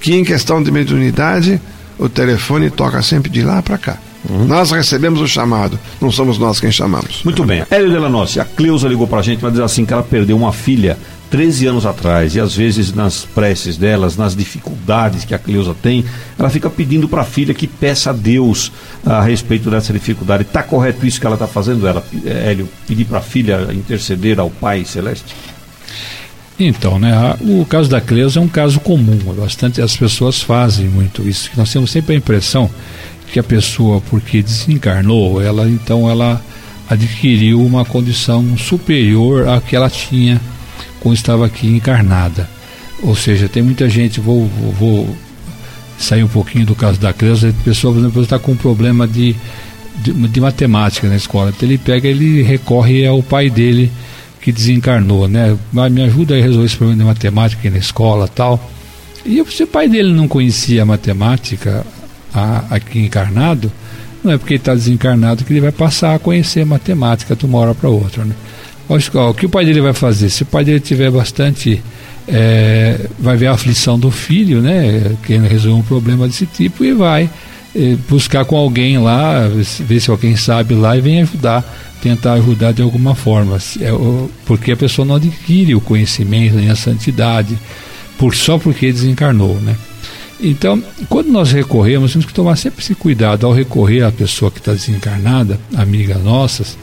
Que 0.00 0.14
em 0.14 0.22
questão 0.22 0.62
de 0.62 0.70
mediunidade, 0.70 1.60
o 1.98 2.08
telefone 2.08 2.70
toca 2.70 3.02
sempre 3.02 3.30
de 3.30 3.42
lá 3.42 3.60
para 3.60 3.76
cá. 3.76 3.98
Uhum. 4.30 4.46
Nós 4.46 4.70
recebemos 4.70 5.20
o 5.20 5.26
chamado, 5.26 5.76
não 6.00 6.12
somos 6.12 6.38
nós 6.38 6.60
quem 6.60 6.70
chamamos. 6.70 7.22
Muito 7.24 7.42
bem. 7.42 7.64
Hélio 7.68 7.90
Delanossi, 7.90 8.38
a 8.38 8.44
Cleusa 8.44 8.86
ligou 8.86 9.08
para 9.08 9.18
a 9.18 9.22
gente 9.22 9.40
para 9.40 9.50
dizer 9.50 9.64
assim 9.64 9.84
que 9.84 9.92
ela 9.92 10.04
perdeu 10.04 10.36
uma 10.36 10.52
filha 10.52 10.96
13 11.32 11.66
anos 11.66 11.86
atrás, 11.86 12.34
e 12.34 12.40
às 12.40 12.54
vezes 12.54 12.92
nas 12.92 13.24
preces 13.24 13.78
delas, 13.78 14.18
nas 14.18 14.36
dificuldades 14.36 15.24
que 15.24 15.34
a 15.34 15.38
Cleusa 15.38 15.74
tem, 15.80 16.04
ela 16.38 16.50
fica 16.50 16.68
pedindo 16.68 17.08
para 17.08 17.22
a 17.22 17.24
filha 17.24 17.54
que 17.54 17.66
peça 17.66 18.10
a 18.10 18.12
Deus 18.12 18.70
a 19.04 19.22
respeito 19.22 19.70
dessa 19.70 19.94
dificuldade. 19.94 20.42
Está 20.42 20.62
correto 20.62 21.06
isso 21.06 21.18
que 21.18 21.26
ela 21.26 21.36
está 21.36 21.46
fazendo, 21.46 21.88
ela, 21.88 22.04
Hélio, 22.22 22.68
pedir 22.86 23.06
para 23.06 23.20
a 23.20 23.22
filha 23.22 23.66
interceder 23.72 24.38
ao 24.38 24.50
Pai 24.50 24.84
Celeste? 24.84 25.34
Então, 26.60 26.98
né, 26.98 27.34
o 27.40 27.64
caso 27.64 27.88
da 27.88 27.98
Cleusa 27.98 28.38
é 28.38 28.42
um 28.42 28.46
caso 28.46 28.78
comum, 28.78 29.18
bastante 29.34 29.80
as 29.80 29.96
pessoas 29.96 30.42
fazem 30.42 30.86
muito 30.86 31.26
isso. 31.26 31.48
Nós 31.56 31.72
temos 31.72 31.90
sempre 31.90 32.14
a 32.14 32.18
impressão 32.18 32.70
que 33.32 33.38
a 33.38 33.42
pessoa, 33.42 34.02
porque 34.10 34.42
desencarnou, 34.42 35.40
ela 35.40 35.66
então 35.66 36.10
ela 36.10 36.42
adquiriu 36.90 37.64
uma 37.64 37.86
condição 37.86 38.58
superior 38.58 39.48
à 39.48 39.62
que 39.62 39.74
ela 39.74 39.88
tinha 39.88 40.38
quando 41.02 41.16
estava 41.16 41.44
aqui 41.44 41.66
encarnada. 41.66 42.48
Ou 43.02 43.16
seja, 43.16 43.48
tem 43.48 43.62
muita 43.62 43.88
gente, 43.88 44.20
vou, 44.20 44.46
vou, 44.46 44.72
vou 44.72 45.16
sair 45.98 46.22
um 46.22 46.28
pouquinho 46.28 46.64
do 46.64 46.74
caso 46.74 47.00
da 47.00 47.12
criança, 47.12 47.48
a 47.48 47.64
pessoa, 47.64 47.92
por 47.92 48.00
exemplo, 48.00 48.22
está 48.22 48.38
com 48.38 48.52
um 48.52 48.56
problema 48.56 49.06
de, 49.06 49.34
de, 49.96 50.12
de, 50.12 50.40
matemática 50.40 51.08
na 51.08 51.16
escola. 51.16 51.52
Então 51.54 51.68
ele 51.68 51.76
pega, 51.76 52.06
ele 52.06 52.42
recorre 52.42 53.04
ao 53.04 53.20
pai 53.22 53.50
dele 53.50 53.90
que 54.40 54.52
desencarnou, 54.52 55.28
né? 55.28 55.56
Me 55.72 56.02
ajuda 56.02 56.36
a 56.36 56.40
resolver 56.40 56.66
esse 56.66 56.76
problema 56.76 57.02
de 57.02 57.08
matemática 57.08 57.70
na 57.70 57.78
escola 57.78 58.28
tal. 58.28 58.70
E 59.26 59.44
se 59.50 59.64
o 59.64 59.66
pai 59.66 59.88
dele 59.88 60.12
não 60.12 60.28
conhecia 60.28 60.84
matemática 60.84 61.84
a, 62.32 62.64
aqui 62.70 63.00
encarnado, 63.00 63.70
não 64.22 64.32
é 64.32 64.38
porque 64.38 64.54
ele 64.54 64.60
está 64.60 64.74
desencarnado 64.74 65.44
que 65.44 65.52
ele 65.52 65.60
vai 65.60 65.72
passar 65.72 66.14
a 66.14 66.18
conhecer 66.18 66.64
matemática 66.64 67.34
de 67.34 67.44
uma 67.44 67.58
hora 67.58 67.74
para 67.74 67.88
outra, 67.88 68.24
né? 68.24 68.34
O 68.88 69.34
que 69.34 69.46
o 69.46 69.48
pai 69.48 69.64
dele 69.64 69.80
vai 69.80 69.92
fazer? 69.92 70.28
Se 70.30 70.42
o 70.42 70.46
pai 70.46 70.64
dele 70.64 70.80
tiver 70.80 71.10
bastante. 71.10 71.82
É, 72.28 73.00
vai 73.18 73.36
ver 73.36 73.48
a 73.48 73.52
aflição 73.52 73.98
do 73.98 74.10
filho, 74.10 74.60
né? 74.60 75.16
Querendo 75.24 75.48
resolver 75.48 75.80
um 75.80 75.82
problema 75.82 76.26
desse 76.28 76.46
tipo 76.46 76.84
e 76.84 76.92
vai 76.92 77.28
é, 77.74 77.96
buscar 78.08 78.44
com 78.44 78.56
alguém 78.56 78.98
lá, 78.98 79.48
ver 79.80 80.00
se 80.00 80.10
alguém 80.10 80.36
sabe 80.36 80.74
lá 80.74 80.96
e 80.96 81.00
vem 81.00 81.22
ajudar, 81.22 81.64
tentar 82.00 82.34
ajudar 82.34 82.72
de 82.72 82.82
alguma 82.82 83.14
forma. 83.14 83.58
É, 83.80 83.90
porque 84.44 84.72
a 84.72 84.76
pessoa 84.76 85.04
não 85.04 85.16
adquire 85.16 85.74
o 85.74 85.80
conhecimento 85.80 86.56
nem 86.56 86.70
a 86.70 86.76
santidade 86.76 87.58
por, 88.18 88.34
só 88.34 88.58
porque 88.58 88.92
desencarnou, 88.92 89.60
né? 89.60 89.76
Então, 90.40 90.82
quando 91.08 91.28
nós 91.28 91.52
recorremos, 91.52 92.12
temos 92.12 92.26
que 92.26 92.34
tomar 92.34 92.56
sempre 92.56 92.82
esse 92.82 92.96
cuidado 92.96 93.46
ao 93.46 93.52
recorrer 93.52 94.02
à 94.02 94.10
pessoa 94.10 94.50
que 94.50 94.58
está 94.58 94.72
desencarnada, 94.72 95.58
amigas 95.76 96.22
nossas, 96.22 96.76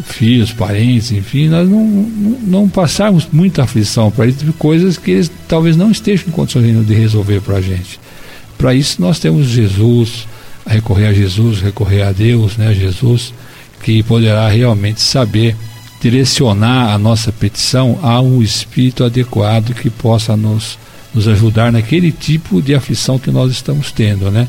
filhos, 0.00 0.52
parentes, 0.52 1.12
enfim, 1.12 1.48
nós 1.48 1.68
não, 1.68 1.84
não, 1.84 2.38
não 2.40 2.68
passarmos 2.68 3.28
muita 3.30 3.64
aflição 3.64 4.10
para 4.10 4.24
eles 4.24 4.38
de 4.38 4.52
coisas 4.52 4.96
que 4.96 5.10
eles 5.10 5.30
talvez 5.46 5.76
não 5.76 5.90
estejam 5.90 6.28
em 6.28 6.30
condições 6.30 6.86
de 6.86 6.94
resolver 6.94 7.40
para 7.40 7.56
a 7.56 7.60
gente. 7.60 8.00
Para 8.56 8.74
isso 8.74 9.00
nós 9.02 9.18
temos 9.18 9.48
Jesus, 9.48 10.26
a 10.64 10.72
recorrer 10.72 11.06
a 11.08 11.12
Jesus, 11.12 11.60
recorrer 11.60 12.02
a 12.02 12.12
Deus, 12.12 12.56
né, 12.56 12.72
Jesus, 12.72 13.34
que 13.82 14.02
poderá 14.02 14.48
realmente 14.48 15.00
saber 15.00 15.56
direcionar 16.00 16.92
a 16.92 16.98
nossa 16.98 17.30
petição 17.30 17.98
a 18.02 18.20
um 18.20 18.42
espírito 18.42 19.04
adequado 19.04 19.74
que 19.74 19.90
possa 19.90 20.36
nos, 20.36 20.78
nos 21.14 21.28
ajudar 21.28 21.70
naquele 21.70 22.10
tipo 22.10 22.62
de 22.62 22.74
aflição 22.74 23.18
que 23.18 23.30
nós 23.30 23.52
estamos 23.52 23.92
tendo, 23.92 24.30
né? 24.30 24.48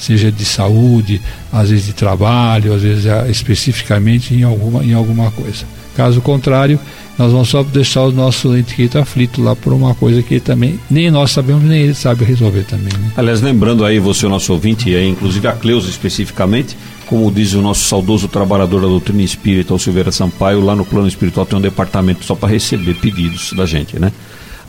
Seja 0.00 0.32
de 0.32 0.44
saúde, 0.44 1.20
às 1.52 1.70
vezes 1.70 1.86
de 1.86 1.92
trabalho, 1.92 2.74
às 2.74 2.82
vezes 2.82 3.06
ah, 3.06 3.26
especificamente 3.28 4.34
em 4.34 4.42
alguma, 4.42 4.84
em 4.84 4.94
alguma 4.94 5.30
coisa. 5.30 5.64
Caso 5.94 6.20
contrário, 6.20 6.78
nós 7.18 7.32
vamos 7.32 7.48
só 7.48 7.62
deixar 7.62 8.02
o 8.02 8.12
nosso 8.12 8.56
ente 8.56 8.88
aflito 8.96 9.42
lá 9.42 9.54
por 9.54 9.72
uma 9.74 9.94
coisa 9.94 10.22
que 10.22 10.40
também 10.40 10.80
nem 10.90 11.10
nós 11.10 11.32
sabemos, 11.32 11.62
nem 11.62 11.82
ele 11.82 11.94
sabe 11.94 12.24
resolver 12.24 12.62
também. 12.62 12.92
Né? 12.98 13.12
Aliás, 13.16 13.42
lembrando 13.42 13.84
aí, 13.84 13.98
você, 13.98 14.24
o 14.24 14.30
nosso 14.30 14.52
ouvinte, 14.52 14.88
e 14.88 15.06
inclusive 15.06 15.46
a 15.46 15.52
Cleusa 15.52 15.90
especificamente, 15.90 16.76
como 17.06 17.30
diz 17.30 17.52
o 17.52 17.60
nosso 17.60 17.84
saudoso 17.84 18.28
trabalhador 18.28 18.80
da 18.80 18.86
doutrina 18.86 19.22
espírita, 19.22 19.74
o 19.74 19.78
Silveira 19.78 20.10
Sampaio, 20.10 20.64
lá 20.64 20.74
no 20.74 20.86
plano 20.86 21.08
espiritual 21.08 21.44
tem 21.44 21.58
um 21.58 21.62
departamento 21.62 22.24
só 22.24 22.34
para 22.34 22.48
receber 22.48 22.94
pedidos 22.94 23.52
da 23.52 23.66
gente, 23.66 23.98
né? 23.98 24.12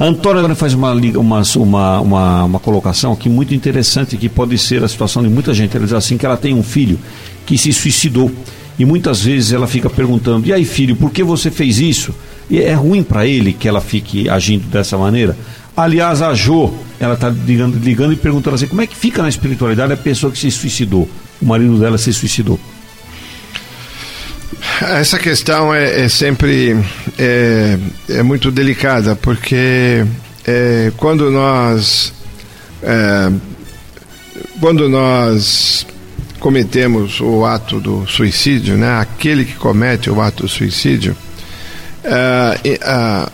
A 0.01 0.05
Antônia 0.05 0.55
faz 0.55 0.73
uma, 0.73 0.93
uma, 0.93 1.43
uma, 1.57 2.01
uma, 2.01 2.43
uma 2.45 2.59
colocação 2.59 3.13
aqui 3.13 3.29
muito 3.29 3.53
interessante, 3.53 4.17
que 4.17 4.27
pode 4.27 4.57
ser 4.57 4.83
a 4.83 4.87
situação 4.87 5.21
de 5.21 5.29
muita 5.29 5.53
gente. 5.53 5.77
Ela 5.77 5.85
diz 5.85 5.93
assim 5.93 6.17
que 6.17 6.25
ela 6.25 6.35
tem 6.35 6.55
um 6.55 6.63
filho 6.63 6.97
que 7.45 7.55
se 7.55 7.71
suicidou. 7.71 8.31
E 8.79 8.83
muitas 8.83 9.21
vezes 9.21 9.53
ela 9.53 9.67
fica 9.67 9.91
perguntando: 9.91 10.47
e 10.47 10.51
aí, 10.51 10.65
filho, 10.65 10.95
por 10.95 11.11
que 11.11 11.23
você 11.23 11.51
fez 11.51 11.77
isso? 11.77 12.15
E 12.49 12.59
é 12.59 12.73
ruim 12.73 13.03
para 13.03 13.27
ele 13.27 13.53
que 13.53 13.67
ela 13.67 13.79
fique 13.79 14.27
agindo 14.27 14.65
dessa 14.69 14.97
maneira. 14.97 15.37
Aliás, 15.77 16.23
a 16.23 16.33
Jo, 16.33 16.73
ela 16.99 17.13
está 17.13 17.29
ligando, 17.29 17.77
ligando 17.77 18.11
e 18.11 18.15
perguntando 18.15 18.55
assim: 18.55 18.65
como 18.65 18.81
é 18.81 18.87
que 18.87 18.97
fica 18.97 19.21
na 19.21 19.29
espiritualidade 19.29 19.93
a 19.93 19.97
pessoa 19.97 20.31
que 20.31 20.39
se 20.39 20.49
suicidou? 20.49 21.07
O 21.39 21.45
marido 21.45 21.77
dela 21.77 21.99
se 21.99 22.11
suicidou. 22.11 22.59
Essa 24.81 25.19
questão 25.19 25.71
é, 25.71 26.05
é 26.05 26.09
sempre 26.09 26.75
é, 27.19 27.77
é, 28.09 28.23
muito 28.23 28.49
delicada, 28.49 29.15
porque 29.15 30.03
é, 30.43 30.91
quando 30.97 31.29
nós 31.29 32.11
é, 32.81 33.31
quando 34.59 34.89
nós 34.89 35.85
cometemos 36.39 37.21
o 37.21 37.45
ato 37.45 37.79
do 37.79 38.07
suicídio, 38.07 38.75
né, 38.75 38.99
aquele 38.99 39.45
que 39.45 39.53
comete 39.53 40.09
o 40.09 40.19
ato 40.19 40.43
do 40.43 40.49
suicídio, 40.49 41.15
é, 42.03 43.29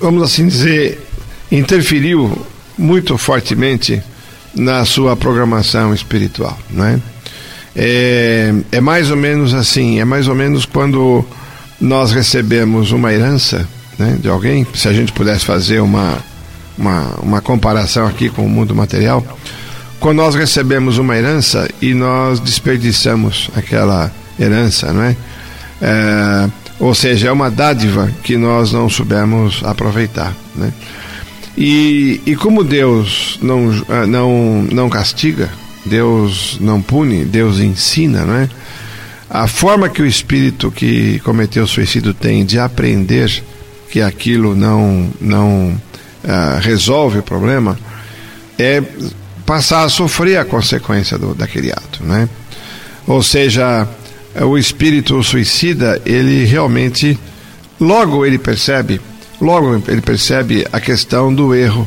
vamos 0.00 0.24
assim 0.24 0.48
dizer, 0.48 1.00
interferiu 1.50 2.44
muito 2.76 3.16
fortemente 3.16 4.02
na 4.52 4.84
sua 4.84 5.16
programação 5.16 5.94
espiritual, 5.94 6.58
né? 6.70 7.00
É, 7.76 8.54
é 8.72 8.80
mais 8.80 9.10
ou 9.10 9.16
menos 9.16 9.52
assim, 9.52 10.00
é 10.00 10.04
mais 10.04 10.28
ou 10.28 10.34
menos 10.34 10.64
quando 10.64 11.22
nós 11.78 12.10
recebemos 12.10 12.90
uma 12.90 13.12
herança 13.12 13.68
né, 13.98 14.16
de 14.18 14.28
alguém, 14.28 14.66
se 14.74 14.88
a 14.88 14.92
gente 14.92 15.12
pudesse 15.12 15.44
fazer 15.44 15.80
uma, 15.80 16.18
uma, 16.78 17.02
uma 17.22 17.40
comparação 17.42 18.06
aqui 18.06 18.30
com 18.30 18.46
o 18.46 18.48
mundo 18.48 18.74
material, 18.74 19.22
quando 20.00 20.16
nós 20.18 20.34
recebemos 20.34 20.98
uma 20.98 21.16
herança 21.16 21.68
e 21.80 21.92
nós 21.92 22.40
desperdiçamos 22.40 23.50
aquela 23.54 24.10
herança, 24.38 24.92
não 24.92 25.02
é? 25.02 25.16
É, 25.80 26.48
ou 26.78 26.94
seja, 26.94 27.28
é 27.28 27.32
uma 27.32 27.50
dádiva 27.50 28.10
que 28.22 28.36
nós 28.36 28.72
não 28.72 28.88
soubemos 28.88 29.62
aproveitar. 29.64 30.34
Né? 30.54 30.72
E, 31.56 32.20
e 32.26 32.36
como 32.36 32.62
Deus 32.62 33.38
não, 33.42 33.70
não, 34.06 34.62
não 34.70 34.90
castiga, 34.90 35.48
Deus 35.86 36.58
não 36.60 36.82
pune, 36.82 37.24
Deus 37.24 37.58
ensina, 37.58 38.24
né? 38.24 38.48
A 39.28 39.46
forma 39.48 39.88
que 39.88 40.02
o 40.02 40.06
espírito 40.06 40.70
que 40.70 41.18
cometeu 41.20 41.66
suicídio 41.66 42.14
tem 42.14 42.44
de 42.44 42.58
aprender 42.58 43.42
que 43.90 44.00
aquilo 44.00 44.54
não, 44.54 45.10
não 45.20 45.70
uh, 46.24 46.60
resolve 46.60 47.18
o 47.18 47.22
problema 47.22 47.78
é 48.58 48.82
passar 49.44 49.84
a 49.84 49.88
sofrer 49.88 50.38
a 50.38 50.44
consequência 50.44 51.18
do, 51.18 51.34
daquele 51.34 51.70
ato, 51.70 52.04
né? 52.04 52.28
Ou 53.06 53.22
seja, 53.22 53.86
o 54.42 54.58
espírito 54.58 55.22
suicida, 55.22 56.00
ele 56.04 56.44
realmente, 56.44 57.18
logo 57.80 58.26
ele 58.26 58.38
percebe, 58.38 59.00
logo 59.40 59.82
ele 59.88 60.00
percebe 60.00 60.66
a 60.72 60.80
questão 60.80 61.32
do 61.32 61.54
erro 61.54 61.86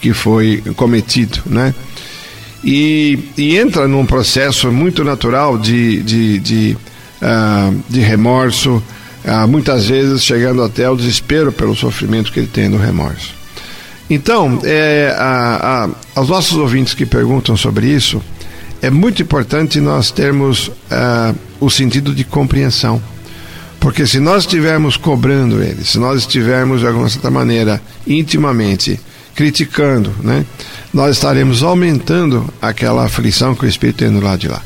que 0.00 0.12
foi 0.12 0.62
cometido, 0.76 1.40
né? 1.46 1.74
E, 2.62 3.18
e 3.36 3.56
entra 3.56 3.88
num 3.88 4.04
processo 4.04 4.70
muito 4.70 5.02
natural 5.02 5.56
de, 5.56 6.02
de, 6.02 6.38
de, 6.38 6.76
uh, 7.22 7.82
de 7.88 8.00
remorso, 8.00 8.82
uh, 9.24 9.48
muitas 9.48 9.86
vezes 9.86 10.22
chegando 10.22 10.62
até 10.62 10.84
ao 10.84 10.96
desespero 10.96 11.50
pelo 11.50 11.74
sofrimento 11.74 12.30
que 12.30 12.40
ele 12.40 12.48
tem 12.48 12.68
no 12.68 12.76
remorso. 12.76 13.34
Então, 14.10 14.60
é, 14.64 15.14
a, 15.16 15.84
a, 15.84 16.18
aos 16.18 16.28
nossos 16.28 16.58
ouvintes 16.58 16.94
que 16.94 17.06
perguntam 17.06 17.56
sobre 17.56 17.86
isso, 17.86 18.20
é 18.82 18.90
muito 18.90 19.22
importante 19.22 19.80
nós 19.80 20.10
termos 20.10 20.68
uh, 20.68 21.36
o 21.60 21.70
sentido 21.70 22.14
de 22.14 22.24
compreensão. 22.24 23.00
Porque 23.78 24.06
se 24.06 24.18
nós 24.20 24.42
estivermos 24.42 24.96
cobrando 24.96 25.62
ele, 25.62 25.84
se 25.84 25.98
nós 25.98 26.20
estivermos, 26.20 26.80
de 26.80 26.86
alguma 26.86 27.08
certa 27.08 27.30
maneira, 27.30 27.80
intimamente 28.06 29.00
criticando, 29.34 30.14
né, 30.22 30.44
nós 30.92 31.16
estaremos 31.16 31.62
aumentando 31.62 32.52
aquela 32.60 33.04
aflição 33.04 33.54
que 33.54 33.64
o 33.64 33.68
Espírito 33.68 33.98
tem 33.98 34.12
do 34.12 34.20
lado 34.20 34.40
de 34.40 34.48
lá. 34.48 34.62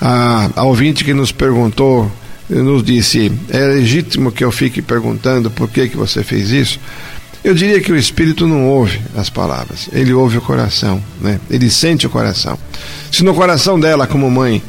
A, 0.00 0.50
a 0.56 0.62
ouvinte 0.64 1.04
que 1.04 1.14
nos 1.14 1.32
perguntou, 1.32 2.10
nos 2.48 2.82
disse: 2.82 3.32
é 3.48 3.66
legítimo 3.66 4.32
que 4.32 4.44
eu 4.44 4.52
fique 4.52 4.82
perguntando 4.82 5.50
por 5.50 5.68
que, 5.68 5.88
que 5.88 5.96
você 5.96 6.22
fez 6.22 6.50
isso? 6.50 6.80
Eu 7.42 7.54
diria 7.54 7.78
que 7.78 7.92
o 7.92 7.96
espírito 7.96 8.46
não 8.46 8.66
ouve 8.66 9.02
as 9.14 9.28
palavras, 9.28 9.90
ele 9.92 10.14
ouve 10.14 10.38
o 10.38 10.40
coração, 10.40 11.02
né? 11.20 11.38
Ele 11.50 11.68
sente 11.68 12.06
o 12.06 12.10
coração. 12.10 12.58
Se 13.12 13.22
no 13.22 13.34
coração 13.34 13.78
dela, 13.78 14.06
como 14.06 14.30
mãe, 14.30 14.62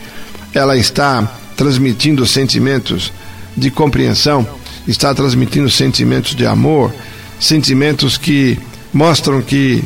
ela 0.53 0.75
está 0.75 1.23
transmitindo 1.55 2.25
sentimentos 2.25 3.13
de 3.55 3.71
compreensão, 3.71 4.45
está 4.85 5.13
transmitindo 5.15 5.69
sentimentos 5.69 6.35
de 6.35 6.45
amor, 6.45 6.93
sentimentos 7.39 8.17
que 8.17 8.59
mostram 8.95 9.41
que, 9.41 9.83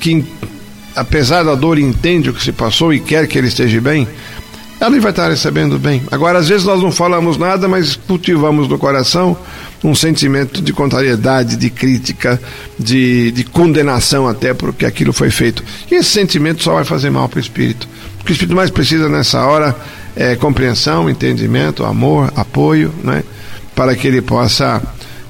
que 0.00 0.24
apesar 0.96 1.44
da 1.44 1.54
dor, 1.54 1.78
entende 1.78 2.30
o 2.30 2.32
que 2.32 2.42
se 2.42 2.52
passou 2.52 2.92
e 2.92 2.98
quer 2.98 3.28
que 3.28 3.36
ele 3.36 3.48
esteja 3.48 3.78
bem, 3.82 4.08
ela 4.80 4.98
vai 4.98 5.10
estar 5.10 5.28
recebendo 5.28 5.78
bem. 5.78 6.02
Agora, 6.10 6.38
às 6.38 6.48
vezes 6.48 6.64
nós 6.64 6.82
não 6.82 6.90
falamos 6.90 7.36
nada, 7.36 7.68
mas 7.68 7.96
cultivamos 7.96 8.66
no 8.66 8.78
coração 8.78 9.36
um 9.84 9.94
sentimento 9.94 10.62
de 10.62 10.72
contrariedade, 10.72 11.56
de 11.56 11.68
crítica, 11.68 12.40
de, 12.78 13.30
de 13.30 13.44
condenação 13.44 14.26
até 14.26 14.54
porque 14.54 14.86
aquilo 14.86 15.12
foi 15.12 15.30
feito. 15.30 15.62
E 15.90 15.94
esse 15.94 16.08
sentimento 16.08 16.62
só 16.62 16.74
vai 16.74 16.84
fazer 16.84 17.10
mal 17.10 17.28
para 17.28 17.36
o 17.36 17.40
espírito. 17.40 17.86
O 18.20 18.24
que 18.24 18.32
o 18.32 18.34
espírito 18.34 18.56
mais 18.56 18.70
precisa 18.70 19.06
nessa 19.08 19.44
hora 19.44 19.76
é 20.16 20.34
compreensão, 20.34 21.10
entendimento, 21.10 21.84
amor, 21.84 22.32
apoio, 22.34 22.92
né? 23.04 23.22
para 23.74 23.94
que 23.94 24.08
ele 24.08 24.22
possa 24.22 24.82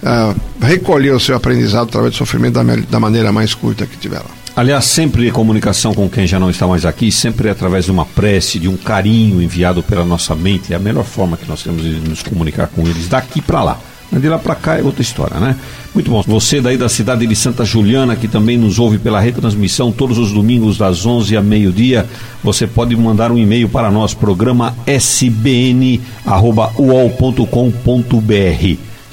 uh, 0.06 0.34
recolher 0.60 1.12
o 1.12 1.20
seu 1.20 1.36
aprendizado 1.36 1.88
através 1.88 2.14
do 2.14 2.16
sofrimento 2.16 2.54
da, 2.54 2.62
da 2.62 3.00
maneira 3.00 3.32
mais 3.32 3.54
curta 3.54 3.86
que 3.86 3.96
tiver 3.96 4.18
lá. 4.18 4.30
Aliás, 4.54 4.86
sempre 4.86 5.30
comunicação 5.30 5.92
com 5.92 6.08
quem 6.08 6.26
já 6.26 6.40
não 6.40 6.48
está 6.48 6.66
mais 6.66 6.86
aqui, 6.86 7.12
sempre 7.12 7.50
através 7.50 7.84
de 7.84 7.90
uma 7.90 8.06
prece, 8.06 8.58
de 8.58 8.68
um 8.68 8.76
carinho 8.76 9.42
enviado 9.42 9.82
pela 9.82 10.02
nossa 10.02 10.34
mente. 10.34 10.72
É 10.72 10.76
a 10.76 10.78
melhor 10.78 11.04
forma 11.04 11.36
que 11.36 11.46
nós 11.46 11.62
temos 11.62 11.82
de 11.82 12.00
nos 12.08 12.22
comunicar 12.22 12.68
com 12.68 12.86
eles, 12.86 13.06
daqui 13.06 13.42
para 13.42 13.62
lá. 13.62 13.78
De 14.10 14.28
lá 14.28 14.38
para 14.38 14.54
cá 14.54 14.78
é 14.78 14.82
outra 14.82 15.02
história, 15.02 15.38
né? 15.38 15.56
Muito 15.92 16.10
bom. 16.10 16.22
Você 16.26 16.60
daí 16.60 16.78
da 16.78 16.88
cidade 16.88 17.26
de 17.26 17.36
Santa 17.36 17.66
Juliana, 17.66 18.16
que 18.16 18.28
também 18.28 18.56
nos 18.56 18.78
ouve 18.78 18.96
pela 18.96 19.20
retransmissão 19.20 19.92
todos 19.92 20.16
os 20.16 20.32
domingos 20.32 20.78
das 20.78 21.04
11 21.04 21.36
a 21.36 21.42
meio-dia, 21.42 22.06
você 22.42 22.66
pode 22.66 22.96
mandar 22.96 23.30
um 23.30 23.36
e-mail 23.36 23.68
para 23.68 23.90
nós, 23.90 24.14
programa 24.14 24.74
sbn.uol.com.br. 24.86 25.76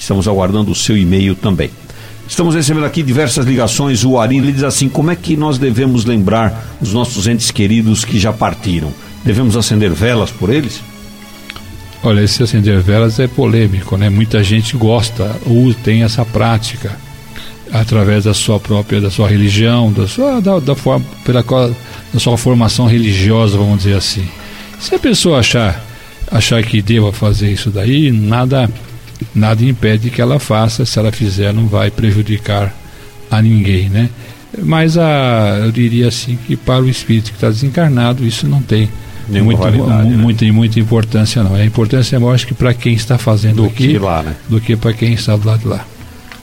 Estamos 0.03 0.27
aguardando 0.27 0.69
o 0.69 0.75
seu 0.75 0.97
e-mail 0.97 1.33
também. 1.33 1.69
Estamos 2.27 2.55
recebendo 2.55 2.85
aqui 2.85 3.01
diversas 3.01 3.45
ligações. 3.45 4.03
O 4.03 4.19
Ari 4.19 4.41
diz 4.51 4.61
assim: 4.61 4.89
como 4.89 5.09
é 5.09 5.15
que 5.15 5.37
nós 5.37 5.57
devemos 5.57 6.03
lembrar 6.03 6.75
os 6.81 6.91
nossos 6.91 7.25
entes 7.25 7.51
queridos 7.51 8.03
que 8.03 8.19
já 8.19 8.33
partiram? 8.33 8.91
Devemos 9.23 9.55
acender 9.55 9.91
velas 9.91 10.29
por 10.29 10.49
eles? 10.49 10.81
Olha, 12.03 12.19
esse 12.19 12.43
acender 12.43 12.81
velas 12.81 13.17
é 13.17 13.29
polêmico, 13.29 13.95
né? 13.95 14.09
Muita 14.09 14.43
gente 14.43 14.75
gosta 14.75 15.37
ou 15.45 15.73
tem 15.73 16.03
essa 16.03 16.25
prática 16.25 16.91
através 17.71 18.25
da 18.25 18.33
sua 18.33 18.59
própria, 18.59 18.99
da 18.99 19.09
sua 19.09 19.29
religião, 19.29 19.89
da 19.89 20.05
sua, 20.05 20.41
da, 20.41 20.59
da 20.59 20.75
forma, 20.75 21.05
pela 21.23 21.41
qual, 21.43 21.73
da 22.13 22.19
sua 22.19 22.37
formação 22.37 22.87
religiosa, 22.87 23.57
vamos 23.57 23.83
dizer 23.83 23.95
assim. 23.95 24.27
Se 24.81 24.93
a 24.95 24.99
pessoa 24.99 25.39
achar, 25.39 25.81
achar 26.29 26.61
que 26.61 26.81
deva 26.81 27.13
fazer 27.13 27.53
isso 27.53 27.69
daí, 27.69 28.11
nada 28.11 28.69
nada 29.33 29.63
impede 29.63 30.09
que 30.09 30.21
ela 30.21 30.39
faça, 30.39 30.85
se 30.85 30.97
ela 30.99 31.11
fizer 31.11 31.53
não 31.53 31.67
vai 31.67 31.91
prejudicar 31.91 32.73
a 33.29 33.41
ninguém, 33.41 33.89
né? 33.89 34.09
Mas 34.61 34.97
a, 34.97 35.61
eu 35.63 35.71
diria 35.71 36.07
assim 36.07 36.37
que 36.45 36.55
para 36.55 36.81
o 36.81 36.89
espírito 36.89 37.31
que 37.31 37.37
está 37.37 37.49
desencarnado 37.49 38.25
isso 38.25 38.47
não 38.47 38.61
tem 38.61 38.87
muita, 39.27 39.71
né? 39.71 40.15
muita, 40.17 40.45
muita 40.45 40.79
importância 40.79 41.43
não. 41.43 41.55
A 41.55 41.65
importância 41.65 42.15
é 42.15 42.19
maior 42.19 42.37
que 42.37 42.53
para 42.53 42.73
quem 42.73 42.93
está 42.93 43.17
fazendo 43.17 43.57
do 43.57 43.65
aqui 43.65 43.89
que 43.89 43.97
lá, 43.97 44.21
né? 44.21 44.35
do 44.47 44.61
que 44.61 44.75
para 44.75 44.93
quem 44.93 45.13
está 45.13 45.35
do 45.35 45.47
lado 45.47 45.61
de 45.61 45.67
lá. 45.67 45.85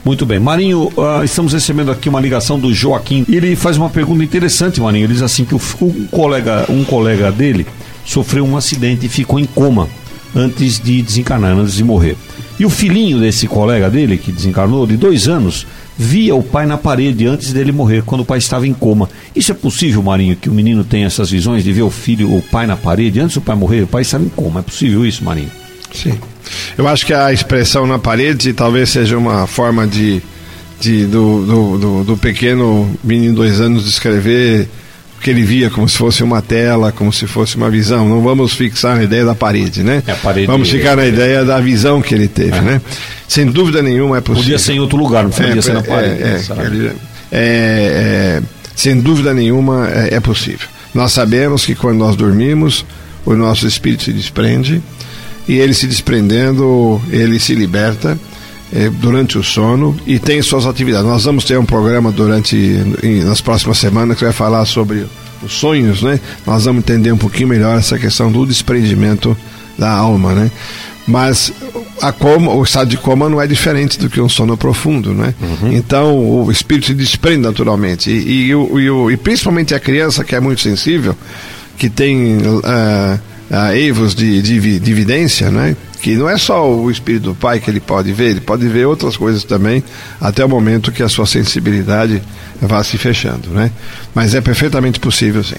Muito 0.03 0.25
bem. 0.25 0.39
Marinho, 0.39 0.91
uh, 0.97 1.23
estamos 1.23 1.53
recebendo 1.53 1.91
aqui 1.91 2.09
uma 2.09 2.19
ligação 2.19 2.59
do 2.59 2.73
Joaquim. 2.73 3.23
Ele 3.29 3.55
faz 3.55 3.77
uma 3.77 3.89
pergunta 3.89 4.23
interessante, 4.23 4.81
Marinho. 4.81 5.05
Ele 5.05 5.13
diz 5.13 5.21
assim 5.21 5.45
que 5.45 5.53
o, 5.53 5.61
um, 5.81 6.07
colega, 6.07 6.65
um 6.69 6.83
colega 6.83 7.31
dele 7.31 7.67
sofreu 8.03 8.43
um 8.43 8.57
acidente 8.57 9.05
e 9.05 9.09
ficou 9.09 9.39
em 9.39 9.45
coma 9.45 9.87
antes 10.35 10.79
de 10.79 11.03
desencarnar, 11.03 11.51
antes 11.51 11.75
de 11.75 11.83
morrer. 11.83 12.17
E 12.59 12.65
o 12.65 12.69
filhinho 12.69 13.19
desse 13.19 13.47
colega 13.47 13.89
dele, 13.89 14.17
que 14.17 14.31
desencarnou, 14.31 14.85
de 14.85 14.97
dois 14.97 15.27
anos, 15.27 15.65
via 15.97 16.35
o 16.35 16.43
pai 16.43 16.65
na 16.65 16.77
parede 16.77 17.25
antes 17.27 17.53
dele 17.53 17.71
morrer, 17.71 18.03
quando 18.03 18.21
o 18.21 18.25
pai 18.25 18.37
estava 18.37 18.67
em 18.67 18.73
coma. 18.73 19.09
Isso 19.35 19.51
é 19.51 19.55
possível, 19.55 20.01
Marinho, 20.01 20.35
que 20.35 20.49
o 20.49 20.53
menino 20.53 20.83
tenha 20.83 21.07
essas 21.07 21.29
visões 21.29 21.63
de 21.63 21.71
ver 21.71 21.83
o 21.83 21.89
filho, 21.89 22.35
o 22.35 22.41
pai 22.41 22.67
na 22.67 22.75
parede 22.75 23.19
antes 23.19 23.35
do 23.35 23.41
pai 23.41 23.55
morrer? 23.55 23.83
O 23.83 23.87
pai 23.87 24.01
estava 24.01 24.23
em 24.23 24.29
coma. 24.29 24.59
É 24.59 24.63
possível 24.63 25.05
isso, 25.05 25.23
Marinho? 25.23 25.51
Sim. 25.93 26.17
Eu 26.77 26.87
acho 26.87 27.05
que 27.05 27.13
a 27.13 27.31
expressão 27.31 27.85
na 27.85 27.99
parede 27.99 28.53
talvez 28.53 28.89
seja 28.89 29.17
uma 29.17 29.47
forma 29.47 29.87
de, 29.87 30.21
de 30.79 31.05
do, 31.05 31.45
do, 31.45 31.77
do, 31.77 32.03
do 32.03 32.17
pequeno 32.17 32.89
menino 33.03 33.29
de 33.29 33.35
dois 33.35 33.61
anos 33.61 33.85
descrever 33.85 34.67
que 35.21 35.29
ele 35.29 35.43
via 35.43 35.69
como 35.69 35.87
se 35.87 35.97
fosse 35.97 36.23
uma 36.23 36.41
tela, 36.41 36.91
como 36.91 37.13
se 37.13 37.27
fosse 37.27 37.55
uma 37.55 37.69
visão. 37.69 38.09
Não 38.09 38.21
vamos 38.21 38.53
fixar 38.53 38.97
na 38.97 39.03
ideia 39.03 39.23
da 39.23 39.35
parede, 39.35 39.83
né? 39.83 40.01
É 40.07 40.13
parede, 40.15 40.47
vamos 40.47 40.69
ficar 40.69 40.95
na 40.95 41.05
ideia 41.05 41.45
da 41.45 41.59
visão 41.59 42.01
que 42.01 42.13
ele 42.15 42.27
teve, 42.27 42.57
é. 42.57 42.61
né? 42.61 42.81
Sem 43.27 43.45
dúvida 43.45 43.81
nenhuma 43.81 44.17
é 44.17 44.21
possível. 44.21 44.43
Podia 44.43 44.59
ser 44.59 44.73
em 44.73 44.79
outro 44.79 44.97
lugar, 44.97 45.23
não 45.23 45.31
podia 45.31 45.59
é, 45.59 45.61
ser 45.61 45.73
na 45.73 45.83
parede. 45.83 46.21
É, 46.21 46.39
né? 46.55 46.95
é, 47.31 48.41
sem 48.75 48.99
dúvida 48.99 49.33
nenhuma 49.33 49.87
é, 49.89 50.19
possível. 50.19 50.67
Nós 50.93 51.13
sabemos 51.13 51.65
que 51.65 51.75
quando 51.75 51.97
nós 51.97 52.15
dormimos, 52.15 52.83
o 53.25 53.33
nosso 53.33 53.67
espírito 53.67 54.03
se 54.03 54.11
desprende 54.11 54.81
e 55.47 55.57
ele 55.57 55.73
se 55.73 55.87
desprendendo, 55.87 57.01
ele 57.11 57.39
se 57.39 57.55
liberta 57.55 58.17
durante 58.99 59.37
o 59.37 59.43
sono 59.43 59.97
e 60.07 60.17
tem 60.17 60.41
suas 60.41 60.65
atividades. 60.65 61.07
Nós 61.07 61.25
vamos 61.25 61.43
ter 61.43 61.57
um 61.59 61.65
programa 61.65 62.11
durante 62.11 62.55
em, 63.03 63.23
nas 63.23 63.41
próximas 63.41 63.77
semanas 63.77 64.17
que 64.17 64.23
vai 64.23 64.33
falar 64.33 64.65
sobre 64.65 65.05
os 65.43 65.53
sonhos, 65.53 66.01
né? 66.01 66.19
Nós 66.45 66.65
vamos 66.65 66.79
entender 66.79 67.11
um 67.11 67.17
pouquinho 67.17 67.49
melhor 67.49 67.77
essa 67.77 67.97
questão 67.99 68.31
do 68.31 68.45
desprendimento 68.45 69.35
da 69.77 69.91
alma, 69.91 70.33
né? 70.33 70.51
Mas 71.07 71.51
a 72.01 72.11
coma, 72.11 72.53
o 72.53 72.63
estado 72.63 72.89
de 72.89 72.97
coma 72.97 73.27
não 73.27 73.41
é 73.41 73.47
diferente 73.47 73.99
do 73.99 74.09
que 74.09 74.21
um 74.21 74.29
sono 74.29 74.55
profundo, 74.55 75.13
né? 75.13 75.33
Uhum. 75.41 75.73
Então 75.73 76.17
o 76.17 76.51
espírito 76.51 76.87
se 76.87 76.93
desprende 76.93 77.39
naturalmente 77.41 78.09
e, 78.09 78.51
e, 78.51 78.53
e, 78.53 79.13
e, 79.13 79.17
principalmente 79.17 79.73
a 79.73 79.79
criança 79.79 80.23
que 80.23 80.35
é 80.35 80.39
muito 80.39 80.61
sensível, 80.61 81.15
que 81.77 81.89
tem 81.89 82.37
uh, 82.37 83.19
uh, 83.51 83.73
eivos 83.73 84.15
de, 84.15 84.41
de, 84.41 84.55
evidência, 84.91 85.51
né? 85.51 85.75
que 86.01 86.15
não 86.15 86.27
é 86.27 86.37
só 86.37 86.67
o 86.67 86.89
espírito 86.89 87.25
do 87.25 87.35
pai 87.35 87.59
que 87.59 87.69
ele 87.69 87.79
pode 87.79 88.11
ver, 88.11 88.31
ele 88.31 88.41
pode 88.41 88.67
ver 88.67 88.87
outras 88.87 89.15
coisas 89.15 89.43
também, 89.43 89.83
até 90.19 90.43
o 90.43 90.49
momento 90.49 90.91
que 90.91 91.03
a 91.03 91.09
sua 91.09 91.27
sensibilidade 91.27 92.21
vá 92.59 92.83
se 92.83 92.97
fechando, 92.97 93.49
né? 93.49 93.71
Mas 94.15 94.33
é 94.33 94.41
perfeitamente 94.41 94.99
possível, 94.99 95.43
sim. 95.43 95.57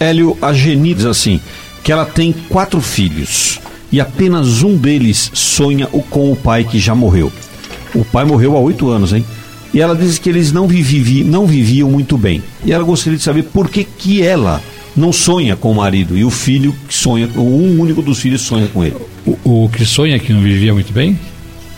Hélio, 0.00 0.36
a 0.42 0.52
Geni 0.52 0.94
diz 0.94 1.04
assim, 1.04 1.40
que 1.84 1.92
ela 1.92 2.04
tem 2.04 2.34
quatro 2.48 2.80
filhos 2.80 3.60
e 3.92 4.00
apenas 4.00 4.64
um 4.64 4.76
deles 4.76 5.30
sonha 5.32 5.86
com 5.86 6.32
o 6.32 6.36
pai 6.36 6.64
que 6.64 6.80
já 6.80 6.94
morreu. 6.94 7.32
O 7.94 8.04
pai 8.04 8.24
morreu 8.24 8.56
há 8.56 8.60
oito 8.60 8.88
anos, 8.90 9.12
hein? 9.12 9.24
E 9.72 9.80
ela 9.80 9.94
diz 9.94 10.18
que 10.18 10.28
eles 10.28 10.50
não, 10.50 10.66
vivi, 10.66 11.22
não 11.22 11.46
viviam 11.46 11.90
muito 11.90 12.18
bem. 12.18 12.42
E 12.64 12.72
ela 12.72 12.82
gostaria 12.84 13.16
de 13.16 13.22
saber 13.22 13.44
por 13.44 13.68
que, 13.68 13.84
que 13.84 14.22
ela 14.22 14.60
não 14.98 15.12
sonha 15.12 15.56
com 15.56 15.70
o 15.70 15.74
marido 15.74 16.16
e 16.16 16.24
o 16.24 16.30
filho 16.30 16.74
sonha, 16.88 17.28
um 17.36 17.80
único 17.80 18.02
dos 18.02 18.18
filhos 18.18 18.42
sonha 18.42 18.68
com 18.68 18.84
ele. 18.84 18.96
O, 19.26 19.64
o 19.64 19.68
que 19.68 19.84
sonha 19.84 20.18
que 20.18 20.32
não 20.32 20.40
vivia 20.40 20.74
muito 20.74 20.92
bem? 20.92 21.18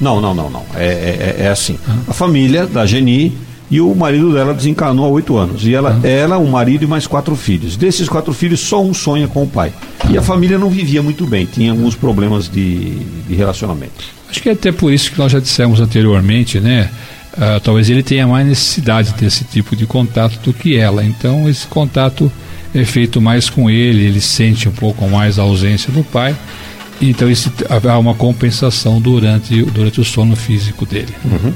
Não, 0.01 0.21
não, 0.21 0.35
não, 0.35 0.49
não. 0.49 0.65
É, 0.75 0.87
é, 0.87 1.37
é 1.41 1.49
assim. 1.49 1.79
Ah. 1.87 1.97
A 2.09 2.13
família 2.13 2.67
da 2.67 2.87
Geni 2.87 3.33
e 3.71 3.81
o 3.81 3.95
marido 3.95 4.33
dela 4.33 4.55
desencarnou 4.55 5.05
há 5.05 5.09
oito 5.09 5.37
anos. 5.37 5.65
E 5.65 5.75
ela, 5.75 6.01
ah. 6.03 6.07
ela, 6.07 6.39
o 6.39 6.49
marido 6.49 6.85
e 6.85 6.87
mais 6.87 7.07
quatro 7.07 7.37
filhos. 7.37 7.77
Desses 7.77 8.09
quatro 8.09 8.33
filhos, 8.33 8.61
só 8.61 8.83
um 8.83 8.95
sonha 8.95 9.29
com 9.29 9.43
o 9.43 9.47
pai. 9.47 9.73
E 10.09 10.17
a 10.17 10.23
família 10.23 10.59
não 10.59 10.71
vivia 10.71 11.03
muito 11.03 11.27
bem, 11.27 11.47
tinha 11.47 11.71
alguns 11.71 11.95
problemas 11.95 12.49
de, 12.49 12.99
de 13.29 13.35
relacionamento. 13.35 13.93
Acho 14.29 14.43
que 14.43 14.49
é 14.49 14.53
até 14.53 14.73
por 14.73 14.93
isso 14.93 15.13
que 15.13 15.19
nós 15.19 15.31
já 15.31 15.39
dissemos 15.39 15.81
anteriormente, 15.81 16.59
né? 16.59 16.91
Uh, 17.35 17.61
talvez 17.61 17.89
ele 17.89 18.03
tenha 18.03 18.27
mais 18.27 18.47
necessidade 18.47 19.13
desse 19.15 19.45
tipo 19.45 19.77
de 19.77 19.87
contato 19.87 20.39
do 20.43 20.53
que 20.53 20.77
ela. 20.77 21.05
Então, 21.05 21.49
esse 21.49 21.67
contato 21.67 22.31
é 22.75 22.85
feito 22.85 23.21
mais 23.21 23.51
com 23.51 23.69
ele, 23.69 24.05
ele 24.05 24.21
sente 24.21 24.69
um 24.69 24.73
pouco 24.73 25.09
mais 25.09 25.39
a 25.39 25.43
ausência 25.43 25.93
do 25.93 26.05
pai. 26.05 26.37
Então, 27.01 27.31
isso, 27.31 27.51
há 27.69 27.99
uma 27.99 28.15
compensação 28.15 29.01
durante, 29.01 29.63
durante 29.63 30.01
o 30.01 30.05
sono 30.05 30.37
físico 30.37 30.85
dele. 30.85 31.15
Uhum. 31.25 31.53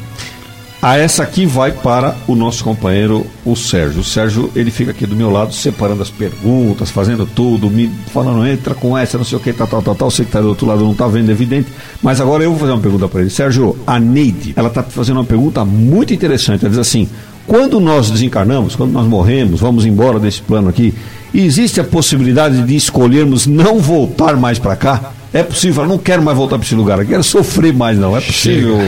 A 0.84 0.98
essa 0.98 1.22
aqui 1.22 1.46
vai 1.46 1.72
para 1.72 2.14
o 2.26 2.34
nosso 2.34 2.62
companheiro, 2.62 3.26
o 3.42 3.56
Sérgio. 3.56 4.02
O 4.02 4.04
Sérgio, 4.04 4.50
ele 4.54 4.70
fica 4.70 4.90
aqui 4.90 5.06
do 5.06 5.16
meu 5.16 5.30
lado, 5.30 5.54
separando 5.54 6.02
as 6.02 6.10
perguntas, 6.10 6.90
fazendo 6.90 7.24
tudo, 7.24 7.70
me 7.70 7.90
falando, 8.12 8.46
entra 8.46 8.74
com 8.74 8.96
essa, 8.96 9.16
não 9.16 9.24
sei 9.24 9.38
o 9.38 9.40
que, 9.40 9.50
tal, 9.50 9.66
tal, 9.66 9.80
tal, 9.80 9.94
tal. 9.94 10.10
Você 10.10 10.24
que 10.24 10.28
está 10.28 10.42
do 10.42 10.48
outro 10.48 10.66
lado 10.66 10.84
não 10.84 10.92
está 10.92 11.08
vendo, 11.08 11.30
é 11.30 11.32
evidente. 11.32 11.72
Mas 12.02 12.20
agora 12.20 12.44
eu 12.44 12.50
vou 12.50 12.58
fazer 12.58 12.72
uma 12.72 12.82
pergunta 12.82 13.08
para 13.08 13.22
ele. 13.22 13.30
Sérgio, 13.30 13.78
a 13.86 13.98
Neide, 13.98 14.52
ela 14.56 14.68
está 14.68 14.82
fazendo 14.82 15.16
uma 15.16 15.24
pergunta 15.24 15.64
muito 15.64 16.12
interessante. 16.12 16.66
Ela 16.66 16.70
diz 16.70 16.78
assim: 16.78 17.08
quando 17.46 17.78
nós 17.80 18.10
desencarnamos, 18.10 18.74
quando 18.74 18.92
nós 18.92 19.06
morremos, 19.06 19.60
vamos 19.60 19.84
embora 19.84 20.18
desse 20.18 20.40
plano 20.40 20.68
aqui, 20.68 20.94
existe 21.32 21.80
a 21.80 21.84
possibilidade 21.84 22.62
de 22.62 22.76
escolhermos 22.76 23.46
não 23.46 23.78
voltar 23.78 24.36
mais 24.36 24.58
para 24.58 24.76
cá? 24.76 25.12
É 25.32 25.42
possível, 25.42 25.82
eu 25.82 25.88
não 25.88 25.98
quero 25.98 26.22
mais 26.22 26.36
voltar 26.36 26.56
para 26.56 26.64
esse 26.64 26.74
lugar, 26.74 26.98
eu 27.00 27.06
quero 27.06 27.24
sofrer 27.24 27.74
mais, 27.74 27.98
não. 27.98 28.16
É 28.16 28.20
possível, 28.20 28.78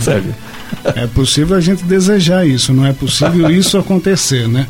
Sérgio? 0.00 0.34
É 0.96 1.06
possível 1.06 1.56
a 1.56 1.60
gente 1.60 1.84
desejar 1.84 2.46
isso, 2.46 2.72
não 2.72 2.84
é 2.84 2.92
possível 2.92 3.50
isso 3.50 3.78
acontecer, 3.78 4.48
né? 4.48 4.66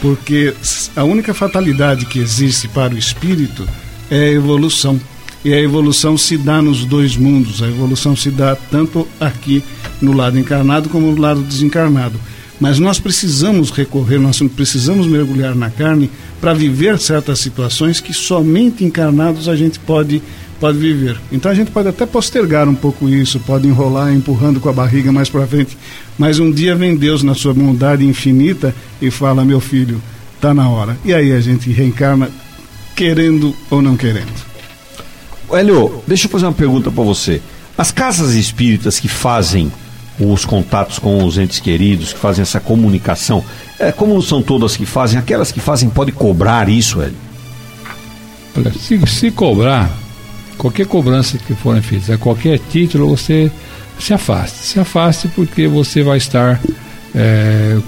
Porque 0.00 0.54
a 0.94 1.02
única 1.02 1.34
fatalidade 1.34 2.06
que 2.06 2.18
existe 2.18 2.68
para 2.68 2.94
o 2.94 2.98
espírito 2.98 3.66
é 4.10 4.26
a 4.26 4.32
evolução. 4.32 5.00
E 5.44 5.54
a 5.54 5.60
evolução 5.60 6.16
se 6.18 6.36
dá 6.36 6.60
nos 6.60 6.84
dois 6.84 7.16
mundos. 7.16 7.62
A 7.62 7.68
evolução 7.68 8.14
se 8.14 8.30
dá 8.30 8.56
tanto 8.70 9.06
aqui 9.18 9.62
no 10.00 10.12
lado 10.12 10.38
encarnado 10.38 10.88
como 10.88 11.10
no 11.10 11.20
lado 11.20 11.40
desencarnado. 11.40 12.20
Mas 12.58 12.78
nós 12.78 12.98
precisamos 12.98 13.70
recorrer, 13.70 14.18
nós 14.18 14.40
precisamos 14.54 15.06
mergulhar 15.06 15.54
na 15.54 15.70
carne 15.70 16.10
para 16.40 16.54
viver 16.54 16.98
certas 16.98 17.38
situações 17.38 18.00
que 18.00 18.14
somente 18.14 18.84
encarnados 18.84 19.48
a 19.48 19.56
gente 19.56 19.78
pode 19.78 20.22
pode 20.58 20.78
viver. 20.78 21.18
Então 21.30 21.50
a 21.50 21.54
gente 21.54 21.70
pode 21.70 21.88
até 21.88 22.06
postergar 22.06 22.66
um 22.66 22.74
pouco 22.74 23.08
isso, 23.10 23.38
pode 23.40 23.68
enrolar 23.68 24.14
empurrando 24.14 24.58
com 24.58 24.70
a 24.70 24.72
barriga 24.72 25.12
mais 25.12 25.28
para 25.28 25.46
frente, 25.46 25.76
mas 26.18 26.38
um 26.38 26.50
dia 26.50 26.74
vem 26.74 26.96
Deus 26.96 27.22
na 27.22 27.34
sua 27.34 27.52
bondade 27.52 28.06
infinita 28.06 28.74
e 29.00 29.10
fala: 29.10 29.44
"Meu 29.44 29.60
filho, 29.60 30.00
tá 30.40 30.54
na 30.54 30.68
hora". 30.68 30.96
E 31.04 31.12
aí 31.12 31.32
a 31.32 31.40
gente 31.40 31.70
reencarna 31.70 32.30
querendo 32.94 33.54
ou 33.70 33.82
não 33.82 33.96
querendo. 33.96 34.32
Hélio, 35.52 36.02
deixa 36.06 36.26
eu 36.26 36.30
fazer 36.30 36.46
uma 36.46 36.52
pergunta 36.52 36.90
para 36.90 37.04
você. 37.04 37.40
As 37.76 37.90
casas 37.92 38.34
espíritas 38.34 38.98
que 38.98 39.08
fazem 39.08 39.70
os 40.18 40.44
contatos 40.44 40.98
com 40.98 41.24
os 41.24 41.36
entes 41.36 41.60
queridos, 41.60 42.12
que 42.12 42.18
fazem 42.18 42.42
essa 42.42 42.60
comunicação, 42.60 43.44
é, 43.78 43.92
como 43.92 44.20
são 44.22 44.42
todas 44.42 44.76
que 44.76 44.86
fazem, 44.86 45.18
aquelas 45.18 45.52
que 45.52 45.60
fazem 45.60 45.88
pode 45.88 46.12
cobrar 46.12 46.68
isso, 46.68 47.00
Hélio? 47.00 47.16
Olha, 48.56 48.72
se, 48.72 48.98
se 49.06 49.30
cobrar, 49.30 49.90
qualquer 50.56 50.86
cobrança 50.86 51.38
que 51.38 51.54
forem 51.54 51.82
feitas, 51.82 52.10
a 52.10 52.16
qualquer 52.16 52.58
título, 52.58 53.08
você 53.08 53.50
se 53.98 54.14
afaste. 54.14 54.58
Se 54.58 54.80
afaste 54.80 55.28
porque 55.28 55.68
você 55.68 56.02
vai 56.02 56.16
estar 56.16 56.60
é, 57.14 57.78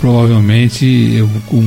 provavelmente 0.00 1.24
com 1.46 1.62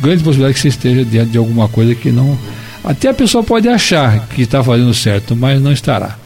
grande 0.00 0.22
possibilidade 0.22 0.54
que 0.54 0.60
você 0.60 0.68
esteja 0.68 1.04
diante 1.04 1.32
de 1.32 1.38
alguma 1.38 1.68
coisa 1.68 1.94
que 1.94 2.10
não. 2.10 2.38
Até 2.84 3.08
a 3.08 3.14
pessoa 3.14 3.42
pode 3.42 3.68
achar 3.68 4.26
que 4.28 4.42
está 4.42 4.62
fazendo 4.62 4.94
certo, 4.94 5.34
mas 5.34 5.60
não 5.60 5.72
estará. 5.72 6.16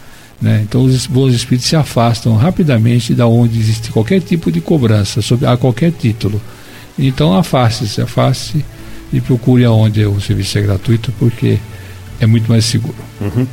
Né? 0.40 0.64
Então 0.66 0.82
os 0.82 1.06
bons 1.06 1.34
espíritos 1.34 1.68
se 1.68 1.76
afastam 1.76 2.34
rapidamente 2.36 3.14
da 3.14 3.26
onde 3.26 3.58
existe 3.58 3.90
qualquer 3.90 4.20
tipo 4.20 4.50
de 4.50 4.60
cobrança 4.60 5.20
sobre, 5.20 5.46
a 5.46 5.56
qualquer 5.56 5.92
título. 5.92 6.40
Então 6.98 7.36
afaste-se, 7.36 8.00
afaste 8.00 8.64
e 9.12 9.20
procure 9.20 9.64
aonde 9.64 10.04
o 10.06 10.20
serviço 10.20 10.58
é 10.58 10.62
gratuito, 10.62 11.12
porque 11.18 11.58
é 12.18 12.26
muito 12.26 12.48
mais 12.48 12.64
seguro. 12.64 12.96
Uhum. 13.20 13.46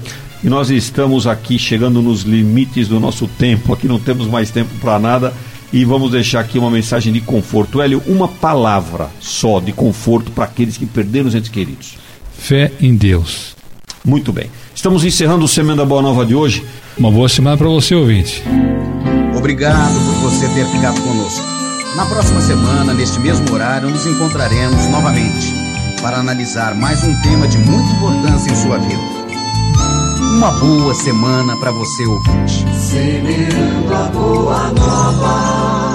E 0.44 0.50
nós 0.50 0.70
estamos 0.70 1.26
aqui 1.26 1.58
chegando 1.58 2.02
nos 2.02 2.22
limites 2.22 2.88
do 2.88 3.00
nosso 3.00 3.28
tempo, 3.28 3.74
aqui 3.74 3.88
não 3.88 4.00
temos 4.00 4.28
mais 4.28 4.52
tempo 4.52 4.70
para 4.80 5.00
nada 5.00 5.34
e 5.74 5.84
vamos 5.84 6.12
deixar 6.12 6.42
aqui 6.42 6.58
uma 6.58 6.70
mensagem 6.70 7.12
de 7.12 7.20
conforto. 7.20 7.82
Hélio, 7.82 8.02
uma 8.06 8.28
palavra 8.28 9.10
só 9.20 9.60
de 9.60 9.74
conforto 9.74 10.32
para 10.32 10.46
aqueles 10.46 10.78
que 10.78 10.86
perderam 10.86 11.28
os 11.28 11.36
entes 11.36 11.50
queridos. 11.50 11.98
Fé 12.38 12.72
em 12.80 12.96
Deus. 12.96 13.56
Muito 14.06 14.32
bem. 14.32 14.50
Estamos 14.78 15.04
encerrando 15.04 15.44
o 15.44 15.48
Semana 15.48 15.84
Boa 15.84 16.04
Nova 16.04 16.24
de 16.24 16.36
hoje. 16.36 16.64
Uma 16.96 17.10
boa 17.10 17.28
semana 17.28 17.58
para 17.58 17.68
você, 17.68 17.96
ouvinte. 17.96 18.44
Obrigado 19.36 19.96
por 19.96 20.30
você 20.30 20.48
ter 20.50 20.68
ficado 20.68 21.02
conosco. 21.02 21.44
Na 21.96 22.06
próxima 22.06 22.40
semana, 22.42 22.94
neste 22.94 23.20
mesmo 23.20 23.52
horário, 23.52 23.90
nos 23.90 24.06
encontraremos 24.06 24.86
novamente 24.92 25.52
para 26.00 26.18
analisar 26.18 26.76
mais 26.76 27.04
um 27.04 27.22
tema 27.24 27.48
de 27.48 27.58
muita 27.58 27.92
importância 27.92 28.52
em 28.52 28.56
sua 28.56 28.78
vida. 28.78 29.02
Uma 30.38 30.52
boa 30.52 30.94
semana 30.94 31.58
para 31.58 31.72
você 31.72 32.06
ouvinte. 32.06 32.64
Semeando 32.80 33.96
a 33.96 34.04
boa 34.10 34.72
nova. 34.74 35.87